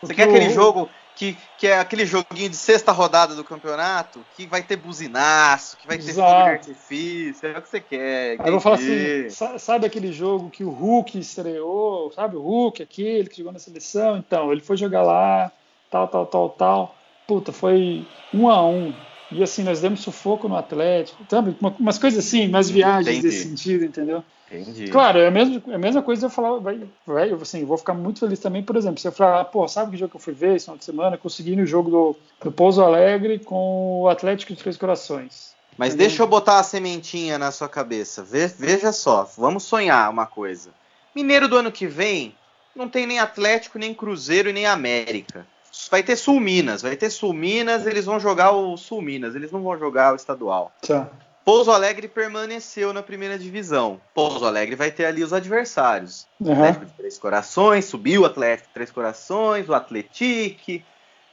Você 0.00 0.14
quer 0.14 0.28
aquele 0.28 0.46
o... 0.46 0.50
jogo 0.52 0.88
que, 1.16 1.36
que 1.58 1.66
é 1.66 1.80
aquele 1.80 2.06
joguinho 2.06 2.48
de 2.48 2.54
sexta 2.54 2.92
rodada 2.92 3.34
do 3.34 3.42
campeonato, 3.42 4.24
que 4.36 4.46
vai 4.46 4.62
ter 4.62 4.76
buzinaço, 4.76 5.76
que 5.76 5.88
vai 5.88 5.96
Exato. 5.96 6.14
ter 6.14 6.22
fogo 6.22 6.44
de 6.44 6.50
artifício, 6.50 7.48
é 7.48 7.58
o 7.58 7.62
que 7.62 7.68
você 7.68 7.80
quer. 7.80 8.36
Aí 8.38 8.46
eu 8.46 8.52
vou 8.52 8.60
falar 8.60 8.76
assim, 8.76 9.28
sabe 9.58 9.86
aquele 9.86 10.12
jogo 10.12 10.50
que 10.50 10.62
o 10.62 10.70
Hulk 10.70 11.18
estreou, 11.18 12.12
sabe 12.12 12.36
o 12.36 12.40
Hulk, 12.40 12.80
aquele 12.80 13.28
que 13.28 13.38
jogou 13.38 13.52
na 13.52 13.58
seleção? 13.58 14.16
Então, 14.16 14.52
ele 14.52 14.60
foi 14.60 14.76
jogar 14.76 15.02
lá, 15.02 15.50
tal, 15.90 16.06
tal, 16.06 16.26
tal, 16.26 16.50
tal. 16.50 16.94
Puta, 17.26 17.50
foi 17.50 18.06
um 18.32 18.48
a 18.48 18.64
um 18.64 18.94
e 19.30 19.42
assim, 19.42 19.62
nós 19.62 19.80
demos 19.80 20.00
sufoco 20.00 20.48
no 20.48 20.56
Atlético, 20.56 21.22
sabe? 21.28 21.54
umas 21.78 21.98
coisas 21.98 22.24
assim, 22.24 22.48
umas 22.48 22.70
viagens 22.70 23.18
Entendi. 23.18 23.34
desse 23.34 23.48
sentido, 23.48 23.84
entendeu? 23.84 24.24
Entendi. 24.50 24.88
Claro, 24.88 25.18
é 25.18 25.26
a 25.26 25.30
mesma, 25.30 25.62
é 25.68 25.74
a 25.74 25.78
mesma 25.78 26.02
coisa 26.02 26.26
eu 26.26 26.30
falar, 26.30 26.58
vai, 26.58 26.88
vai, 27.06 27.30
assim, 27.32 27.64
vou 27.64 27.76
ficar 27.76 27.92
muito 27.92 28.20
feliz 28.20 28.38
também, 28.40 28.62
por 28.62 28.76
exemplo, 28.76 28.98
se 28.98 29.06
eu 29.06 29.12
falar, 29.12 29.44
pô, 29.44 29.68
sabe 29.68 29.90
que 29.90 29.96
jogo 29.98 30.10
que 30.10 30.16
eu 30.16 30.20
fui 30.20 30.32
ver 30.32 30.56
esse 30.56 30.64
final 30.64 30.78
de 30.78 30.84
semana? 30.84 31.18
Consegui 31.18 31.54
no 31.54 31.66
jogo 31.66 31.90
do, 31.90 32.16
do 32.42 32.52
Pouso 32.52 32.82
Alegre 32.82 33.38
com 33.38 34.02
o 34.02 34.08
Atlético 34.08 34.54
de 34.54 34.62
Três 34.62 34.78
Corações. 34.78 35.54
Mas 35.76 35.90
entendeu? 35.90 36.08
deixa 36.08 36.22
eu 36.22 36.26
botar 36.26 36.58
a 36.58 36.62
sementinha 36.62 37.38
na 37.38 37.50
sua 37.50 37.68
cabeça. 37.68 38.24
veja 38.24 38.92
só, 38.92 39.30
vamos 39.36 39.64
sonhar 39.64 40.10
uma 40.10 40.26
coisa. 40.26 40.70
Mineiro 41.14 41.48
do 41.48 41.56
ano 41.56 41.70
que 41.70 41.86
vem 41.86 42.34
não 42.74 42.88
tem 42.88 43.06
nem 43.06 43.18
Atlético, 43.18 43.78
nem 43.78 43.92
Cruzeiro 43.92 44.48
e 44.48 44.52
nem 44.52 44.64
América 44.64 45.46
vai 45.90 46.02
ter 46.02 46.16
Sul 46.16 46.40
Minas, 46.40 46.82
vai 46.82 46.96
ter 46.96 47.10
Sul 47.10 47.32
Minas, 47.32 47.86
eles 47.86 48.04
vão 48.04 48.18
jogar 48.18 48.52
o 48.52 48.76
Sul 48.76 49.02
Minas, 49.02 49.34
eles 49.34 49.52
não 49.52 49.62
vão 49.62 49.78
jogar 49.78 50.12
o 50.12 50.16
estadual. 50.16 50.72
Tá. 50.86 51.08
Pouso 51.44 51.70
Alegre 51.70 52.08
permaneceu 52.08 52.92
na 52.92 53.02
primeira 53.02 53.38
divisão. 53.38 54.00
Pouso 54.14 54.44
Alegre 54.44 54.76
vai 54.76 54.90
ter 54.90 55.06
ali 55.06 55.24
os 55.24 55.32
adversários. 55.32 56.26
Uhum. 56.40 56.52
Atlético 56.52 56.86
de 56.86 56.92
Três 56.92 57.18
Corações, 57.18 57.84
subiu 57.86 58.22
o 58.22 58.26
Atlético 58.26 58.68
de 58.68 58.74
Três 58.74 58.90
Corações, 58.90 59.68
o 59.68 59.74
Atletique, 59.74 60.84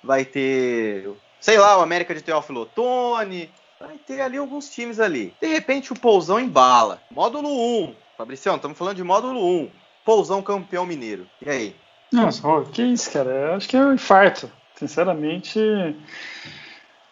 vai 0.02 0.24
ter 0.24 1.10
sei 1.46 1.60
lá, 1.60 1.78
o 1.78 1.82
América 1.82 2.16
de 2.16 2.24
Teófilo 2.24 2.62
Otoni, 2.62 3.52
vai 3.80 4.00
ter 4.00 4.20
ali 4.20 4.36
alguns 4.36 4.68
times 4.68 5.00
ali. 5.00 5.32
De 5.40 5.48
repente 5.48 5.94
o 5.94 6.00
Pousão 6.00 6.40
embala. 6.40 7.00
Módulo 7.12 7.50
1. 7.84 7.94
Fabricião, 8.18 8.56
estamos 8.56 8.76
falando 8.76 8.96
de 8.96 9.04
módulo 9.04 9.46
1. 9.46 9.70
Pousão 10.04 10.42
campeão 10.42 10.88
mineiro. 10.88 11.28
E 11.46 11.48
aí? 11.48 11.76
Nossa, 12.12 12.48
oh, 12.48 12.64
que 12.64 12.82
isso, 12.82 13.12
cara? 13.12 13.30
Eu 13.30 13.54
acho 13.56 13.68
que 13.68 13.76
é 13.76 13.82
um 13.82 13.94
infarto. 13.94 14.50
Sinceramente, 14.76 15.60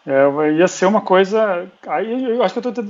é, 0.06 0.52
ia 0.52 0.68
ser 0.68 0.86
uma 0.86 1.00
coisa. 1.00 1.66
Aí 1.86 2.36
eu 2.36 2.42
acho 2.42 2.52
que 2.52 2.66
eu 2.66 2.70
estou 2.70 2.84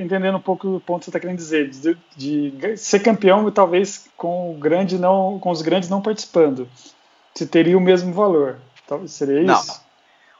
entendendo 0.00 0.36
um 0.36 0.40
pouco 0.40 0.76
o 0.76 0.80
ponto 0.80 1.00
que 1.00 1.04
você 1.06 1.10
está 1.10 1.20
querendo 1.20 1.36
dizer, 1.36 1.68
de, 1.68 1.96
de, 2.16 2.76
ser 2.76 3.00
campeão 3.00 3.48
e 3.48 3.52
talvez 3.52 4.08
com 4.16 4.54
o 4.54 4.58
grande 4.58 4.96
não, 4.96 5.40
com 5.40 5.50
os 5.50 5.60
grandes 5.60 5.88
não 5.88 6.00
participando. 6.00 6.68
Se 7.34 7.46
teria 7.46 7.76
o 7.76 7.80
mesmo 7.80 8.12
valor. 8.12 8.58
Talvez 8.86 9.12
seria 9.12 9.40
isso? 9.40 9.68
Não. 9.68 9.82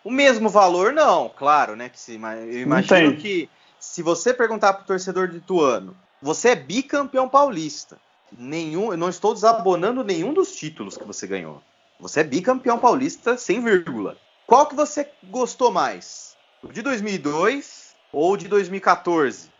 O 0.05 0.11
mesmo 0.11 0.49
valor, 0.49 0.93
não, 0.93 1.29
claro, 1.29 1.75
né? 1.75 1.89
Que 1.89 1.99
se, 1.99 2.15
eu 2.15 2.61
imagino 2.61 3.17
que 3.17 3.49
se 3.79 4.03
você 4.03 4.33
perguntar 4.33 4.75
para 4.75 4.83
o 4.83 4.87
torcedor 4.87 5.29
de 5.29 5.39
Ituano, 5.39 5.97
você 6.21 6.51
é 6.51 6.57
bicampeão 6.57 7.29
paulista. 7.29 7.99
Nenhum, 8.39 8.93
eu 8.93 8.97
não 8.97 9.09
estou 9.09 9.35
desabonando 9.35 10.03
nenhum 10.03 10.33
dos 10.33 10.55
títulos 10.55 10.97
que 10.97 11.05
você 11.05 11.27
ganhou. 11.27 11.63
Você 12.01 12.21
é 12.21 12.25
bicampeão 12.25 12.79
paulista 12.79 13.37
sem 13.37 13.63
vírgula. 13.63 14.17
Qual 14.47 14.67
que 14.67 14.75
você 14.75 15.09
gostou 15.25 15.71
mais? 15.71 16.37
O 16.63 16.73
de 16.73 16.83
2002 16.83 17.95
ou 18.13 18.33
o 18.33 18.37
de 18.37 18.49
2014? 18.49 19.51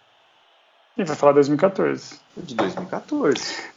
Quem 0.97 1.05
vai 1.05 1.17
falar 1.17 1.33
2014? 1.33 2.21
O 2.37 2.43
de 2.43 2.55
2014. 2.55 3.72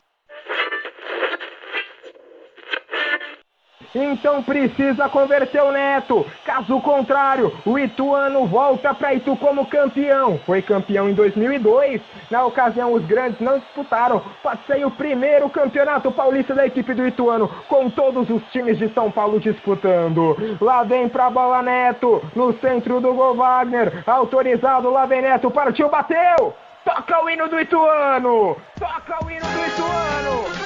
Então 3.95 4.43
precisa 4.43 5.07
converter 5.07 5.63
o 5.63 5.71
Neto. 5.71 6.25
Caso 6.43 6.81
contrário, 6.81 7.53
o 7.65 7.79
Ituano 7.79 8.45
volta 8.45 8.93
para 8.93 9.13
Itu 9.13 9.37
como 9.37 9.65
campeão. 9.65 10.37
Foi 10.45 10.61
campeão 10.61 11.09
em 11.09 11.13
2002. 11.13 12.01
Na 12.29 12.45
ocasião, 12.45 12.91
os 12.91 13.05
grandes 13.05 13.39
não 13.39 13.57
disputaram. 13.57 14.21
Ser 14.67 14.85
o 14.85 14.91
primeiro 14.91 15.49
campeonato 15.49 16.11
paulista 16.11 16.53
da 16.53 16.65
equipe 16.65 16.93
do 16.93 17.07
Ituano, 17.07 17.47
com 17.69 17.89
todos 17.89 18.29
os 18.29 18.43
times 18.51 18.77
de 18.77 18.89
São 18.89 19.09
Paulo 19.09 19.39
disputando. 19.39 20.35
Lá 20.59 20.83
vem 20.83 21.07
pra 21.07 21.29
bola 21.29 21.61
Neto, 21.61 22.21
no 22.35 22.51
centro 22.59 22.99
do 22.99 23.13
gol 23.13 23.35
Wagner. 23.35 24.03
Autorizado, 24.05 24.89
lá 24.89 25.05
vem 25.05 25.21
Neto, 25.21 25.49
partiu, 25.51 25.87
bateu. 25.87 26.53
Toca 26.83 27.23
o 27.23 27.29
hino 27.29 27.47
do 27.47 27.59
Ituano! 27.59 28.57
Toca 28.79 29.25
o 29.25 29.31
hino 29.31 29.45
do 29.45 29.65
Ituano! 29.65 30.64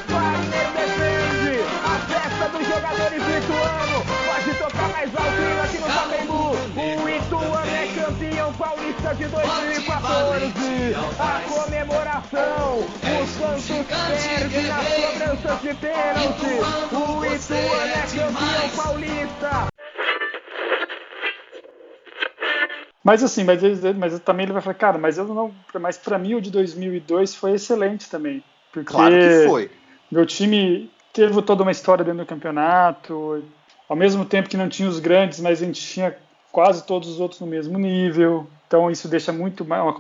Jogadores 3.10 3.24
do 3.24 3.38
Ituano. 3.38 4.06
Pode 4.26 4.54
tocar 4.58 4.90
mais 4.90 5.16
alto 5.16 5.42
aqui 5.64 5.78
no 5.80 5.90
Flamengo. 5.90 6.56
O 7.02 7.10
Ituano 7.10 7.76
é 7.76 7.88
campeão 7.88 8.54
paulista 8.54 9.16
de 9.16 9.26
2014. 9.28 10.96
A 11.20 11.42
comemoração. 11.50 12.80
O 12.80 13.28
Santos 13.28 13.88
perde 13.88 14.62
nas 14.68 14.88
cobranças 14.88 15.62
de 15.62 15.74
pênalti. 15.76 16.52
O 16.92 17.26
Ituano 17.26 17.92
é 17.92 18.02
campeão 18.02 18.70
paulista. 18.76 19.68
Mas 23.04 23.24
assim, 23.24 23.44
mas, 23.44 23.62
mas 23.98 24.20
também 24.20 24.44
ele 24.44 24.54
vai 24.54 24.62
falar, 24.62 24.76
cara, 24.76 24.98
mas 24.98 25.18
eu 25.18 25.26
não, 25.26 25.52
mas 25.80 25.98
para 25.98 26.20
mim 26.20 26.36
o 26.36 26.42
de 26.42 26.52
2002 26.52 27.34
foi 27.34 27.54
excelente 27.54 28.10
também, 28.10 28.44
porque 28.72 28.92
claro 28.92 29.16
que 29.16 29.48
foi. 29.48 29.72
Meu 30.12 30.26
time 30.26 30.92
teve 31.14 31.42
toda 31.42 31.64
uma 31.64 31.72
história 31.72 32.04
dentro 32.04 32.20
do 32.20 32.26
campeonato, 32.26 33.44
ao 33.88 33.96
mesmo 33.96 34.26
tempo 34.26 34.50
que 34.50 34.58
não 34.58 34.70
tinha 34.70 34.88
os 34.88 35.00
grandes, 35.00 35.40
mas 35.40 35.62
a 35.62 35.66
gente 35.66 35.82
tinha 35.82 36.16
quase 36.52 36.86
todos 36.86 37.10
os 37.10 37.20
outros 37.20 37.40
no 37.42 37.48
mesmo 37.48 37.78
nível. 37.78 38.48
Então 38.68 38.92
isso 38.92 39.08
deixa 39.08 39.34
muito 39.34 39.64
uma 39.64 39.94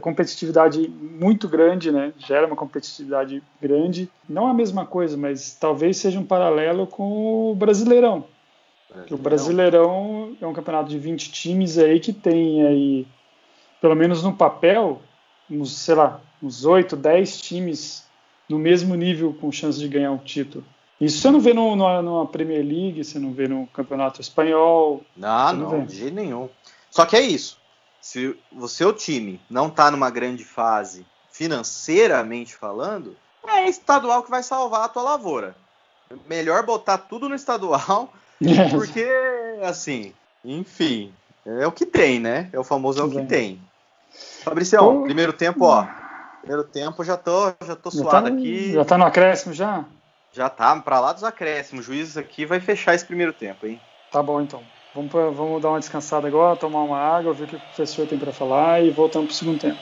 competitividade 0.00 0.88
muito 0.88 1.48
grande, 1.48 1.92
né? 1.92 2.12
Gera 2.18 2.46
uma 2.46 2.56
competitividade 2.56 3.40
grande. 3.62 4.10
Não 4.28 4.48
a 4.48 4.54
mesma 4.54 4.84
coisa, 4.84 5.16
mas 5.16 5.54
talvez 5.54 5.96
seja 5.96 6.18
um 6.18 6.24
paralelo 6.24 6.88
com 6.88 7.52
o 7.52 7.54
Brasileirão. 7.54 8.24
Brasileirão. 8.88 9.16
O 9.16 9.22
Brasileirão 9.22 10.36
é 10.40 10.46
um 10.46 10.52
campeonato 10.52 10.88
de 10.88 10.98
20 10.98 11.30
times 11.30 11.78
aí 11.78 12.00
que 12.00 12.12
tem 12.12 12.66
aí, 12.66 13.06
pelo 13.80 13.94
menos 13.94 14.24
no 14.24 14.32
papel, 14.32 15.00
uns, 15.48 15.76
sei 15.76 15.94
lá, 15.94 16.20
uns 16.42 16.64
8, 16.64 16.96
10 16.96 17.40
times 17.40 18.09
no 18.50 18.58
mesmo 18.58 18.96
nível 18.96 19.32
com 19.40 19.52
chance 19.52 19.78
de 19.78 19.88
ganhar 19.88 20.10
um 20.10 20.18
título. 20.18 20.64
Isso 21.00 21.18
você 21.18 21.30
não 21.30 21.40
vê 21.40 21.54
no, 21.54 21.74
no, 21.76 22.02
numa 22.02 22.26
Premier 22.26 22.62
League, 22.62 23.02
você 23.02 23.18
não 23.18 23.32
vê 23.32 23.48
no 23.48 23.66
Campeonato 23.68 24.20
Espanhol. 24.20 25.02
Não, 25.16 25.52
não, 25.52 25.70
não 25.70 25.84
de 25.84 25.96
jeito 25.96 26.14
nenhum. 26.14 26.48
Só 26.90 27.06
que 27.06 27.16
é 27.16 27.22
isso. 27.22 27.58
Se 28.00 28.36
o 28.52 28.68
seu 28.68 28.92
time 28.92 29.40
não 29.48 29.68
está 29.68 29.90
numa 29.90 30.10
grande 30.10 30.44
fase, 30.44 31.06
financeiramente 31.30 32.54
falando, 32.54 33.16
é 33.46 33.68
estadual 33.68 34.22
que 34.22 34.30
vai 34.30 34.42
salvar 34.42 34.84
a 34.84 34.88
tua 34.88 35.02
lavoura. 35.02 35.54
Melhor 36.28 36.66
botar 36.66 36.98
tudo 36.98 37.28
no 37.28 37.34
estadual, 37.34 38.12
porque, 38.70 39.06
assim, 39.62 40.12
enfim, 40.44 41.12
é 41.46 41.66
o 41.66 41.72
que 41.72 41.86
tem, 41.86 42.18
né? 42.18 42.50
É 42.52 42.58
o 42.58 42.64
famoso 42.64 43.00
é 43.00 43.04
o 43.04 43.10
que 43.10 43.24
tem. 43.26 43.60
Fabricião, 44.42 45.04
primeiro 45.04 45.32
tempo, 45.32 45.64
ó, 45.64 45.86
Primeiro 46.40 46.64
tempo 46.64 47.04
já 47.04 47.16
tô, 47.16 47.48
já 47.64 47.76
tô 47.76 47.90
já 47.90 47.98
suado 47.98 48.28
tá, 48.28 48.34
aqui. 48.34 48.72
Já 48.72 48.84
tá 48.84 48.98
no 48.98 49.04
acréscimo 49.04 49.52
já? 49.54 49.84
Já 50.32 50.48
tá, 50.48 50.74
para 50.80 50.98
lá 50.98 51.12
dos 51.12 51.22
acréscimos. 51.22 51.84
O 51.84 51.86
juiz 51.86 52.16
aqui 52.16 52.46
vai 52.46 52.60
fechar 52.60 52.94
esse 52.94 53.04
primeiro 53.04 53.32
tempo, 53.32 53.66
hein? 53.66 53.80
Tá 54.10 54.22
bom 54.22 54.40
então. 54.40 54.62
Vamos, 54.94 55.10
pra, 55.10 55.30
vamos 55.30 55.62
dar 55.62 55.68
uma 55.68 55.78
descansada 55.78 56.26
agora, 56.26 56.56
tomar 56.56 56.82
uma 56.82 56.98
água, 56.98 57.32
ver 57.32 57.44
o 57.44 57.46
que 57.46 57.56
o 57.56 57.60
professor 57.60 58.06
tem 58.06 58.18
para 58.18 58.32
falar 58.32 58.82
e 58.82 58.90
voltamos 58.90 59.28
pro 59.28 59.36
segundo 59.36 59.60
tempo. 59.60 59.78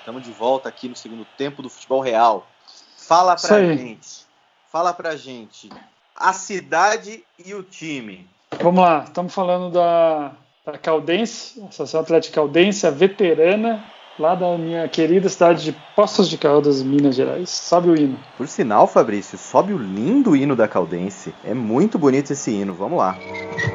Estamos 0.00 0.22
de 0.24 0.32
volta 0.32 0.68
aqui 0.68 0.88
no 0.88 0.96
segundo 0.96 1.24
tempo 1.36 1.62
do 1.62 1.70
futebol 1.70 2.00
real. 2.00 2.46
Fala 2.98 3.36
pra 3.36 3.60
gente. 3.60 4.26
Fala 4.68 4.92
pra 4.92 5.14
gente 5.16 5.70
a 6.22 6.32
cidade 6.32 7.24
e 7.44 7.52
o 7.52 7.64
time. 7.64 8.24
Vamos 8.60 8.80
lá, 8.80 9.02
estamos 9.04 9.34
falando 9.34 9.72
da, 9.72 10.30
da 10.64 10.78
Caldense, 10.78 11.60
Associação 11.68 12.00
Atlética 12.00 12.36
Caldense, 12.36 12.86
a 12.86 12.90
veterana, 12.90 13.84
lá 14.16 14.36
da 14.36 14.56
minha 14.56 14.86
querida 14.88 15.28
cidade 15.28 15.64
de 15.64 15.76
Poços 15.96 16.28
de 16.28 16.38
Caldas, 16.38 16.80
Minas 16.80 17.16
Gerais. 17.16 17.50
Sobe 17.50 17.90
o 17.90 17.96
hino. 17.96 18.16
Por 18.38 18.46
sinal, 18.46 18.86
Fabrício, 18.86 19.36
sobe 19.36 19.72
o 19.72 19.78
lindo 19.78 20.36
hino 20.36 20.54
da 20.54 20.68
Caldense. 20.68 21.34
É 21.44 21.54
muito 21.54 21.98
bonito 21.98 22.32
esse 22.32 22.52
hino. 22.52 22.72
Vamos 22.72 22.98
lá. 22.98 23.16
É 23.18 23.71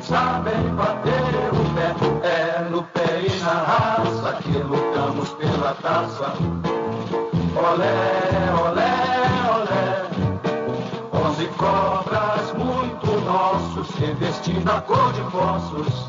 sabem 0.00 0.74
bater 0.74 1.50
o 1.52 1.74
pé. 1.74 1.94
É 2.26 2.68
no 2.70 2.82
pé 2.82 3.22
e 3.26 3.40
na 3.40 3.52
raça 3.52 4.38
que 4.42 4.58
lutamos 4.58 5.30
pela 5.30 5.74
taça. 5.82 6.32
Olé, 7.56 7.92
olé, 8.64 8.92
olé. 9.56 10.06
Onze 11.12 11.46
cobras 11.58 12.52
muito 12.54 13.06
nossos 13.24 13.88
que 13.96 14.06
vestindo 14.14 14.70
a 14.70 14.80
cor 14.82 15.12
de 15.12 15.22
fósforos 15.30 16.08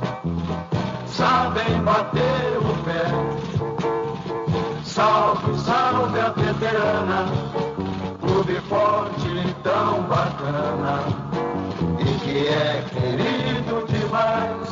sabem 1.06 1.82
bater 1.84 2.58
o 2.58 2.84
pé. 2.84 3.04
Salve, 4.84 5.58
salve 5.60 6.20
a 6.20 6.30
veterana, 6.30 7.26
clube 8.22 8.56
forte 8.70 9.56
tão 9.64 10.04
bacana 10.04 11.17
que 12.28 12.48
é 12.50 12.84
querido 12.92 13.86
demais. 13.88 14.68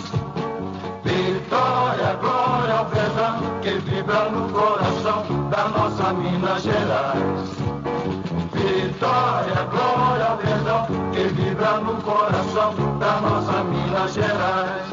Vitória, 1.03 2.13
glória 2.15 2.73
ao 2.73 2.85
verdão 2.89 3.61
que 3.61 3.69
vibra 3.89 4.29
no 4.29 4.51
coração 4.51 5.49
da 5.49 5.69
nossa 5.69 6.13
Minas 6.13 6.63
Gerais. 6.63 7.49
Vitória, 8.51 9.63
glória 9.71 10.25
ao 10.25 10.37
verdão 10.37 10.87
que 11.13 11.27
vibra 11.29 11.77
no 11.79 12.01
coração 12.01 12.97
da 12.99 13.21
nossa 13.21 13.63
Minas 13.63 14.13
Gerais. 14.13 14.87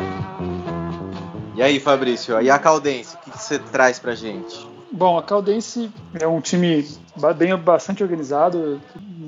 E 1.57 1.63
aí, 1.63 1.81
Fabrício, 1.81 2.41
e 2.41 2.49
a 2.49 2.59
Caldense, 2.59 3.17
o 3.17 3.19
que 3.19 3.37
você 3.37 3.59
traz 3.59 3.99
pra 3.99 4.15
gente? 4.15 4.67
Bom, 4.93 5.19
a 5.19 5.23
Caldense 5.23 5.91
é 6.19 6.27
um 6.27 6.41
time 6.41 6.87
bem, 7.37 7.57
bastante 7.57 8.03
organizado. 8.03 8.81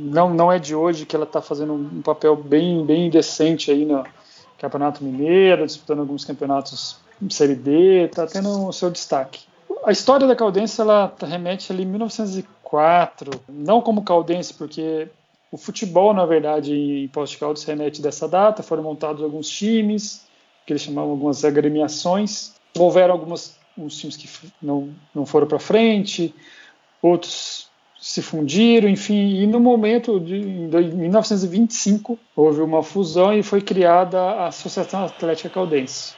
Não, 0.04 0.32
não 0.32 0.52
é 0.52 0.58
de 0.58 0.74
hoje 0.74 1.06
que 1.06 1.16
ela 1.16 1.24
está 1.24 1.40
fazendo 1.40 1.72
um 1.72 2.02
papel 2.02 2.36
bem, 2.36 2.84
bem 2.84 3.08
decente 3.08 3.70
aí 3.70 3.84
na, 3.84 4.04
Campeonato 4.64 5.04
Mineiro, 5.04 5.66
disputando 5.66 6.00
alguns 6.00 6.24
campeonatos 6.24 6.96
Série 7.30 7.54
D, 7.54 8.04
está 8.06 8.26
tendo 8.26 8.66
o 8.66 8.72
seu 8.72 8.90
destaque. 8.90 9.40
A 9.84 9.92
história 9.92 10.26
da 10.26 10.34
Caldense 10.34 10.80
ela 10.80 11.14
remete 11.20 11.72
ali 11.72 11.82
em 11.82 11.86
1904, 11.86 13.30
não 13.48 13.80
como 13.80 14.02
Caldense, 14.02 14.54
porque 14.54 15.08
o 15.50 15.56
futebol, 15.56 16.12
na 16.12 16.26
verdade, 16.26 16.74
em 16.74 17.08
Posto 17.08 17.38
Caldas 17.38 17.64
remete 17.64 18.02
dessa 18.02 18.26
data, 18.26 18.62
foram 18.62 18.82
montados 18.82 19.22
alguns 19.22 19.48
times, 19.48 20.26
que 20.66 20.72
eles 20.72 20.82
chamavam 20.82 21.12
algumas 21.12 21.44
agremiações, 21.44 22.54
houveram 22.76 23.12
alguns 23.12 23.56
times 23.88 24.16
que 24.16 24.28
não, 24.60 24.90
não 25.14 25.24
foram 25.24 25.46
para 25.46 25.58
frente, 25.58 26.34
outros 27.00 27.63
se 28.04 28.20
fundiram, 28.20 28.86
enfim, 28.86 29.40
e 29.40 29.46
no 29.46 29.58
momento 29.58 30.20
de 30.20 30.36
em 30.36 30.68
1925 30.68 32.18
houve 32.36 32.60
uma 32.60 32.82
fusão 32.82 33.32
e 33.32 33.42
foi 33.42 33.62
criada 33.62 34.20
a 34.20 34.48
Associação 34.48 35.06
Atlética 35.06 35.48
Caldense. 35.48 36.12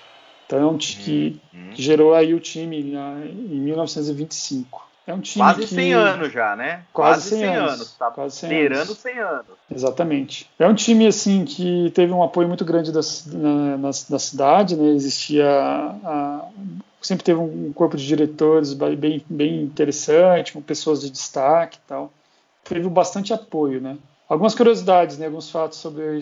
Então, 0.45 0.77
que, 0.77 1.41
uhum. 1.55 1.71
que 1.71 1.81
gerou 1.81 2.13
aí 2.13 2.35
o 2.35 2.41
time 2.41 2.81
em 2.81 3.61
1925. 3.61 4.85
É 5.07 5.15
um 5.15 5.21
time 5.21 5.45
quase 5.45 5.61
que... 5.61 5.67
100 5.69 5.95
anos 5.95 6.33
já, 6.33 6.57
né? 6.57 6.83
Quase, 6.93 7.21
quase 7.21 7.29
100, 7.29 7.39
100 7.39 7.49
anos. 7.55 7.73
anos. 7.75 7.93
Tá 7.93 8.11
quase 8.11 8.37
100 8.37 8.49
beirando 8.49 8.93
100 8.93 9.19
anos. 9.21 9.47
Exatamente. 9.73 10.51
É 10.59 10.67
um 10.67 10.75
time 10.75 11.07
assim 11.07 11.45
que 11.45 11.93
teve 11.95 12.13
um 12.13 12.23
apoio 12.25 12.49
muito 12.49 12.65
grande 12.65 12.91
da, 12.91 13.01
na, 13.27 13.77
na, 13.77 13.91
da 14.11 14.19
cidade, 14.19 14.75
né? 14.75 14.89
Existia 14.89 15.47
a, 15.49 16.49
sempre 17.07 17.25
teve 17.25 17.39
um 17.39 17.73
corpo 17.73 17.97
de 17.97 18.07
diretores 18.07 18.73
bem, 18.73 19.25
bem 19.29 19.63
interessante, 19.63 20.53
com 20.53 20.61
pessoas 20.61 21.01
de 21.01 21.11
destaque 21.11 21.79
e 21.79 21.89
tal. 21.89 22.13
Teve 22.65 22.89
bastante 22.89 23.33
apoio, 23.33 23.81
né? 23.81 23.97
Algumas 24.29 24.55
curiosidades, 24.55 25.19
né? 25.19 25.27
Alguns 25.27 25.51
fatos 25.51 25.79
sobre 25.79 26.21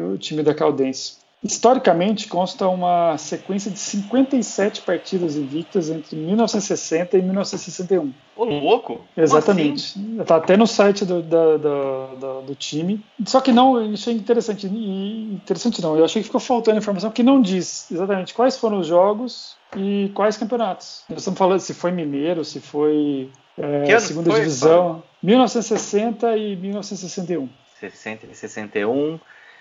o 0.00 0.16
time 0.16 0.42
da 0.42 0.54
Caldense. 0.54 1.19
Historicamente, 1.42 2.28
consta 2.28 2.68
uma 2.68 3.16
sequência 3.16 3.70
de 3.70 3.78
57 3.78 4.82
partidas 4.82 5.36
invictas 5.36 5.88
entre 5.88 6.14
1960 6.14 7.16
e 7.16 7.22
1961. 7.22 8.12
Ô, 8.36 8.44
louco! 8.44 9.00
Exatamente. 9.16 9.98
Está 10.20 10.36
até 10.36 10.54
no 10.54 10.66
site 10.66 11.06
do, 11.06 11.22
da, 11.22 11.56
da, 11.56 12.40
do 12.40 12.54
time. 12.54 13.02
Só 13.24 13.40
que 13.40 13.52
não, 13.52 13.80
eu 13.80 13.90
achei 13.94 14.12
interessante. 14.12 14.66
Interessante 14.66 15.80
não, 15.80 15.96
eu 15.96 16.04
achei 16.04 16.20
que 16.20 16.26
ficou 16.26 16.40
faltando 16.40 16.76
informação, 16.76 17.10
que 17.10 17.22
não 17.22 17.40
diz 17.40 17.90
exatamente 17.90 18.34
quais 18.34 18.58
foram 18.58 18.78
os 18.78 18.86
jogos 18.86 19.56
e 19.74 20.10
quais 20.14 20.36
campeonatos. 20.36 21.04
Nós 21.08 21.20
estamos 21.20 21.38
falando 21.38 21.60
se 21.60 21.72
foi 21.72 21.90
Mineiro, 21.90 22.44
se 22.44 22.60
foi 22.60 23.30
é, 23.56 23.98
segunda 23.98 24.30
foi, 24.30 24.40
divisão. 24.40 25.02
1960 25.22 26.36
e 26.36 26.56
1961. 26.56 27.48
60 27.80 28.26
e 28.26 28.34
61. 28.34 29.18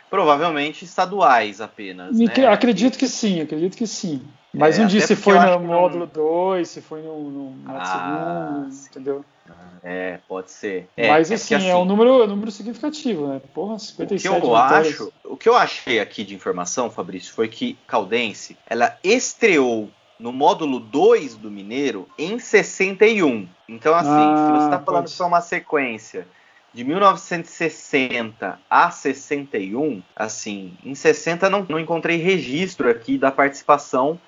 Provavelmente 0.10 0.86
estaduais 0.86 1.62
apenas. 1.62 2.18
Né? 2.18 2.26
Acredito 2.52 2.98
que 2.98 3.08
sim, 3.08 3.42
acredito 3.42 3.78
que 3.78 3.86
sim. 3.86 4.22
Mas 4.54 4.78
é, 4.78 4.82
não 4.82 4.88
disse 4.88 5.08
se 5.08 5.16
foi 5.16 5.38
no 5.38 5.60
módulo 5.60 6.08
2, 6.08 6.58
não... 6.58 6.66
se 6.66 6.82
foi 6.82 7.02
no, 7.02 7.30
no 7.30 7.56
ah, 7.68 8.66
segundo, 8.66 8.88
entendeu? 8.90 9.26
É, 9.84 10.20
pode 10.28 10.52
ser. 10.52 10.90
É, 10.98 11.08
Mas 11.10 11.32
assim, 11.32 11.54
é, 11.54 11.58
assim, 11.58 11.70
é 11.70 11.76
um 11.76 11.86
número, 11.86 12.22
é 12.22 12.26
um 12.26 12.28
número 12.28 12.52
significativo, 12.52 13.28
né? 13.28 13.42
Porra, 13.54 13.80
57 13.80 14.28
o 14.28 14.42
que 14.42 14.48
eu 14.48 14.56
acho, 14.56 15.14
O 15.24 15.38
que 15.38 15.50
eu 15.50 15.56
achei 15.56 16.00
aqui 16.00 16.24
de 16.24 16.36
informação, 16.36 16.90
Fabrício, 16.90 17.34
foi 17.34 17.48
que 17.48 17.78
Caldense, 17.88 18.58
ela 18.68 18.98
estreou 19.04 19.90
no 20.20 20.34
módulo 20.34 20.80
2 20.80 21.36
do 21.36 21.50
Mineiro 21.50 22.08
em 22.18 22.38
61. 22.40 23.48
Então, 23.68 23.96
assim, 23.96 24.10
ah, 24.10 24.46
se 24.46 24.52
você 24.52 24.66
está 24.66 24.80
falando 24.80 25.06
que 25.06 25.16
foi 25.16 25.28
uma 25.28 25.42
sequência 25.42 26.28
de 26.74 26.84
1960 26.84 28.60
a 28.70 28.92
61, 28.92 30.04
assim, 30.16 30.78
em 30.84 30.94
60 30.94 31.50
não, 31.50 31.66
não 31.68 31.80
encontrei 31.80 32.18
registro 32.18 32.90
aqui 32.90 33.18
da 33.18 33.32
participação 33.32 34.20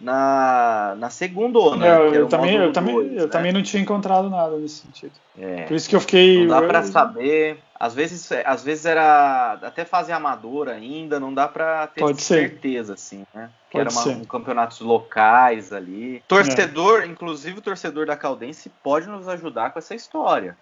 na, 0.00 0.94
na 0.98 1.10
segunda 1.10 1.58
onda. 1.58 1.86
É, 1.86 1.96
eu, 1.96 2.14
eu 2.14 2.28
também, 2.28 2.56
eu, 2.56 2.72
também, 2.72 2.94
dois, 2.94 3.12
eu 3.12 3.22
né? 3.22 3.28
também 3.28 3.52
não 3.52 3.62
tinha 3.62 3.82
encontrado 3.82 4.28
nada 4.28 4.56
nesse 4.58 4.82
sentido. 4.82 5.12
É, 5.38 5.62
Por 5.62 5.74
isso 5.74 5.88
que 5.88 5.96
eu 5.96 6.00
fiquei. 6.00 6.46
Não 6.46 6.60
dá 6.60 6.66
para 6.66 6.82
saber. 6.82 7.58
Às 7.78 7.94
vezes, 7.94 8.30
às 8.44 8.64
vezes 8.64 8.86
era 8.86 9.58
até 9.62 9.84
fase 9.84 10.10
amadora 10.10 10.72
ainda, 10.72 11.20
não 11.20 11.32
dá 11.32 11.46
para 11.46 11.86
ter 11.88 12.00
Pode 12.00 12.22
certeza, 12.22 12.96
ser. 12.96 13.16
assim, 13.16 13.26
né? 13.34 13.50
Que 13.70 13.78
era 13.78 13.90
uma, 13.90 14.08
um 14.08 14.24
campeonatos 14.24 14.80
locais 14.80 15.72
ali. 15.72 16.22
Torcedor, 16.26 17.02
é. 17.02 17.06
inclusive 17.06 17.58
o 17.58 17.62
torcedor 17.62 18.06
da 18.06 18.16
Caldense, 18.16 18.70
pode 18.82 19.06
nos 19.06 19.28
ajudar 19.28 19.70
com 19.70 19.78
essa 19.78 19.94
história. 19.94 20.56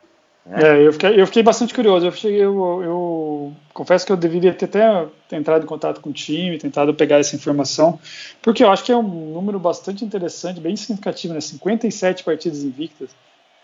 É, 0.47 0.87
eu, 0.87 0.93
fiquei, 0.93 1.21
eu 1.21 1.27
fiquei 1.27 1.43
bastante 1.43 1.73
curioso. 1.73 2.07
Eu, 2.07 2.13
cheguei, 2.13 2.45
eu, 2.45 2.83
eu, 2.83 3.57
confesso 3.73 4.05
que 4.05 4.13
eu 4.13 4.17
deveria 4.17 4.53
ter 4.53 4.67
até 4.67 5.09
entrado 5.33 5.65
em 5.65 5.67
contato 5.67 6.01
com 6.01 6.11
o 6.11 6.13
time, 6.13 6.59
tentado 6.59 6.93
pegar 6.95 7.19
essa 7.19 7.35
informação, 7.35 7.99
porque 8.43 8.63
eu 8.63 8.71
acho 8.71 8.85
que 8.85 8.93
é 8.93 8.97
um 8.97 9.33
número 9.33 9.59
bastante 9.59 10.05
interessante, 10.05 10.61
bem 10.61 10.77
significativo, 10.77 11.33
né? 11.33 11.41
57 11.41 12.25
partidas 12.25 12.63
invictas. 12.63 13.11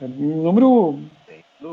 É 0.00 0.06
um 0.06 0.42
número 0.42 0.98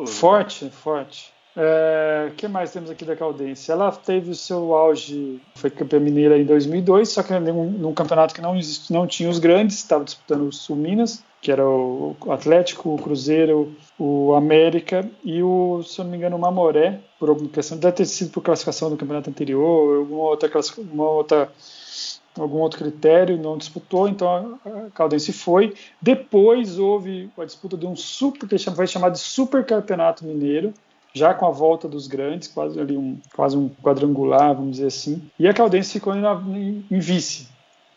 forte, 0.08 0.70
forte. 0.70 1.32
O 1.58 1.60
é, 1.60 2.32
que 2.38 2.48
mais 2.48 2.72
temos 2.72 2.88
aqui 2.92 3.04
da 3.04 3.16
Caldense? 3.16 3.72
Ela 3.72 3.92
teve 3.92 4.30
o 4.30 4.36
seu 4.36 4.76
auge, 4.76 5.42
foi 5.56 5.72
campeã 5.72 6.00
mineira 6.00 6.38
em 6.38 6.46
2002, 6.46 7.10
só 7.10 7.24
que 7.24 7.34
num, 7.40 7.72
num 7.72 7.94
campeonato 7.96 8.36
que 8.36 8.42
não, 8.42 8.54
não 8.92 9.08
tinha 9.08 9.28
os 9.28 9.40
grandes, 9.40 9.78
estava 9.78 10.06
disputando 10.06 10.48
o 10.48 10.52
Sul 10.52 10.76
Minas, 10.76 11.24
que 11.42 11.52
era 11.52 11.68
o 11.68 12.16
Atlético, 12.30 12.94
o 12.94 13.02
Cruzeiro, 13.02 13.76
o 13.98 14.36
América 14.36 15.10
e 15.24 15.42
o, 15.42 15.82
se 15.82 15.98
eu 16.00 16.06
não 16.06 16.12
me 16.12 16.18
engano, 16.18 16.36
o 16.36 16.40
Mamoré, 16.40 17.00
por 17.20 17.28
alguma 17.28 17.50
questão, 17.50 17.76
deve 17.76 17.96
ter 17.96 18.06
sido 18.06 18.30
por 18.30 18.44
classificação 18.44 18.92
do 18.92 18.96
campeonato 18.96 19.32
anterior, 19.32 19.98
alguma 19.98 20.26
outra, 20.26 20.52
outra 20.96 21.52
algum 22.40 22.60
outro 22.60 22.78
critério, 22.78 23.36
não 23.36 23.58
disputou, 23.58 24.08
então 24.08 24.60
a 24.64 24.92
Caldense 24.92 25.34
foi. 25.34 25.74
Depois 26.00 26.78
houve 26.78 27.32
a 27.36 27.46
disputa 27.46 27.76
de 27.76 27.88
um 27.88 27.96
super, 27.96 28.48
que 28.48 28.60
foi 28.60 28.86
chamado 28.86 29.14
de 29.14 29.20
Super 29.20 29.66
Campeonato 29.66 30.24
Mineiro, 30.24 30.72
já 31.18 31.34
com 31.34 31.46
a 31.46 31.52
volta 31.52 31.88
dos 31.88 32.08
grandes, 32.08 32.48
quase 32.48 32.80
ali 32.80 32.96
um, 32.96 33.18
quase 33.34 33.58
um 33.58 33.70
quadrangular, 33.70 34.56
vamos 34.56 34.78
dizer 34.78 34.88
assim. 34.88 35.22
E 35.38 35.48
a 35.48 35.54
Caldense 35.54 35.94
ficou 35.94 36.14
em, 36.16 36.86
em 36.90 37.00
vice 37.00 37.48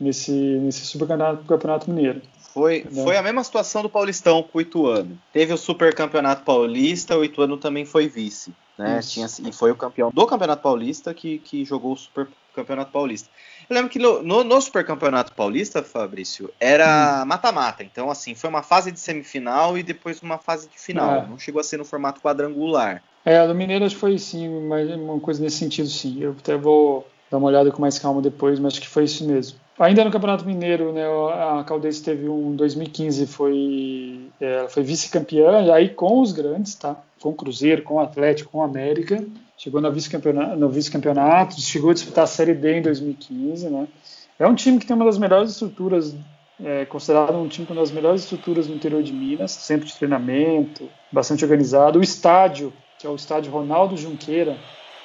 nesse, 0.01 0.33
nesse 0.33 0.87
Super 0.87 1.07
Campeonato 1.47 1.91
Mineiro. 1.91 2.23
Foi, 2.53 2.85
foi 2.93 3.17
a 3.17 3.23
mesma 3.23 3.45
situação 3.45 3.83
do 3.83 3.89
Paulistão 3.89 4.43
com 4.43 4.59
o 4.59 4.61
Ituano. 4.61 5.17
Teve 5.33 5.53
o 5.53 5.59
Super 5.59 5.95
Campeonato 5.95 6.43
Paulista, 6.43 7.17
o 7.17 7.25
Ituano 7.25 7.57
também 7.57 7.85
foi 7.85 8.09
vice. 8.09 8.53
Né? 8.77 8.99
Tinha, 9.03 9.27
e 9.47 9.53
foi 9.53 9.71
o 9.71 9.77
campeão 9.77 10.11
do 10.13 10.27
Campeonato 10.27 10.63
Paulista 10.63 11.15
que, 11.15 11.39
que 11.39 11.65
jogou 11.65 11.93
o 11.93 11.97
Super 11.97 12.27
Campeonato 12.55 12.91
Paulista. 12.91 13.29
Eu 13.71 13.77
lembro 13.77 13.89
que 13.89 14.01
no, 14.01 14.21
no, 14.21 14.43
no 14.43 14.61
Super 14.61 14.85
Campeonato 14.85 15.33
Paulista, 15.33 15.81
Fabrício, 15.81 16.51
era 16.59 17.23
hum. 17.23 17.27
mata-mata. 17.27 17.85
Hum. 17.85 17.87
Então, 17.91 18.11
assim, 18.11 18.35
foi 18.35 18.51
uma 18.51 18.65
fase 18.65 18.91
de 18.91 18.99
semifinal 18.99 19.79
e 19.79 19.83
depois 19.85 20.21
uma 20.21 20.39
fase 20.39 20.69
de 20.69 20.77
final. 20.77 21.15
É. 21.15 21.27
Não 21.29 21.39
chegou 21.39 21.61
a 21.61 21.65
ser 21.65 21.77
no 21.77 21.85
formato 21.85 22.21
quadrangular. 22.21 23.01
É, 23.25 23.47
do 23.47 23.55
Mineiras 23.55 23.93
foi 23.93 24.19
sim, 24.19 24.49
uma 24.49 25.21
coisa 25.21 25.41
nesse 25.41 25.59
sentido, 25.59 25.89
sim. 25.89 26.21
Eu 26.21 26.35
até 26.37 26.57
vou 26.57 27.07
dar 27.31 27.39
uma 27.39 27.47
olhada 27.47 27.71
com 27.71 27.81
mais 27.81 27.97
calma 27.97 28.21
depois, 28.21 28.59
mas 28.59 28.73
acho 28.73 28.81
que 28.81 28.89
foi 28.89 29.05
isso 29.05 29.25
mesmo. 29.25 29.57
Ainda 29.79 30.05
no 30.05 30.11
Campeonato 30.11 30.45
Mineiro, 30.45 30.93
né, 30.93 31.05
a 31.07 31.65
Caldense 31.65 32.03
teve 32.03 32.29
um 32.29 32.55
2015, 32.57 33.27
foi, 33.27 34.29
é, 34.41 34.67
foi 34.69 34.83
vice-campeã, 34.83 35.73
aí 35.73 35.89
com 35.89 36.21
os 36.21 36.33
grandes, 36.33 36.75
tá? 36.75 36.97
Com 37.21 37.31
o 37.31 37.35
Cruzeiro, 37.35 37.83
com 37.83 37.95
o 37.95 38.01
Atlético, 38.01 38.51
com 38.51 38.59
o 38.59 38.63
América. 38.63 39.25
Chegou 39.63 39.79
no 39.79 39.93
vice-campeonato, 39.93 40.69
vice-campeonato, 40.71 41.61
chegou 41.61 41.91
a 41.91 41.93
disputar 41.93 42.25
a 42.25 42.27
Série 42.27 42.55
D 42.55 42.79
em 42.79 42.81
2015, 42.81 43.69
né? 43.69 43.89
É 44.39 44.47
um 44.47 44.55
time 44.55 44.79
que 44.79 44.87
tem 44.87 44.97
uma 44.97 45.05
das 45.05 45.19
melhores 45.19 45.51
estruturas, 45.51 46.17
é, 46.65 46.87
considerado 46.87 47.37
um 47.37 47.47
time 47.47 47.67
com 47.67 47.75
uma 47.75 47.83
das 47.83 47.91
melhores 47.91 48.23
estruturas 48.23 48.67
no 48.67 48.75
interior 48.75 49.03
de 49.03 49.13
Minas, 49.13 49.51
centro 49.51 49.87
de 49.87 49.95
treinamento, 49.95 50.89
bastante 51.13 51.45
organizado. 51.45 51.99
O 51.99 52.03
estádio, 52.03 52.73
que 52.99 53.07
é 53.07 53.11
o 53.11 53.15
estádio 53.15 53.53
Ronaldo 53.53 53.99
Junqueira, 53.99 54.57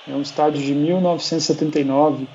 é 0.08 0.14
um 0.14 0.22
estádio 0.22 0.64
de 0.64 0.74
1979 0.74 2.26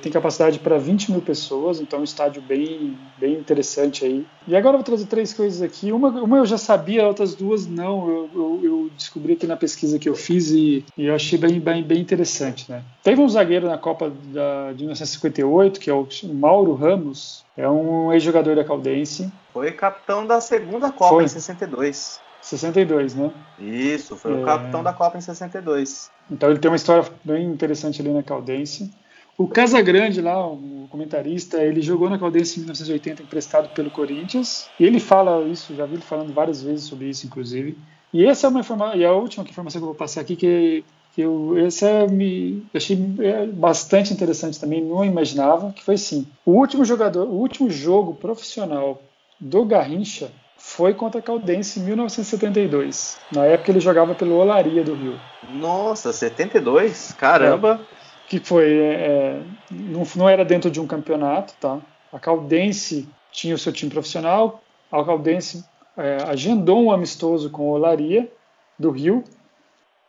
tem 0.00 0.10
capacidade 0.10 0.58
para 0.58 0.78
20 0.78 1.12
mil 1.12 1.22
pessoas, 1.22 1.80
então 1.80 1.98
é 1.98 2.00
um 2.00 2.04
estádio 2.04 2.42
bem, 2.42 2.98
bem 3.18 3.34
interessante 3.34 4.04
aí. 4.04 4.26
E 4.46 4.56
agora 4.56 4.74
eu 4.74 4.78
vou 4.78 4.84
trazer 4.84 5.06
três 5.06 5.32
coisas 5.32 5.62
aqui. 5.62 5.92
Uma, 5.92 6.08
uma 6.08 6.38
eu 6.38 6.46
já 6.46 6.58
sabia, 6.58 7.06
outras 7.06 7.34
duas 7.34 7.66
não. 7.66 8.08
Eu, 8.08 8.30
eu, 8.34 8.60
eu 8.62 8.90
descobri 8.96 9.34
aqui 9.34 9.46
na 9.46 9.56
pesquisa 9.56 9.98
que 9.98 10.08
eu 10.08 10.14
fiz 10.14 10.50
e, 10.50 10.84
e, 10.96 11.06
eu 11.06 11.14
achei 11.14 11.38
bem, 11.38 11.60
bem, 11.60 11.82
bem 11.82 12.00
interessante. 12.00 12.70
Né? 12.70 12.82
Teve 13.02 13.20
um 13.20 13.28
zagueiro 13.28 13.66
na 13.66 13.78
Copa 13.78 14.10
da, 14.10 14.72
de 14.72 14.84
1958, 14.84 15.80
que 15.80 15.90
é 15.90 15.94
o 15.94 16.06
Mauro 16.24 16.74
Ramos, 16.74 17.44
é 17.56 17.68
um 17.68 18.12
ex-jogador 18.12 18.56
da 18.56 18.64
Caldense. 18.64 19.32
Foi 19.52 19.70
capitão 19.72 20.26
da 20.26 20.40
segunda 20.40 20.90
Copa 20.90 21.14
Foi. 21.14 21.24
em 21.24 21.28
62. 21.28 22.20
62, 22.40 23.14
né? 23.14 23.30
Isso, 23.58 24.16
foi 24.16 24.32
é... 24.32 24.34
o 24.34 24.44
capitão 24.44 24.82
da 24.82 24.92
Copa 24.92 25.16
em 25.16 25.20
62. 25.20 26.10
Então 26.30 26.50
ele 26.50 26.58
tem 26.58 26.70
uma 26.70 26.76
história 26.76 27.10
bem 27.24 27.46
interessante 27.46 28.02
ali 28.02 28.12
na 28.12 28.22
Caldense. 28.22 28.92
O 29.36 29.48
Casagrande 29.48 30.20
lá, 30.20 30.46
o 30.46 30.86
comentarista, 30.90 31.62
ele 31.62 31.82
jogou 31.82 32.08
na 32.08 32.18
Caldense 32.18 32.56
em 32.56 32.62
1980 32.62 33.22
emprestado 33.22 33.68
pelo 33.74 33.90
Corinthians. 33.90 34.68
E 34.78 34.84
ele 34.84 35.00
fala 35.00 35.44
isso, 35.46 35.74
já 35.74 35.86
vi 35.86 35.94
ele 35.94 36.02
falando 36.02 36.32
várias 36.32 36.62
vezes 36.62 36.84
sobre 36.84 37.08
isso, 37.08 37.26
inclusive. 37.26 37.76
E 38.12 38.24
essa 38.24 38.46
é 38.46 38.50
uma 38.50 38.60
informação, 38.60 38.96
e 38.96 39.04
a 39.04 39.12
última 39.12 39.44
informação 39.44 39.80
que 39.80 39.84
eu 39.84 39.88
vou 39.88 39.94
passar 39.96 40.20
aqui, 40.20 40.36
que 40.36 40.84
que 41.14 41.20
eu, 41.20 41.56
essa 41.64 42.08
me 42.08 42.66
achei 42.74 42.98
é, 43.20 43.46
bastante 43.46 44.12
interessante 44.12 44.58
também, 44.58 44.82
não 44.82 45.04
imaginava, 45.04 45.72
que 45.72 45.84
foi 45.84 45.94
assim, 45.94 46.26
o 46.44 46.50
último 46.50 46.84
jogador, 46.84 47.28
o 47.28 47.34
último 47.34 47.70
jogo 47.70 48.14
profissional 48.14 49.00
do 49.38 49.64
Garrincha 49.64 50.30
foi 50.58 50.92
contra 50.92 51.20
a 51.20 51.22
Caldense 51.22 51.78
em 51.78 51.84
1972. 51.84 53.16
Na 53.30 53.44
época 53.44 53.70
ele 53.70 53.78
jogava 53.78 54.14
pelo 54.14 54.36
Olaria 54.36 54.82
do 54.82 54.94
Rio. 54.94 55.20
Nossa, 55.52 56.12
72? 56.12 57.12
Caramba! 57.12 57.80
É, 57.80 58.03
que 58.28 58.40
foi, 58.40 58.78
é, 58.78 58.92
é, 58.94 59.42
não, 59.70 60.02
não 60.16 60.28
era 60.28 60.44
dentro 60.44 60.70
de 60.70 60.80
um 60.80 60.86
campeonato, 60.86 61.54
tá? 61.60 61.78
A 62.12 62.18
Caldense 62.18 63.08
tinha 63.32 63.54
o 63.54 63.58
seu 63.58 63.72
time 63.72 63.90
profissional, 63.90 64.62
a 64.90 65.04
Caldense 65.04 65.64
é, 65.96 66.18
agendou 66.26 66.82
um 66.84 66.92
amistoso 66.92 67.50
com 67.50 67.64
o 67.64 67.72
Olaria 67.72 68.30
do 68.78 68.90
Rio 68.90 69.24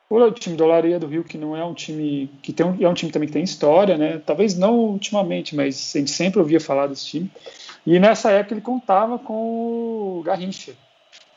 o 0.10 0.32
time 0.32 0.56
do 0.56 0.64
Olaria 0.64 1.00
do 1.00 1.08
Rio, 1.08 1.24
que 1.24 1.38
não 1.38 1.56
é 1.56 1.66
um 1.66 1.74
time 1.74 2.30
que 2.42 2.54
tem 2.54 2.66
é 2.80 2.88
um 2.88 2.94
time 2.94 3.12
também 3.12 3.28
que 3.28 3.34
tem 3.34 3.44
história, 3.44 3.98
né? 3.98 4.22
Talvez 4.26 4.58
não 4.58 4.78
ultimamente, 4.80 5.56
mas 5.56 5.94
a 5.96 6.00
gente 6.00 6.12
sempre 6.12 6.40
ouvia 6.40 6.60
falar 6.60 6.88
desse 6.88 7.06
time. 7.06 7.32
E 7.86 8.00
nessa 8.00 8.32
época 8.32 8.54
ele 8.54 8.62
contava 8.62 9.18
com 9.20 10.20
o 10.20 10.24
Garrincha. 10.24 10.74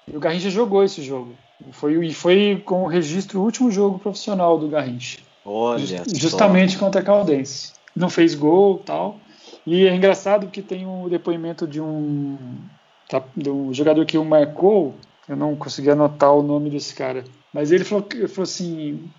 E 0.06 0.16
o 0.16 0.20
Garrincha 0.20 0.50
jogou 0.50 0.84
esse 0.84 1.02
jogo. 1.02 1.34
Foi, 1.72 2.06
e 2.06 2.14
foi 2.14 2.62
com 2.64 2.84
o 2.84 2.86
registro 2.86 3.40
o 3.40 3.44
último 3.44 3.70
jogo 3.70 3.98
profissional 3.98 4.58
do 4.58 4.68
Garrincha. 4.68 5.18
Olha 5.50 5.78
Just, 5.78 6.16
justamente 6.16 6.78
contra 6.78 7.00
a 7.00 7.04
Caldense. 7.04 7.72
Não 7.94 8.10
fez 8.10 8.34
gol 8.34 8.78
tal. 8.78 9.20
E 9.66 9.86
é 9.86 9.94
engraçado 9.94 10.48
que 10.48 10.62
tem 10.62 10.86
um 10.86 11.08
depoimento 11.08 11.66
de 11.66 11.80
um, 11.80 12.36
tá, 13.08 13.22
de 13.36 13.50
um 13.50 13.72
jogador 13.72 14.04
que 14.04 14.18
o 14.18 14.24
marcou. 14.24 14.94
Eu 15.28 15.36
não 15.36 15.56
consegui 15.56 15.90
anotar 15.90 16.32
o 16.34 16.42
nome 16.42 16.70
desse 16.70 16.94
cara 16.94 17.24
mas 17.52 17.72
ele 17.72 17.84
falou, 17.84 18.06
ele 18.12 18.28
falou 18.28 18.44
assim, 18.44 19.10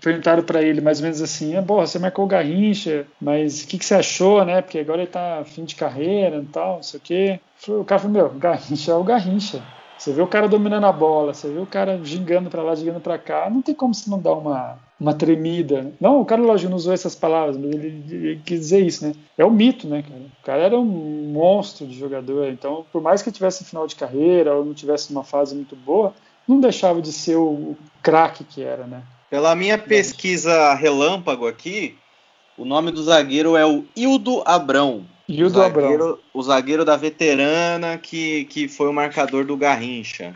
perguntaram 0.00 0.42
para 0.42 0.62
ele 0.62 0.80
mais 0.80 0.98
ou 0.98 1.04
menos 1.04 1.22
assim, 1.22 1.56
é, 1.56 1.62
você 1.62 1.98
marcou 1.98 2.24
o 2.24 2.28
Garrincha, 2.28 3.06
mas 3.20 3.62
o 3.62 3.66
que, 3.66 3.78
que, 3.78 3.84
você 3.84 3.94
achou, 3.94 4.44
né? 4.44 4.62
Porque 4.62 4.78
agora 4.78 5.02
ele 5.02 5.10
tá 5.10 5.42
fim 5.44 5.64
de 5.64 5.74
carreira 5.74 6.38
e 6.38 6.46
tal, 6.46 6.76
não 6.76 6.82
sei 6.82 7.00
o 7.00 7.02
quê. 7.02 7.40
O 7.68 7.84
cara 7.84 8.00
falou, 8.00 8.14
meu, 8.14 8.30
Garrincha 8.38 8.92
é 8.92 8.94
o 8.94 9.04
Garrincha. 9.04 9.62
Você 10.02 10.12
vê 10.12 10.20
o 10.20 10.26
cara 10.26 10.48
dominando 10.48 10.82
a 10.82 10.90
bola, 10.90 11.32
você 11.32 11.48
vê 11.48 11.60
o 11.60 11.66
cara 11.66 12.00
gingando 12.02 12.50
para 12.50 12.60
lá, 12.60 12.74
gingando 12.74 12.98
para 12.98 13.16
cá, 13.16 13.48
não 13.48 13.62
tem 13.62 13.72
como 13.72 13.94
você 13.94 14.10
não 14.10 14.18
dar 14.18 14.32
uma, 14.32 14.76
uma 14.98 15.14
tremida. 15.14 15.92
Não, 16.00 16.20
o 16.20 16.24
cara, 16.24 16.42
lógico, 16.42 16.70
não 16.70 16.76
usou 16.76 16.92
essas 16.92 17.14
palavras, 17.14 17.56
mas 17.56 17.72
ele, 17.72 18.04
ele 18.10 18.40
quis 18.44 18.58
dizer 18.58 18.84
isso, 18.84 19.06
né? 19.06 19.14
É 19.38 19.44
o 19.44 19.50
mito, 19.50 19.86
né, 19.86 20.02
cara? 20.02 20.20
O 20.20 20.44
cara 20.44 20.62
era 20.62 20.76
um 20.76 21.30
monstro 21.32 21.86
de 21.86 21.96
jogador, 21.96 22.48
então, 22.48 22.84
por 22.92 23.00
mais 23.00 23.22
que 23.22 23.30
tivesse 23.30 23.64
final 23.64 23.86
de 23.86 23.94
carreira 23.94 24.56
ou 24.56 24.64
não 24.64 24.74
tivesse 24.74 25.12
uma 25.12 25.22
fase 25.22 25.54
muito 25.54 25.76
boa, 25.76 26.12
não 26.48 26.58
deixava 26.58 27.00
de 27.00 27.12
ser 27.12 27.36
o 27.36 27.76
craque 28.02 28.42
que 28.42 28.60
era, 28.60 28.84
né? 28.88 29.04
Pela 29.30 29.54
minha 29.54 29.78
pesquisa 29.78 30.74
relâmpago 30.74 31.46
aqui, 31.46 31.96
o 32.58 32.64
nome 32.64 32.90
do 32.90 33.04
zagueiro 33.04 33.56
é 33.56 33.64
o 33.64 33.84
Hildo 33.94 34.42
Abrão. 34.44 35.04
Hildo 35.28 35.58
o 35.58 35.62
zagueiro, 35.62 36.04
Abrão. 36.04 36.18
O 36.34 36.42
zagueiro 36.42 36.84
da 36.84 36.96
veterana 36.96 37.98
que, 37.98 38.44
que 38.46 38.68
foi 38.68 38.88
o 38.88 38.92
marcador 38.92 39.44
do 39.44 39.56
Garrincha. 39.56 40.34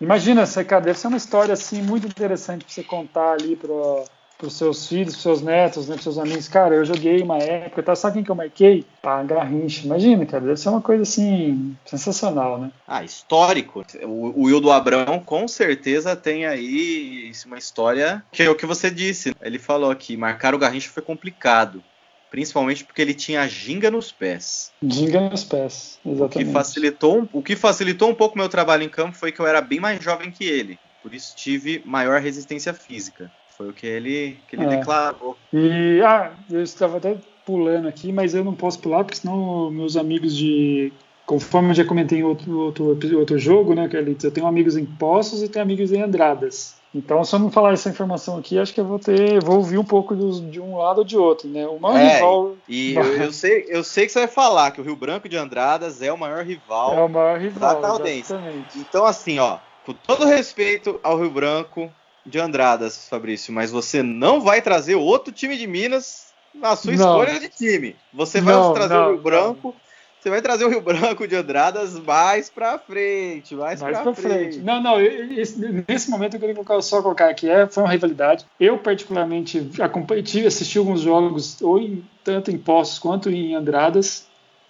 Imagina, 0.00 0.46
cara, 0.64 0.82
deve 0.82 0.98
ser 0.98 1.08
uma 1.08 1.16
história 1.16 1.52
assim 1.52 1.82
muito 1.82 2.06
interessante 2.06 2.64
para 2.64 2.72
você 2.72 2.82
contar 2.82 3.32
ali 3.32 3.54
para 3.54 4.46
os 4.46 4.56
seus 4.56 4.88
filhos, 4.88 5.12
para 5.12 5.22
seus 5.22 5.42
netos, 5.42 5.88
né, 5.88 5.94
para 5.94 6.02
seus 6.02 6.16
amigos. 6.16 6.48
Cara, 6.48 6.74
eu 6.74 6.86
joguei 6.86 7.20
uma 7.20 7.36
época, 7.36 7.82
tá? 7.82 7.94
sabe 7.94 8.14
quem 8.14 8.24
que 8.24 8.30
eu 8.30 8.34
marquei? 8.34 8.86
Ah, 9.02 9.22
Garrincha. 9.22 9.84
Imagina, 9.84 10.24
cara, 10.24 10.44
deve 10.44 10.56
ser 10.56 10.70
uma 10.70 10.80
coisa 10.80 11.02
assim 11.02 11.76
sensacional, 11.84 12.58
né? 12.58 12.70
Ah, 12.88 13.04
histórico. 13.04 13.84
O, 14.02 14.40
o 14.40 14.42
Wildo 14.44 14.72
Abrão 14.72 15.20
com 15.20 15.46
certeza 15.46 16.16
tem 16.16 16.46
aí 16.46 17.30
uma 17.44 17.58
história 17.58 18.24
que 18.32 18.42
é 18.42 18.48
o 18.48 18.56
que 18.56 18.64
você 18.64 18.90
disse. 18.90 19.34
Ele 19.42 19.58
falou 19.58 19.90
aqui, 19.90 20.16
marcar 20.16 20.54
o 20.54 20.58
Garrincha 20.58 20.88
foi 20.88 21.02
complicado. 21.02 21.84
Principalmente 22.30 22.84
porque 22.84 23.02
ele 23.02 23.12
tinha 23.12 23.46
ginga 23.48 23.90
nos 23.90 24.12
pés. 24.12 24.72
Ginga 24.82 25.20
nos 25.20 25.42
pés, 25.42 25.98
exatamente. 26.06 26.36
O 26.36 26.46
que 26.46 26.52
facilitou, 26.52 27.28
o 27.32 27.42
que 27.42 27.56
facilitou 27.56 28.08
um 28.08 28.14
pouco 28.14 28.38
meu 28.38 28.48
trabalho 28.48 28.84
em 28.84 28.88
campo 28.88 29.16
foi 29.16 29.32
que 29.32 29.40
eu 29.40 29.46
era 29.46 29.60
bem 29.60 29.80
mais 29.80 30.02
jovem 30.02 30.30
que 30.30 30.44
ele. 30.44 30.78
Por 31.02 31.12
isso 31.12 31.34
tive 31.36 31.82
maior 31.84 32.20
resistência 32.20 32.72
física. 32.72 33.30
Foi 33.56 33.68
o 33.68 33.72
que 33.72 33.86
ele, 33.86 34.38
que 34.48 34.56
ele 34.56 34.64
é. 34.64 34.68
declarou. 34.78 35.36
E, 35.52 36.00
ah, 36.02 36.32
eu 36.48 36.62
estava 36.62 36.98
até 36.98 37.16
pulando 37.44 37.88
aqui, 37.88 38.12
mas 38.12 38.32
eu 38.34 38.44
não 38.44 38.54
posso 38.54 38.78
pular, 38.78 39.04
porque 39.04 39.18
senão 39.18 39.70
meus 39.70 39.96
amigos 39.96 40.36
de. 40.36 40.92
Conforme 41.26 41.70
eu 41.70 41.74
já 41.74 41.84
comentei 41.84 42.20
em 42.20 42.22
outro, 42.22 42.58
outro, 42.58 43.18
outro 43.18 43.38
jogo, 43.38 43.74
né, 43.74 43.88
Carlitos? 43.88 44.24
Eu 44.24 44.30
tenho 44.30 44.46
amigos 44.46 44.76
em 44.76 44.84
Poços 44.84 45.42
e 45.42 45.48
tenho 45.48 45.64
amigos 45.64 45.92
em 45.92 46.02
Andradas. 46.02 46.79
Então, 46.92 47.22
se 47.22 47.34
eu 47.34 47.38
não 47.38 47.50
falar 47.50 47.72
essa 47.72 47.88
informação 47.88 48.36
aqui, 48.36 48.58
acho 48.58 48.74
que 48.74 48.80
eu 48.80 48.84
vou 48.84 48.98
ter, 48.98 49.42
vou 49.44 49.58
ouvir 49.58 49.78
um 49.78 49.84
pouco 49.84 50.16
de 50.50 50.60
um 50.60 50.76
lado 50.76 50.98
ou 50.98 51.04
de 51.04 51.16
outro, 51.16 51.48
né? 51.48 51.64
O 51.66 51.78
maior 51.78 52.00
é, 52.00 52.14
rival. 52.14 52.56
E 52.68 52.94
eu, 52.98 53.22
eu, 53.22 53.32
sei, 53.32 53.64
eu 53.68 53.84
sei 53.84 54.06
que 54.06 54.12
você 54.12 54.20
vai 54.20 54.28
falar 54.28 54.72
que 54.72 54.80
o 54.80 54.84
Rio 54.84 54.96
Branco 54.96 55.28
de 55.28 55.36
Andradas 55.36 56.02
é 56.02 56.12
o 56.12 56.18
maior 56.18 56.44
rival. 56.44 56.94
É 56.98 57.02
o 57.02 57.08
maior 57.08 57.38
rival. 57.38 57.74
Da 57.74 57.88
Caldense. 57.88 58.34
Então, 58.74 59.04
assim, 59.04 59.38
ó, 59.38 59.58
com 59.86 59.92
todo 59.92 60.24
respeito 60.24 60.98
ao 61.02 61.16
Rio 61.16 61.30
Branco, 61.30 61.92
de 62.26 62.38
Andradas, 62.38 63.08
Fabrício, 63.08 63.52
mas 63.52 63.70
você 63.70 64.02
não 64.02 64.40
vai 64.40 64.60
trazer 64.60 64.94
outro 64.94 65.32
time 65.32 65.56
de 65.56 65.66
Minas 65.66 66.30
na 66.54 66.76
sua 66.76 66.92
não. 66.92 67.22
escolha 67.22 67.40
de 67.40 67.48
time. 67.48 67.96
Você 68.12 68.40
vai 68.40 68.54
não, 68.54 68.74
trazer 68.74 68.94
não, 68.94 69.06
o 69.06 69.12
Rio 69.12 69.22
Branco. 69.22 69.76
Você 70.20 70.28
vai 70.28 70.42
trazer 70.42 70.66
o 70.66 70.68
Rio 70.68 70.82
Branco 70.82 71.26
de 71.26 71.34
Andradas 71.34 71.98
mais 71.98 72.50
pra 72.50 72.78
frente, 72.78 73.54
mais, 73.54 73.80
mais 73.80 73.96
pra, 73.96 74.12
pra 74.12 74.14
frente. 74.14 74.34
frente. 74.34 74.58
Não, 74.58 74.82
não, 74.82 75.00
esse, 75.00 75.58
nesse 75.88 76.10
momento 76.10 76.34
eu 76.34 76.40
queria 76.40 76.82
só 76.82 77.00
colocar 77.00 77.30
aqui, 77.30 77.48
é, 77.48 77.66
foi 77.66 77.82
uma 77.82 77.90
rivalidade. 77.90 78.44
Eu, 78.58 78.76
particularmente, 78.76 79.70
acompanhei, 79.80 80.46
assisti 80.46 80.76
alguns 80.76 81.00
jogos, 81.00 81.62
ou 81.62 81.78
em, 81.78 82.04
tanto 82.22 82.50
em 82.50 82.58
Poços 82.58 82.98
quanto 82.98 83.30
em 83.30 83.54
Andradas, 83.54 84.26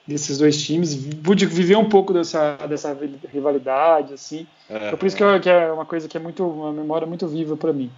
desses 0.07 0.39
dois 0.39 0.63
times, 0.63 0.95
pude 1.23 1.47
viver 1.47 1.77
um 1.77 1.89
pouco 1.89 2.13
dessa, 2.13 2.57
dessa 2.69 2.97
rivalidade, 3.33 4.15
assim. 4.15 4.47
É, 4.69 4.95
por 4.95 5.07
isso 5.07 5.17
que, 5.17 5.23
eu, 5.23 5.41
que, 5.41 5.51
é 5.51 5.73
uma 5.73 5.85
coisa 5.85 6.09
que 6.09 6.17
é 6.17 6.21
muito, 6.21 6.47
uma 6.47 6.73
memória 6.73 7.07
muito 7.09 7.27
viva 7.27 7.57
para 7.57 7.73
mim. 7.73 7.91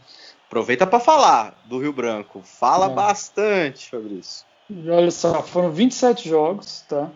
Aproveita 0.46 0.86
para 0.86 1.00
falar 1.00 1.62
do 1.66 1.78
Rio 1.78 1.92
Branco. 1.92 2.40
Fala 2.44 2.86
é. 2.86 2.94
bastante, 2.94 3.90
Fabrício. 3.90 4.44
E 4.70 4.88
olha 4.88 5.10
só, 5.10 5.42
foram 5.42 5.70
27 5.70 6.28
jogos, 6.28 6.82
tá? 6.88 7.10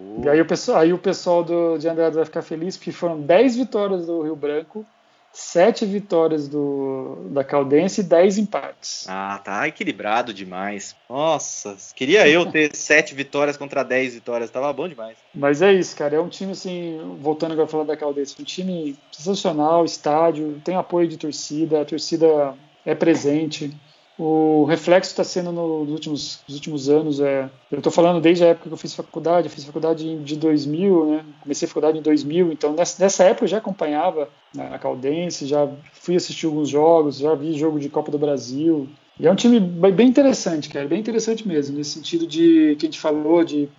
Uh. 0.00 0.24
E 0.24 0.28
aí 0.28 0.40
o 0.40 0.46
pessoal, 0.46 0.78
aí 0.78 0.92
o 0.92 0.98
pessoal 0.98 1.44
do, 1.44 1.78
de 1.78 1.88
Andrade 1.88 2.16
vai 2.16 2.24
ficar 2.24 2.42
feliz 2.42 2.76
porque 2.76 2.92
foram 2.92 3.20
10 3.20 3.56
vitórias 3.56 4.06
do 4.06 4.22
Rio 4.22 4.36
Branco 4.36 4.86
sete 5.32 5.86
vitórias 5.86 6.48
do, 6.48 7.28
da 7.30 7.44
Caldense 7.44 8.00
e 8.00 8.04
dez 8.04 8.36
empates. 8.36 9.06
Ah, 9.08 9.40
tá 9.42 9.66
equilibrado 9.68 10.34
demais. 10.34 10.96
Nossa, 11.08 11.76
queria 11.94 12.28
eu 12.28 12.50
ter 12.50 12.74
sete 12.74 13.14
vitórias 13.14 13.56
contra 13.56 13.82
dez 13.82 14.14
vitórias, 14.14 14.50
tava 14.50 14.72
bom 14.72 14.88
demais. 14.88 15.16
Mas 15.34 15.62
é 15.62 15.72
isso, 15.72 15.96
cara, 15.96 16.16
é 16.16 16.20
um 16.20 16.28
time 16.28 16.52
assim, 16.52 17.16
voltando 17.20 17.52
agora 17.52 17.66
a 17.66 17.70
falar 17.70 17.84
da 17.84 17.96
Caldense, 17.96 18.40
um 18.40 18.44
time 18.44 18.96
sensacional, 19.12 19.84
estádio, 19.84 20.60
tem 20.64 20.76
apoio 20.76 21.06
de 21.06 21.16
torcida, 21.16 21.80
a 21.80 21.84
torcida 21.84 22.54
é 22.84 22.94
presente. 22.94 23.72
O 24.22 24.66
reflexo 24.66 25.12
está 25.12 25.24
sendo 25.24 25.50
nos 25.50 25.88
últimos, 25.88 26.40
nos 26.46 26.54
últimos 26.54 26.90
anos. 26.90 27.20
É, 27.20 27.48
eu 27.72 27.78
estou 27.78 27.90
falando 27.90 28.20
desde 28.20 28.44
a 28.44 28.48
época 28.48 28.68
que 28.68 28.74
eu 28.74 28.76
fiz 28.76 28.94
faculdade, 28.94 29.46
eu 29.46 29.50
fiz 29.50 29.64
faculdade 29.64 30.18
de 30.18 30.36
2000, 30.36 31.06
né? 31.06 31.24
comecei 31.40 31.64
a 31.64 31.68
faculdade 31.70 31.96
em 31.96 32.02
2000, 32.02 32.52
então 32.52 32.74
nessa, 32.74 33.02
nessa 33.02 33.24
época 33.24 33.44
eu 33.44 33.48
já 33.48 33.56
acompanhava 33.56 34.28
a 34.58 34.78
Caldense, 34.78 35.46
já 35.46 35.66
fui 35.94 36.16
assistir 36.16 36.44
alguns 36.44 36.68
jogos, 36.68 37.16
já 37.16 37.34
vi 37.34 37.58
jogo 37.58 37.80
de 37.80 37.88
Copa 37.88 38.12
do 38.12 38.18
Brasil. 38.18 38.86
E 39.18 39.26
é 39.26 39.32
um 39.32 39.34
time 39.34 39.58
bem 39.58 40.08
interessante, 40.08 40.68
cara, 40.68 40.86
bem 40.86 41.00
interessante 41.00 41.48
mesmo, 41.48 41.78
nesse 41.78 41.92
sentido 41.92 42.26
de 42.26 42.76
que 42.78 42.84
a 42.84 42.88
gente 42.88 43.00
falou, 43.00 43.42
de, 43.42 43.70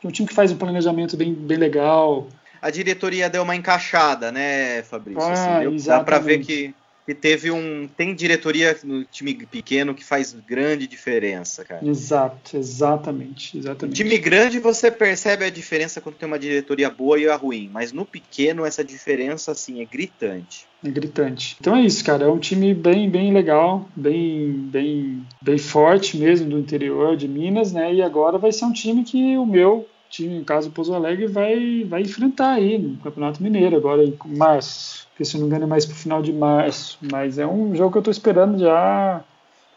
de 0.00 0.06
um 0.06 0.10
time 0.10 0.26
que 0.26 0.34
faz 0.34 0.50
um 0.50 0.56
planejamento 0.56 1.14
bem, 1.14 1.34
bem 1.34 1.58
legal. 1.58 2.26
A 2.62 2.70
diretoria 2.70 3.28
deu 3.28 3.42
uma 3.42 3.54
encaixada, 3.54 4.32
né, 4.32 4.82
Fabrício? 4.82 5.22
Ah, 5.22 5.58
assim, 5.58 5.86
dá 5.86 6.02
para 6.02 6.18
ver 6.18 6.38
que 6.38 6.74
que 7.10 7.14
teve 7.14 7.50
um. 7.50 7.88
Tem 7.88 8.14
diretoria 8.14 8.76
no 8.84 9.04
time 9.04 9.34
pequeno 9.34 9.94
que 9.94 10.04
faz 10.04 10.32
grande 10.46 10.86
diferença, 10.86 11.64
cara. 11.64 11.84
Exato, 11.84 12.56
exatamente. 12.56 13.58
exatamente. 13.58 14.00
No 14.00 14.08
time 14.08 14.18
grande 14.18 14.60
você 14.60 14.90
percebe 14.92 15.44
a 15.44 15.50
diferença 15.50 16.00
quando 16.00 16.14
tem 16.14 16.28
uma 16.28 16.38
diretoria 16.38 16.88
boa 16.88 17.18
e 17.18 17.28
a 17.28 17.34
ruim, 17.34 17.68
mas 17.72 17.90
no 17.90 18.06
pequeno 18.06 18.64
essa 18.64 18.84
diferença, 18.84 19.50
assim, 19.50 19.80
é 19.80 19.84
gritante. 19.84 20.66
É 20.84 20.88
gritante. 20.88 21.56
Então 21.60 21.74
é 21.74 21.82
isso, 21.82 22.04
cara. 22.04 22.24
É 22.24 22.28
um 22.28 22.38
time 22.38 22.72
bem, 22.72 23.10
bem 23.10 23.32
legal, 23.32 23.88
bem, 23.96 24.52
bem, 24.52 25.26
bem 25.42 25.58
forte 25.58 26.16
mesmo 26.16 26.48
do 26.48 26.58
interior 26.58 27.16
de 27.16 27.26
Minas, 27.26 27.72
né? 27.72 27.92
E 27.92 28.02
agora 28.02 28.38
vai 28.38 28.52
ser 28.52 28.66
um 28.66 28.72
time 28.72 29.02
que 29.02 29.36
o 29.36 29.44
meu 29.44 29.86
time, 30.10 30.40
no 30.40 30.44
caso 30.44 30.68
o 30.68 30.72
Pouso 30.72 30.92
Alegre, 30.94 31.26
vai, 31.26 31.84
vai 31.84 32.02
enfrentar 32.02 32.52
aí 32.52 32.78
no 32.78 32.98
Campeonato 32.98 33.42
Mineiro 33.42 33.76
agora 33.76 34.04
em 34.04 34.16
março 34.26 35.08
porque 35.20 35.26
se 35.26 35.34
não 35.34 35.42
me 35.42 35.48
engano 35.48 35.64
é 35.64 35.68
mais 35.68 35.84
pro 35.84 35.94
final 35.94 36.22
de 36.22 36.32
março. 36.32 36.98
Mas 37.12 37.38
é 37.38 37.46
um 37.46 37.76
jogo 37.76 37.92
que 37.92 37.98
eu 37.98 38.02
tô 38.02 38.10
esperando 38.10 38.58
já 38.58 39.22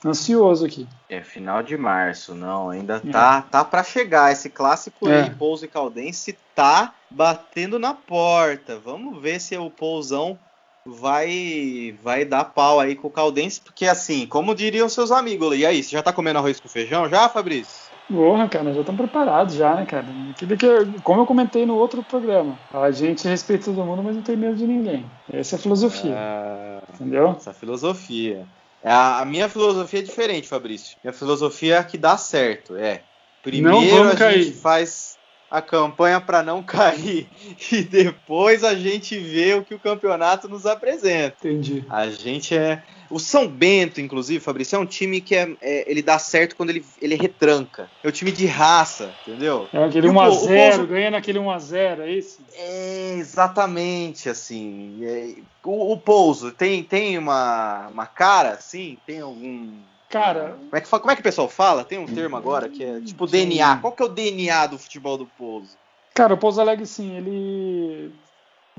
ansioso 0.05 0.65
aqui. 0.65 0.87
É 1.09 1.21
final 1.21 1.61
de 1.61 1.75
março, 1.75 2.33
não, 2.33 2.69
ainda 2.69 3.01
é. 3.05 3.11
tá 3.11 3.41
tá 3.41 3.65
para 3.65 3.83
chegar 3.83 4.31
esse 4.31 4.49
clássico 4.49 5.09
é. 5.09 5.23
aí, 5.23 5.29
Pouso 5.31 5.65
e 5.65 5.67
Caldense 5.67 6.37
tá 6.55 6.93
batendo 7.09 7.77
na 7.77 7.93
porta. 7.93 8.79
Vamos 8.79 9.21
ver 9.21 9.41
se 9.41 9.57
o 9.57 9.69
Pousão 9.69 10.39
vai 10.85 11.93
vai 12.01 12.23
dar 12.23 12.45
pau 12.45 12.79
aí 12.79 12.95
com 12.95 13.09
o 13.09 13.11
Caldense, 13.11 13.59
porque 13.59 13.85
assim, 13.85 14.25
como 14.25 14.55
diriam 14.55 14.87
seus 14.87 15.11
amigos, 15.11 15.57
e 15.57 15.65
aí, 15.65 15.83
você 15.83 15.91
já 15.91 16.01
tá 16.01 16.13
comendo 16.13 16.39
arroz 16.39 16.57
com 16.61 16.69
feijão 16.69 17.09
já, 17.09 17.27
Fabrício? 17.27 17.82
Porra, 18.07 18.47
cara, 18.49 18.73
já 18.73 18.81
estão 18.81 18.95
preparados 18.95 19.55
já, 19.55 19.75
né, 19.75 19.85
cara? 19.85 20.05
Aquilo 20.31 20.57
que, 20.57 21.01
como 21.01 21.21
eu 21.21 21.25
comentei 21.25 21.65
no 21.65 21.75
outro 21.75 22.03
programa, 22.03 22.57
a 22.71 22.91
gente 22.91 23.27
respeita 23.27 23.65
todo 23.65 23.83
mundo, 23.83 24.03
mas 24.03 24.15
não 24.15 24.23
tem 24.23 24.35
medo 24.35 24.55
de 24.55 24.67
ninguém. 24.67 25.05
Essa 25.31 25.55
é 25.55 25.57
a 25.57 25.61
filosofia. 25.61 26.15
Ah, 26.15 26.83
entendeu? 26.93 27.29
Essa 27.29 27.53
filosofia. 27.53 28.45
É, 28.83 28.91
a 28.91 29.23
minha 29.25 29.47
filosofia 29.47 29.99
é 29.99 30.03
diferente, 30.03 30.47
Fabrício. 30.47 30.97
Minha 31.03 31.13
filosofia 31.13 31.77
é 31.77 31.83
que 31.83 31.97
dá 31.97 32.17
certo. 32.17 32.75
É. 32.75 33.03
Primeiro 33.41 34.09
a 34.09 34.31
gente 34.31 34.53
faz 34.53 35.12
a 35.53 35.61
campanha 35.61 36.19
para 36.19 36.41
não 36.41 36.63
cair 36.65 37.29
e 37.71 37.83
depois 37.83 38.63
a 38.63 38.73
gente 38.73 39.15
vê 39.19 39.53
o 39.53 39.63
que 39.63 39.75
o 39.75 39.79
campeonato 39.79 40.49
nos 40.49 40.65
apresenta. 40.65 41.47
Entendi. 41.47 41.85
A 41.87 42.09
gente 42.09 42.55
é 42.55 42.81
o 43.07 43.19
São 43.19 43.47
Bento, 43.47 44.01
inclusive, 44.01 44.39
Fabrício, 44.39 44.75
é 44.75 44.79
um 44.79 44.85
time 44.87 45.21
que 45.21 45.35
é, 45.35 45.55
é, 45.61 45.91
ele 45.91 46.01
dá 46.01 46.17
certo 46.17 46.55
quando 46.55 46.71
ele, 46.71 46.83
ele 46.99 47.13
retranca. 47.13 47.87
É 48.03 48.07
um 48.07 48.11
time 48.11 48.31
de 48.31 48.47
raça, 48.47 49.13
entendeu? 49.21 49.69
É 49.71 49.83
aquele 49.83 50.07
1x0, 50.07 50.87
ganha 50.87 51.11
naquele 51.11 51.37
1x0, 51.37 51.99
é 51.99 52.11
isso? 52.11 52.39
É, 52.55 53.13
exatamente, 53.19 54.27
assim. 54.29 55.05
É, 55.05 55.35
o, 55.63 55.93
o 55.93 55.97
Pouso 55.97 56.51
tem, 56.51 56.83
tem 56.83 57.15
uma, 57.19 57.89
uma 57.89 58.07
cara, 58.07 58.53
assim? 58.53 58.97
Tem 59.05 59.21
algum... 59.21 59.69
Cara... 60.13 60.59
Como 60.69 60.75
é, 60.75 60.81
que, 60.81 60.87
como 60.87 61.11
é 61.11 61.15
que 61.15 61.21
o 61.21 61.23
pessoal 61.23 61.49
fala? 61.49 61.83
Tem 61.83 61.97
um 61.97 62.05
termo 62.05 62.37
agora 62.37 62.69
que 62.69 62.83
é 62.83 63.01
tipo 63.01 63.25
DNA. 63.25 63.77
Qual 63.77 63.91
que 63.91 64.03
é 64.03 64.05
o 64.05 64.09
DNA 64.09 64.67
do 64.67 64.77
futebol 64.77 65.17
do 65.17 65.25
Pouso? 65.25 65.75
Cara, 66.13 66.35
o 66.35 66.37
Pouso 66.37 66.61
Alegre, 66.61 66.85
sim, 66.85 67.17
ele... 67.17 68.13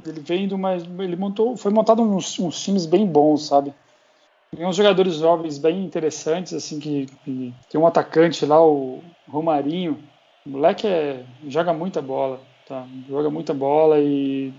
Ele 0.07 0.21
vem 0.21 0.47
de 0.47 0.55
uma... 0.55 0.75
Ele 0.75 1.17
montou... 1.17 1.57
Foi 1.57 1.73
montado 1.73 2.03
uns, 2.03 2.39
uns 2.39 2.63
times 2.63 2.87
bem 2.87 3.05
bons, 3.05 3.49
sabe? 3.49 3.75
Tem 4.55 4.65
uns 4.65 4.77
jogadores 4.77 5.17
jovens 5.17 5.59
bem 5.59 5.85
interessantes, 5.85 6.53
assim, 6.53 6.79
que, 6.79 7.07
que, 7.25 7.53
tem 7.69 7.81
um 7.81 7.87
atacante 7.87 8.47
lá, 8.47 8.65
o 8.65 9.03
Romarinho. 9.29 9.99
O 10.47 10.51
moleque 10.51 10.87
é, 10.87 11.25
joga 11.49 11.73
muita 11.73 12.01
bola, 12.01 12.41
tá? 12.69 12.87
Joga 13.09 13.29
muita 13.29 13.53
bola 13.53 13.99
e 13.99 14.55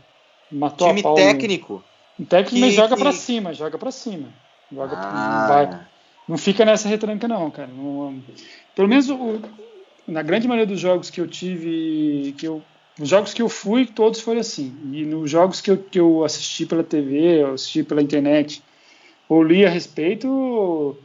matou 0.51 0.89
Time 0.89 0.99
a 0.99 1.03
pau. 1.03 1.15
técnico. 1.15 1.83
No... 2.19 2.25
técnico, 2.25 2.55
que, 2.55 2.61
mas 2.61 2.73
joga 2.73 2.95
que... 2.97 3.01
para 3.01 3.11
cima, 3.13 3.53
joga 3.53 3.77
para 3.77 3.91
cima. 3.91 4.27
Joga, 4.69 4.97
ah. 4.97 5.47
vai, 5.47 5.87
não 6.27 6.37
fica 6.37 6.65
nessa 6.65 6.87
retranca 6.87 7.27
não, 7.27 7.49
cara. 7.51 7.67
Não, 7.67 8.21
pelo 8.75 8.87
menos 8.87 9.09
o, 9.09 9.41
na 10.07 10.21
grande 10.21 10.47
maioria 10.47 10.67
dos 10.67 10.79
jogos 10.79 11.09
que 11.09 11.21
eu 11.21 11.27
tive, 11.27 12.33
que 12.37 12.47
eu 12.47 12.61
os 12.99 13.09
jogos 13.09 13.33
que 13.33 13.41
eu 13.41 13.49
fui, 13.49 13.85
todos 13.85 14.21
foram 14.21 14.39
assim. 14.39 14.73
E 14.93 15.03
nos 15.03 15.29
jogos 15.29 15.59
que 15.59 15.69
eu, 15.69 15.77
que 15.77 15.99
eu 15.99 16.23
assisti 16.23 16.65
pela 16.65 16.83
TV, 16.83 17.41
eu 17.41 17.53
assisti 17.53 17.83
pela 17.83 18.01
internet, 18.01 18.63
ou 19.27 19.43
li 19.43 19.65
a 19.65 19.69
respeito 19.69 20.97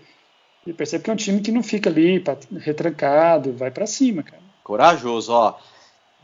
e 0.66 0.73
percebe 0.73 1.03
que 1.03 1.11
é 1.11 1.12
um 1.12 1.16
time 1.16 1.41
que 1.41 1.51
não 1.51 1.62
fica 1.62 1.91
ali 1.91 2.23
retrancado, 2.59 3.53
vai 3.53 3.71
para 3.71 3.87
cima, 3.87 4.23
cara. 4.23 4.43
Corajoso, 4.62 5.33
ó. 5.33 5.59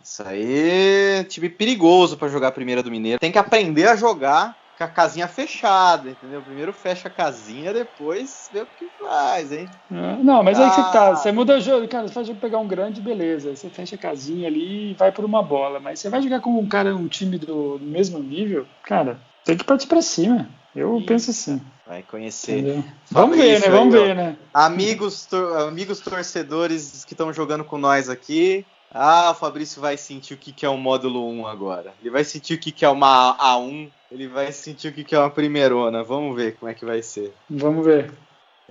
Isso 0.05 0.22
aí 0.22 1.18
é 1.18 1.24
time 1.24 1.49
perigoso 1.49 2.16
para 2.16 2.28
jogar 2.28 2.49
a 2.49 2.53
primeira 2.53 2.80
do 2.80 2.90
Mineiro. 2.90 3.18
Tem 3.18 3.32
que 3.32 3.38
aprender 3.38 3.88
a 3.88 3.97
jogar 3.97 4.57
com 4.77 4.85
a 4.85 4.89
casinha 4.89 5.27
fechada, 5.27 6.11
entendeu? 6.11 6.43
Primeiro 6.43 6.72
fecha 6.72 7.09
a 7.09 7.11
casinha, 7.11 7.72
depois 7.72 8.51
vê 8.53 8.61
o 8.61 8.66
que 8.66 8.87
faz, 8.99 9.51
hein? 9.51 9.68
É, 9.91 10.16
não, 10.22 10.43
mas 10.43 10.61
ah. 10.61 10.64
aí 10.64 10.70
que 10.70 10.77
você 10.77 10.93
tá. 10.93 11.16
Você 11.16 11.33
muda 11.33 11.57
o 11.57 11.61
jogo, 11.61 11.89
cara, 11.89 12.07
você 12.07 12.14
faz 12.14 12.29
pegar 12.39 12.59
um 12.59 12.68
grande, 12.68 13.01
beleza. 13.01 13.57
Você 13.57 13.70
fecha 13.70 13.97
a 13.97 13.99
casinha 13.99 14.47
ali 14.47 14.91
e 14.91 14.95
vai 14.95 15.11
por 15.11 15.24
uma 15.24 15.43
bola. 15.43 15.81
Mas 15.81 16.01
você 16.01 16.11
vai 16.11 16.20
jogar 16.20 16.41
com 16.41 16.59
um 16.59 16.68
cara, 16.68 16.95
um 16.95 17.09
time 17.09 17.39
do, 17.39 17.79
mesmo 17.81 18.18
nível, 18.18 18.66
cara, 18.83 19.18
tem 19.45 19.57
que 19.57 19.64
partir 19.64 19.87
para 19.87 20.03
cima. 20.03 20.49
Eu 20.74 21.03
penso 21.07 21.31
assim. 21.31 21.59
Vai 21.87 22.03
conhecer. 22.03 22.85
Vamos 23.11 23.39
ver, 23.39 23.61
né? 23.61 23.68
Vamos 23.70 23.95
ver, 23.95 24.14
né? 24.14 24.37
Amigos, 24.53 25.24
tor 25.24 25.68
amigos 25.68 26.01
torcedores 26.01 27.03
que 27.05 27.14
estão 27.14 27.33
jogando 27.33 27.64
com 27.64 27.79
nós 27.79 28.11
aqui. 28.11 28.66
Ah, 28.91 29.30
o 29.30 29.34
Fabrício 29.34 29.80
vai 29.80 29.97
sentir 29.97 30.34
o 30.34 30.37
que, 30.37 30.64
é 30.64 30.70
um 30.70 30.76
módulo 30.76 31.28
1 31.28 31.47
agora. 31.47 31.93
Ele 32.01 32.11
vai 32.11 32.24
sentir 32.24 32.55
o 32.55 32.59
que, 32.59 32.84
é 32.84 32.89
uma 32.89 33.37
A1. 33.39 33.91
Ele 34.11 34.28
vai 34.28 34.53
sentir 34.53 34.89
o 34.89 34.93
que, 34.93 35.05
que 35.05 35.14
é 35.14 35.18
uma 35.18 35.30
primeirona. 35.30 36.03
Vamos 36.03 36.34
ver 36.37 36.57
como 36.57 36.70
é 36.70 36.74
que 36.74 36.84
vai 36.84 37.03
ser. 37.03 37.34
Vamos 37.51 37.84
ver. 37.84 38.12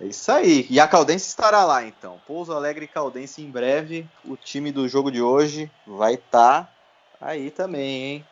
É 0.01 0.05
isso 0.05 0.31
aí. 0.31 0.65
E 0.69 0.79
a 0.79 0.87
Caldense 0.87 1.27
estará 1.27 1.63
lá, 1.63 1.85
então. 1.85 2.19
Pouso 2.27 2.51
Alegre 2.51 2.85
e 2.85 2.87
Caldense 2.87 3.41
em 3.41 3.49
breve. 3.49 4.07
O 4.25 4.35
time 4.35 4.71
do 4.71 4.87
jogo 4.87 5.11
de 5.11 5.21
hoje 5.21 5.69
vai 5.85 6.15
estar 6.15 6.63
tá 6.63 7.27
aí 7.27 7.51
também, 7.51 8.03
hein? 8.03 8.25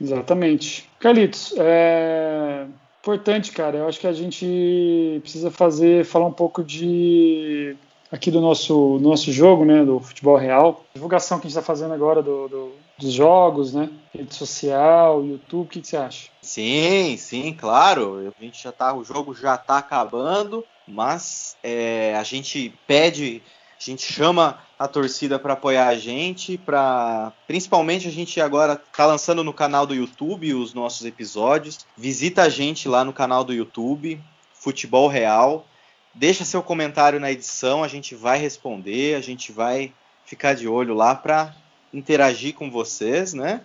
Exatamente. 0.00 0.90
Carlitos, 0.98 1.54
é 1.56 2.66
importante, 3.00 3.52
cara. 3.52 3.78
Eu 3.78 3.88
acho 3.88 4.00
que 4.00 4.06
a 4.06 4.12
gente 4.12 5.18
precisa 5.22 5.50
fazer, 5.50 6.04
falar 6.04 6.26
um 6.26 6.32
pouco 6.32 6.62
de 6.62 7.76
aqui 8.12 8.30
do 8.30 8.42
nosso 8.42 8.98
nosso 9.00 9.32
jogo, 9.32 9.64
né, 9.64 9.82
do 9.82 9.98
futebol 9.98 10.36
real. 10.36 10.84
Divulgação 10.94 11.40
que 11.40 11.46
a 11.46 11.48
gente 11.48 11.58
está 11.58 11.66
fazendo 11.66 11.94
agora 11.94 12.22
do, 12.22 12.46
do, 12.46 12.72
dos 12.98 13.12
jogos, 13.12 13.72
né, 13.72 13.88
rede 14.14 14.34
social, 14.34 15.24
YouTube. 15.24 15.64
O 15.64 15.68
que, 15.68 15.80
que, 15.80 15.88
você 15.88 15.96
acha? 15.96 16.28
Sim, 16.42 17.16
sim, 17.16 17.54
claro. 17.54 18.32
A 18.38 18.44
gente 18.44 18.62
já 18.62 18.70
tá, 18.70 18.94
o 18.94 19.02
jogo 19.02 19.34
já 19.34 19.54
está 19.54 19.78
acabando, 19.78 20.62
mas 20.86 21.56
é, 21.62 22.14
a 22.14 22.22
gente 22.22 22.74
pede, 22.86 23.42
a 23.80 23.82
gente 23.82 24.02
chama 24.02 24.58
a 24.78 24.86
torcida 24.86 25.38
para 25.38 25.54
apoiar 25.54 25.86
a 25.86 25.96
gente, 25.96 26.58
para 26.58 27.32
principalmente 27.46 28.08
a 28.08 28.10
gente 28.10 28.40
agora 28.40 28.76
tá 28.76 29.06
lançando 29.06 29.42
no 29.42 29.54
canal 29.54 29.86
do 29.86 29.94
YouTube 29.94 30.52
os 30.52 30.74
nossos 30.74 31.06
episódios. 31.06 31.86
Visita 31.96 32.42
a 32.42 32.48
gente 32.50 32.88
lá 32.88 33.04
no 33.04 33.12
canal 33.12 33.42
do 33.42 33.54
YouTube, 33.54 34.20
Futebol 34.52 35.08
Real. 35.08 35.66
Deixa 36.14 36.44
seu 36.44 36.62
comentário 36.62 37.18
na 37.18 37.32
edição, 37.32 37.82
a 37.82 37.88
gente 37.88 38.14
vai 38.14 38.38
responder, 38.38 39.16
a 39.16 39.20
gente 39.20 39.50
vai 39.50 39.92
ficar 40.26 40.54
de 40.54 40.68
olho 40.68 40.94
lá 40.94 41.14
para 41.14 41.54
interagir 41.92 42.54
com 42.54 42.70
vocês, 42.70 43.34
né? 43.34 43.60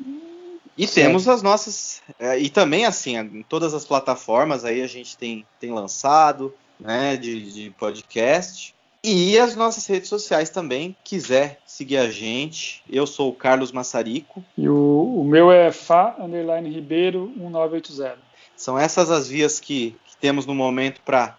E 0.78 0.86
temos 0.86 1.28
as 1.28 1.42
nossas. 1.42 2.02
É, 2.20 2.38
e 2.38 2.50
também, 2.50 2.86
assim, 2.86 3.18
em 3.18 3.42
todas 3.42 3.74
as 3.74 3.84
plataformas 3.84 4.64
aí 4.64 4.82
a 4.82 4.88
gente 4.88 5.18
tem, 5.18 5.46
tem 5.60 5.72
lançado, 5.72 6.54
né, 6.80 7.18
de, 7.18 7.52
de 7.52 7.70
podcast. 7.72 8.76
E 9.04 9.40
as 9.40 9.56
nossas 9.56 9.86
redes 9.88 10.10
sociais 10.10 10.50
também, 10.50 10.96
quiser 11.04 11.60
seguir 11.66 11.98
a 11.98 12.10
gente. 12.12 12.84
Eu 12.90 13.08
sou 13.08 13.30
o 13.30 13.34
Carlos 13.34 13.72
Massarico. 13.72 14.44
E 14.58 14.68
o, 14.68 15.22
o 15.22 15.24
meu 15.24 15.52
é 15.52 15.72
Fá 15.72 16.16
underline 16.20 16.70
Ribeiro 16.70 17.32
1980. 17.36 18.18
São 18.56 18.78
essas 18.78 19.10
as 19.10 19.28
vias 19.28 19.60
que, 19.60 19.96
que 20.06 20.18
temos 20.18 20.46
no 20.46 20.54
momento 20.54 21.02
para 21.06 21.38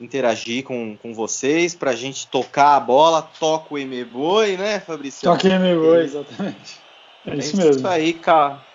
interagir 0.00 0.64
com, 0.64 0.96
com 0.96 1.14
vocês, 1.14 1.74
para 1.74 1.90
a 1.90 1.96
gente 1.96 2.28
tocar 2.28 2.76
a 2.76 2.80
bola. 2.80 3.22
Toca 3.38 3.74
o 3.74 3.78
Emeboi, 3.78 4.56
né, 4.56 4.80
Fabrício? 4.80 5.22
Toca 5.22 5.48
o 5.48 5.50
Emeboi, 5.50 6.04
exatamente. 6.04 6.80
É, 7.26 7.30
é 7.30 7.36
isso 7.36 7.56
mesmo. 7.56 7.72
Isso 7.72 7.88
aí, 7.88 8.20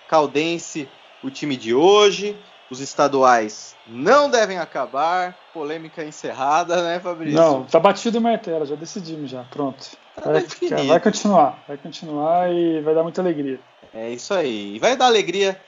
Caldense, 0.07 0.87
o 1.23 1.29
time 1.29 1.55
de 1.55 1.73
hoje. 1.73 2.35
Os 2.69 2.79
estaduais 2.79 3.75
não 3.85 4.29
devem 4.29 4.57
acabar. 4.57 5.37
Polêmica 5.53 6.05
encerrada, 6.05 6.81
né, 6.81 7.01
Fabrício? 7.01 7.37
Não, 7.37 7.65
tá 7.65 7.77
batido 7.77 8.17
o 8.17 8.21
martelo, 8.21 8.65
já 8.65 8.75
decidimos 8.75 9.29
já, 9.29 9.43
pronto. 9.43 9.85
Tá 10.15 10.31
vai, 10.31 10.45
vai, 10.87 10.99
continuar, 11.01 11.61
vai 11.67 11.77
continuar 11.77 12.49
e 12.49 12.79
vai 12.79 12.95
dar 12.95 13.03
muita 13.03 13.21
alegria. 13.21 13.59
É 13.93 14.09
isso 14.09 14.33
aí. 14.33 14.75
E 14.75 14.79
vai 14.79 14.95
dar 14.95 15.07
alegria 15.07 15.59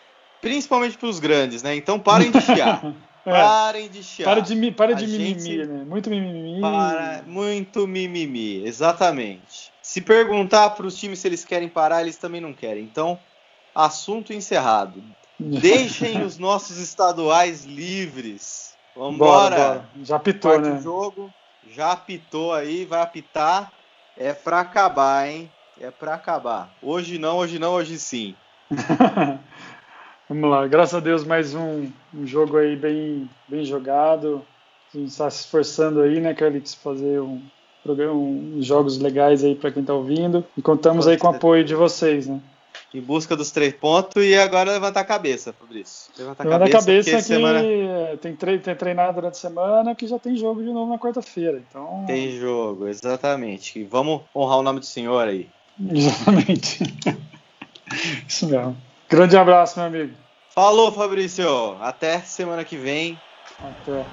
principalmente 0.41 0.97
para 0.97 1.09
os 1.09 1.19
grandes, 1.19 1.61
né? 1.61 1.75
Então 1.75 1.99
parem 1.99 2.31
de 2.31 2.39
chiar. 2.39 2.81
é. 3.25 3.31
Parem 3.31 3.89
de 3.89 4.03
chiar. 4.03 4.25
Para 4.25 4.41
de, 4.41 4.71
para 4.71 4.93
de 4.93 5.07
mimimi, 5.07 5.65
né? 5.65 5.85
Muito 5.85 6.09
mimimi. 6.09 6.61
Para, 6.61 7.23
muito 7.25 7.87
mimimi, 7.87 8.65
exatamente. 8.65 9.71
Se 9.81 10.01
perguntar 10.01 10.71
para 10.71 10.85
os 10.85 10.95
times 10.97 11.19
se 11.19 11.27
eles 11.27 11.43
querem 11.45 11.69
parar, 11.69 12.01
eles 12.01 12.17
também 12.17 12.41
não 12.41 12.53
querem. 12.53 12.83
Então, 12.83 13.19
assunto 13.73 14.33
encerrado. 14.33 15.03
Deixem 15.39 16.23
os 16.23 16.37
nossos 16.37 16.77
estaduais 16.77 17.65
livres. 17.65 18.73
Vamos 18.95 19.15
embora. 19.15 19.89
Já 20.03 20.17
apitou, 20.17 20.59
né? 20.59 20.79
jogo 20.81 21.31
já 21.69 21.91
apitou 21.91 22.53
aí, 22.53 22.85
vai 22.85 23.01
apitar. 23.01 23.71
É 24.17 24.33
para 24.33 24.59
acabar, 24.59 25.27
hein? 25.27 25.49
É 25.79 25.89
para 25.89 26.13
acabar. 26.13 26.69
Hoje 26.81 27.17
não, 27.17 27.37
hoje 27.37 27.57
não, 27.57 27.73
hoje 27.73 27.97
sim. 27.97 28.35
Vamos 30.33 30.49
lá, 30.49 30.65
graças 30.65 30.95
a 30.95 30.99
Deus 30.99 31.23
mais 31.23 31.53
um, 31.53 31.91
um 32.11 32.25
jogo 32.25 32.57
aí 32.57 32.75
bem, 32.75 33.29
bem 33.47 33.63
jogado. 33.63 34.43
A 34.91 34.97
gente 34.97 35.09
está 35.09 35.29
se 35.29 35.41
esforçando 35.41 36.01
aí, 36.01 36.19
né, 36.19 36.33
Carlitos, 36.33 36.73
fazer 36.73 37.21
um 37.21 37.39
programa, 37.83 38.13
uns 38.13 38.65
jogos 38.65 38.97
legais 38.97 39.43
aí 39.43 39.53
para 39.53 39.71
quem 39.71 39.81
está 39.81 39.93
ouvindo. 39.93 40.43
E 40.57 40.61
contamos 40.61 41.07
aí 41.07 41.19
com 41.19 41.27
o 41.27 41.29
apoio 41.29 41.63
de 41.63 41.75
vocês, 41.75 42.25
né? 42.25 42.41
em 42.91 42.99
busca 42.99 43.35
dos 43.35 43.51
três 43.51 43.75
pontos 43.75 44.23
e 44.23 44.33
agora 44.33 44.71
levantar 44.71 45.01
a 45.01 45.05
cabeça, 45.05 45.53
Fabrício. 45.53 46.11
Levantar 46.17 46.47
a 46.47 46.49
cabeça, 46.49 46.79
cabeça 46.79 47.15
que 47.17 47.21
semana... 47.21 47.61
tem, 48.19 48.35
tre 48.35 48.57
tem 48.57 48.75
treinado 48.75 49.13
durante 49.13 49.33
a 49.33 49.39
semana 49.39 49.93
que 49.93 50.07
já 50.07 50.17
tem 50.17 50.35
jogo 50.35 50.63
de 50.63 50.69
novo 50.71 50.91
na 50.91 50.97
quarta-feira. 50.97 51.61
Então... 51.69 52.05
Tem 52.07 52.31
jogo, 52.39 52.87
exatamente. 52.87 53.79
E 53.79 53.83
vamos 53.83 54.21
honrar 54.35 54.57
o 54.57 54.63
nome 54.63 54.79
do 54.79 54.85
senhor 54.85 55.27
aí. 55.27 55.47
Exatamente. 55.91 56.79
Isso 58.27 58.47
mesmo. 58.47 58.75
Grande 59.07 59.37
abraço, 59.37 59.77
meu 59.77 59.87
amigo. 59.87 60.22
Falou, 60.53 60.91
Fabrício. 60.91 61.75
Até 61.81 62.19
semana 62.19 62.63
que 62.63 62.77
vem. 62.77 63.17
Até. 63.59 64.05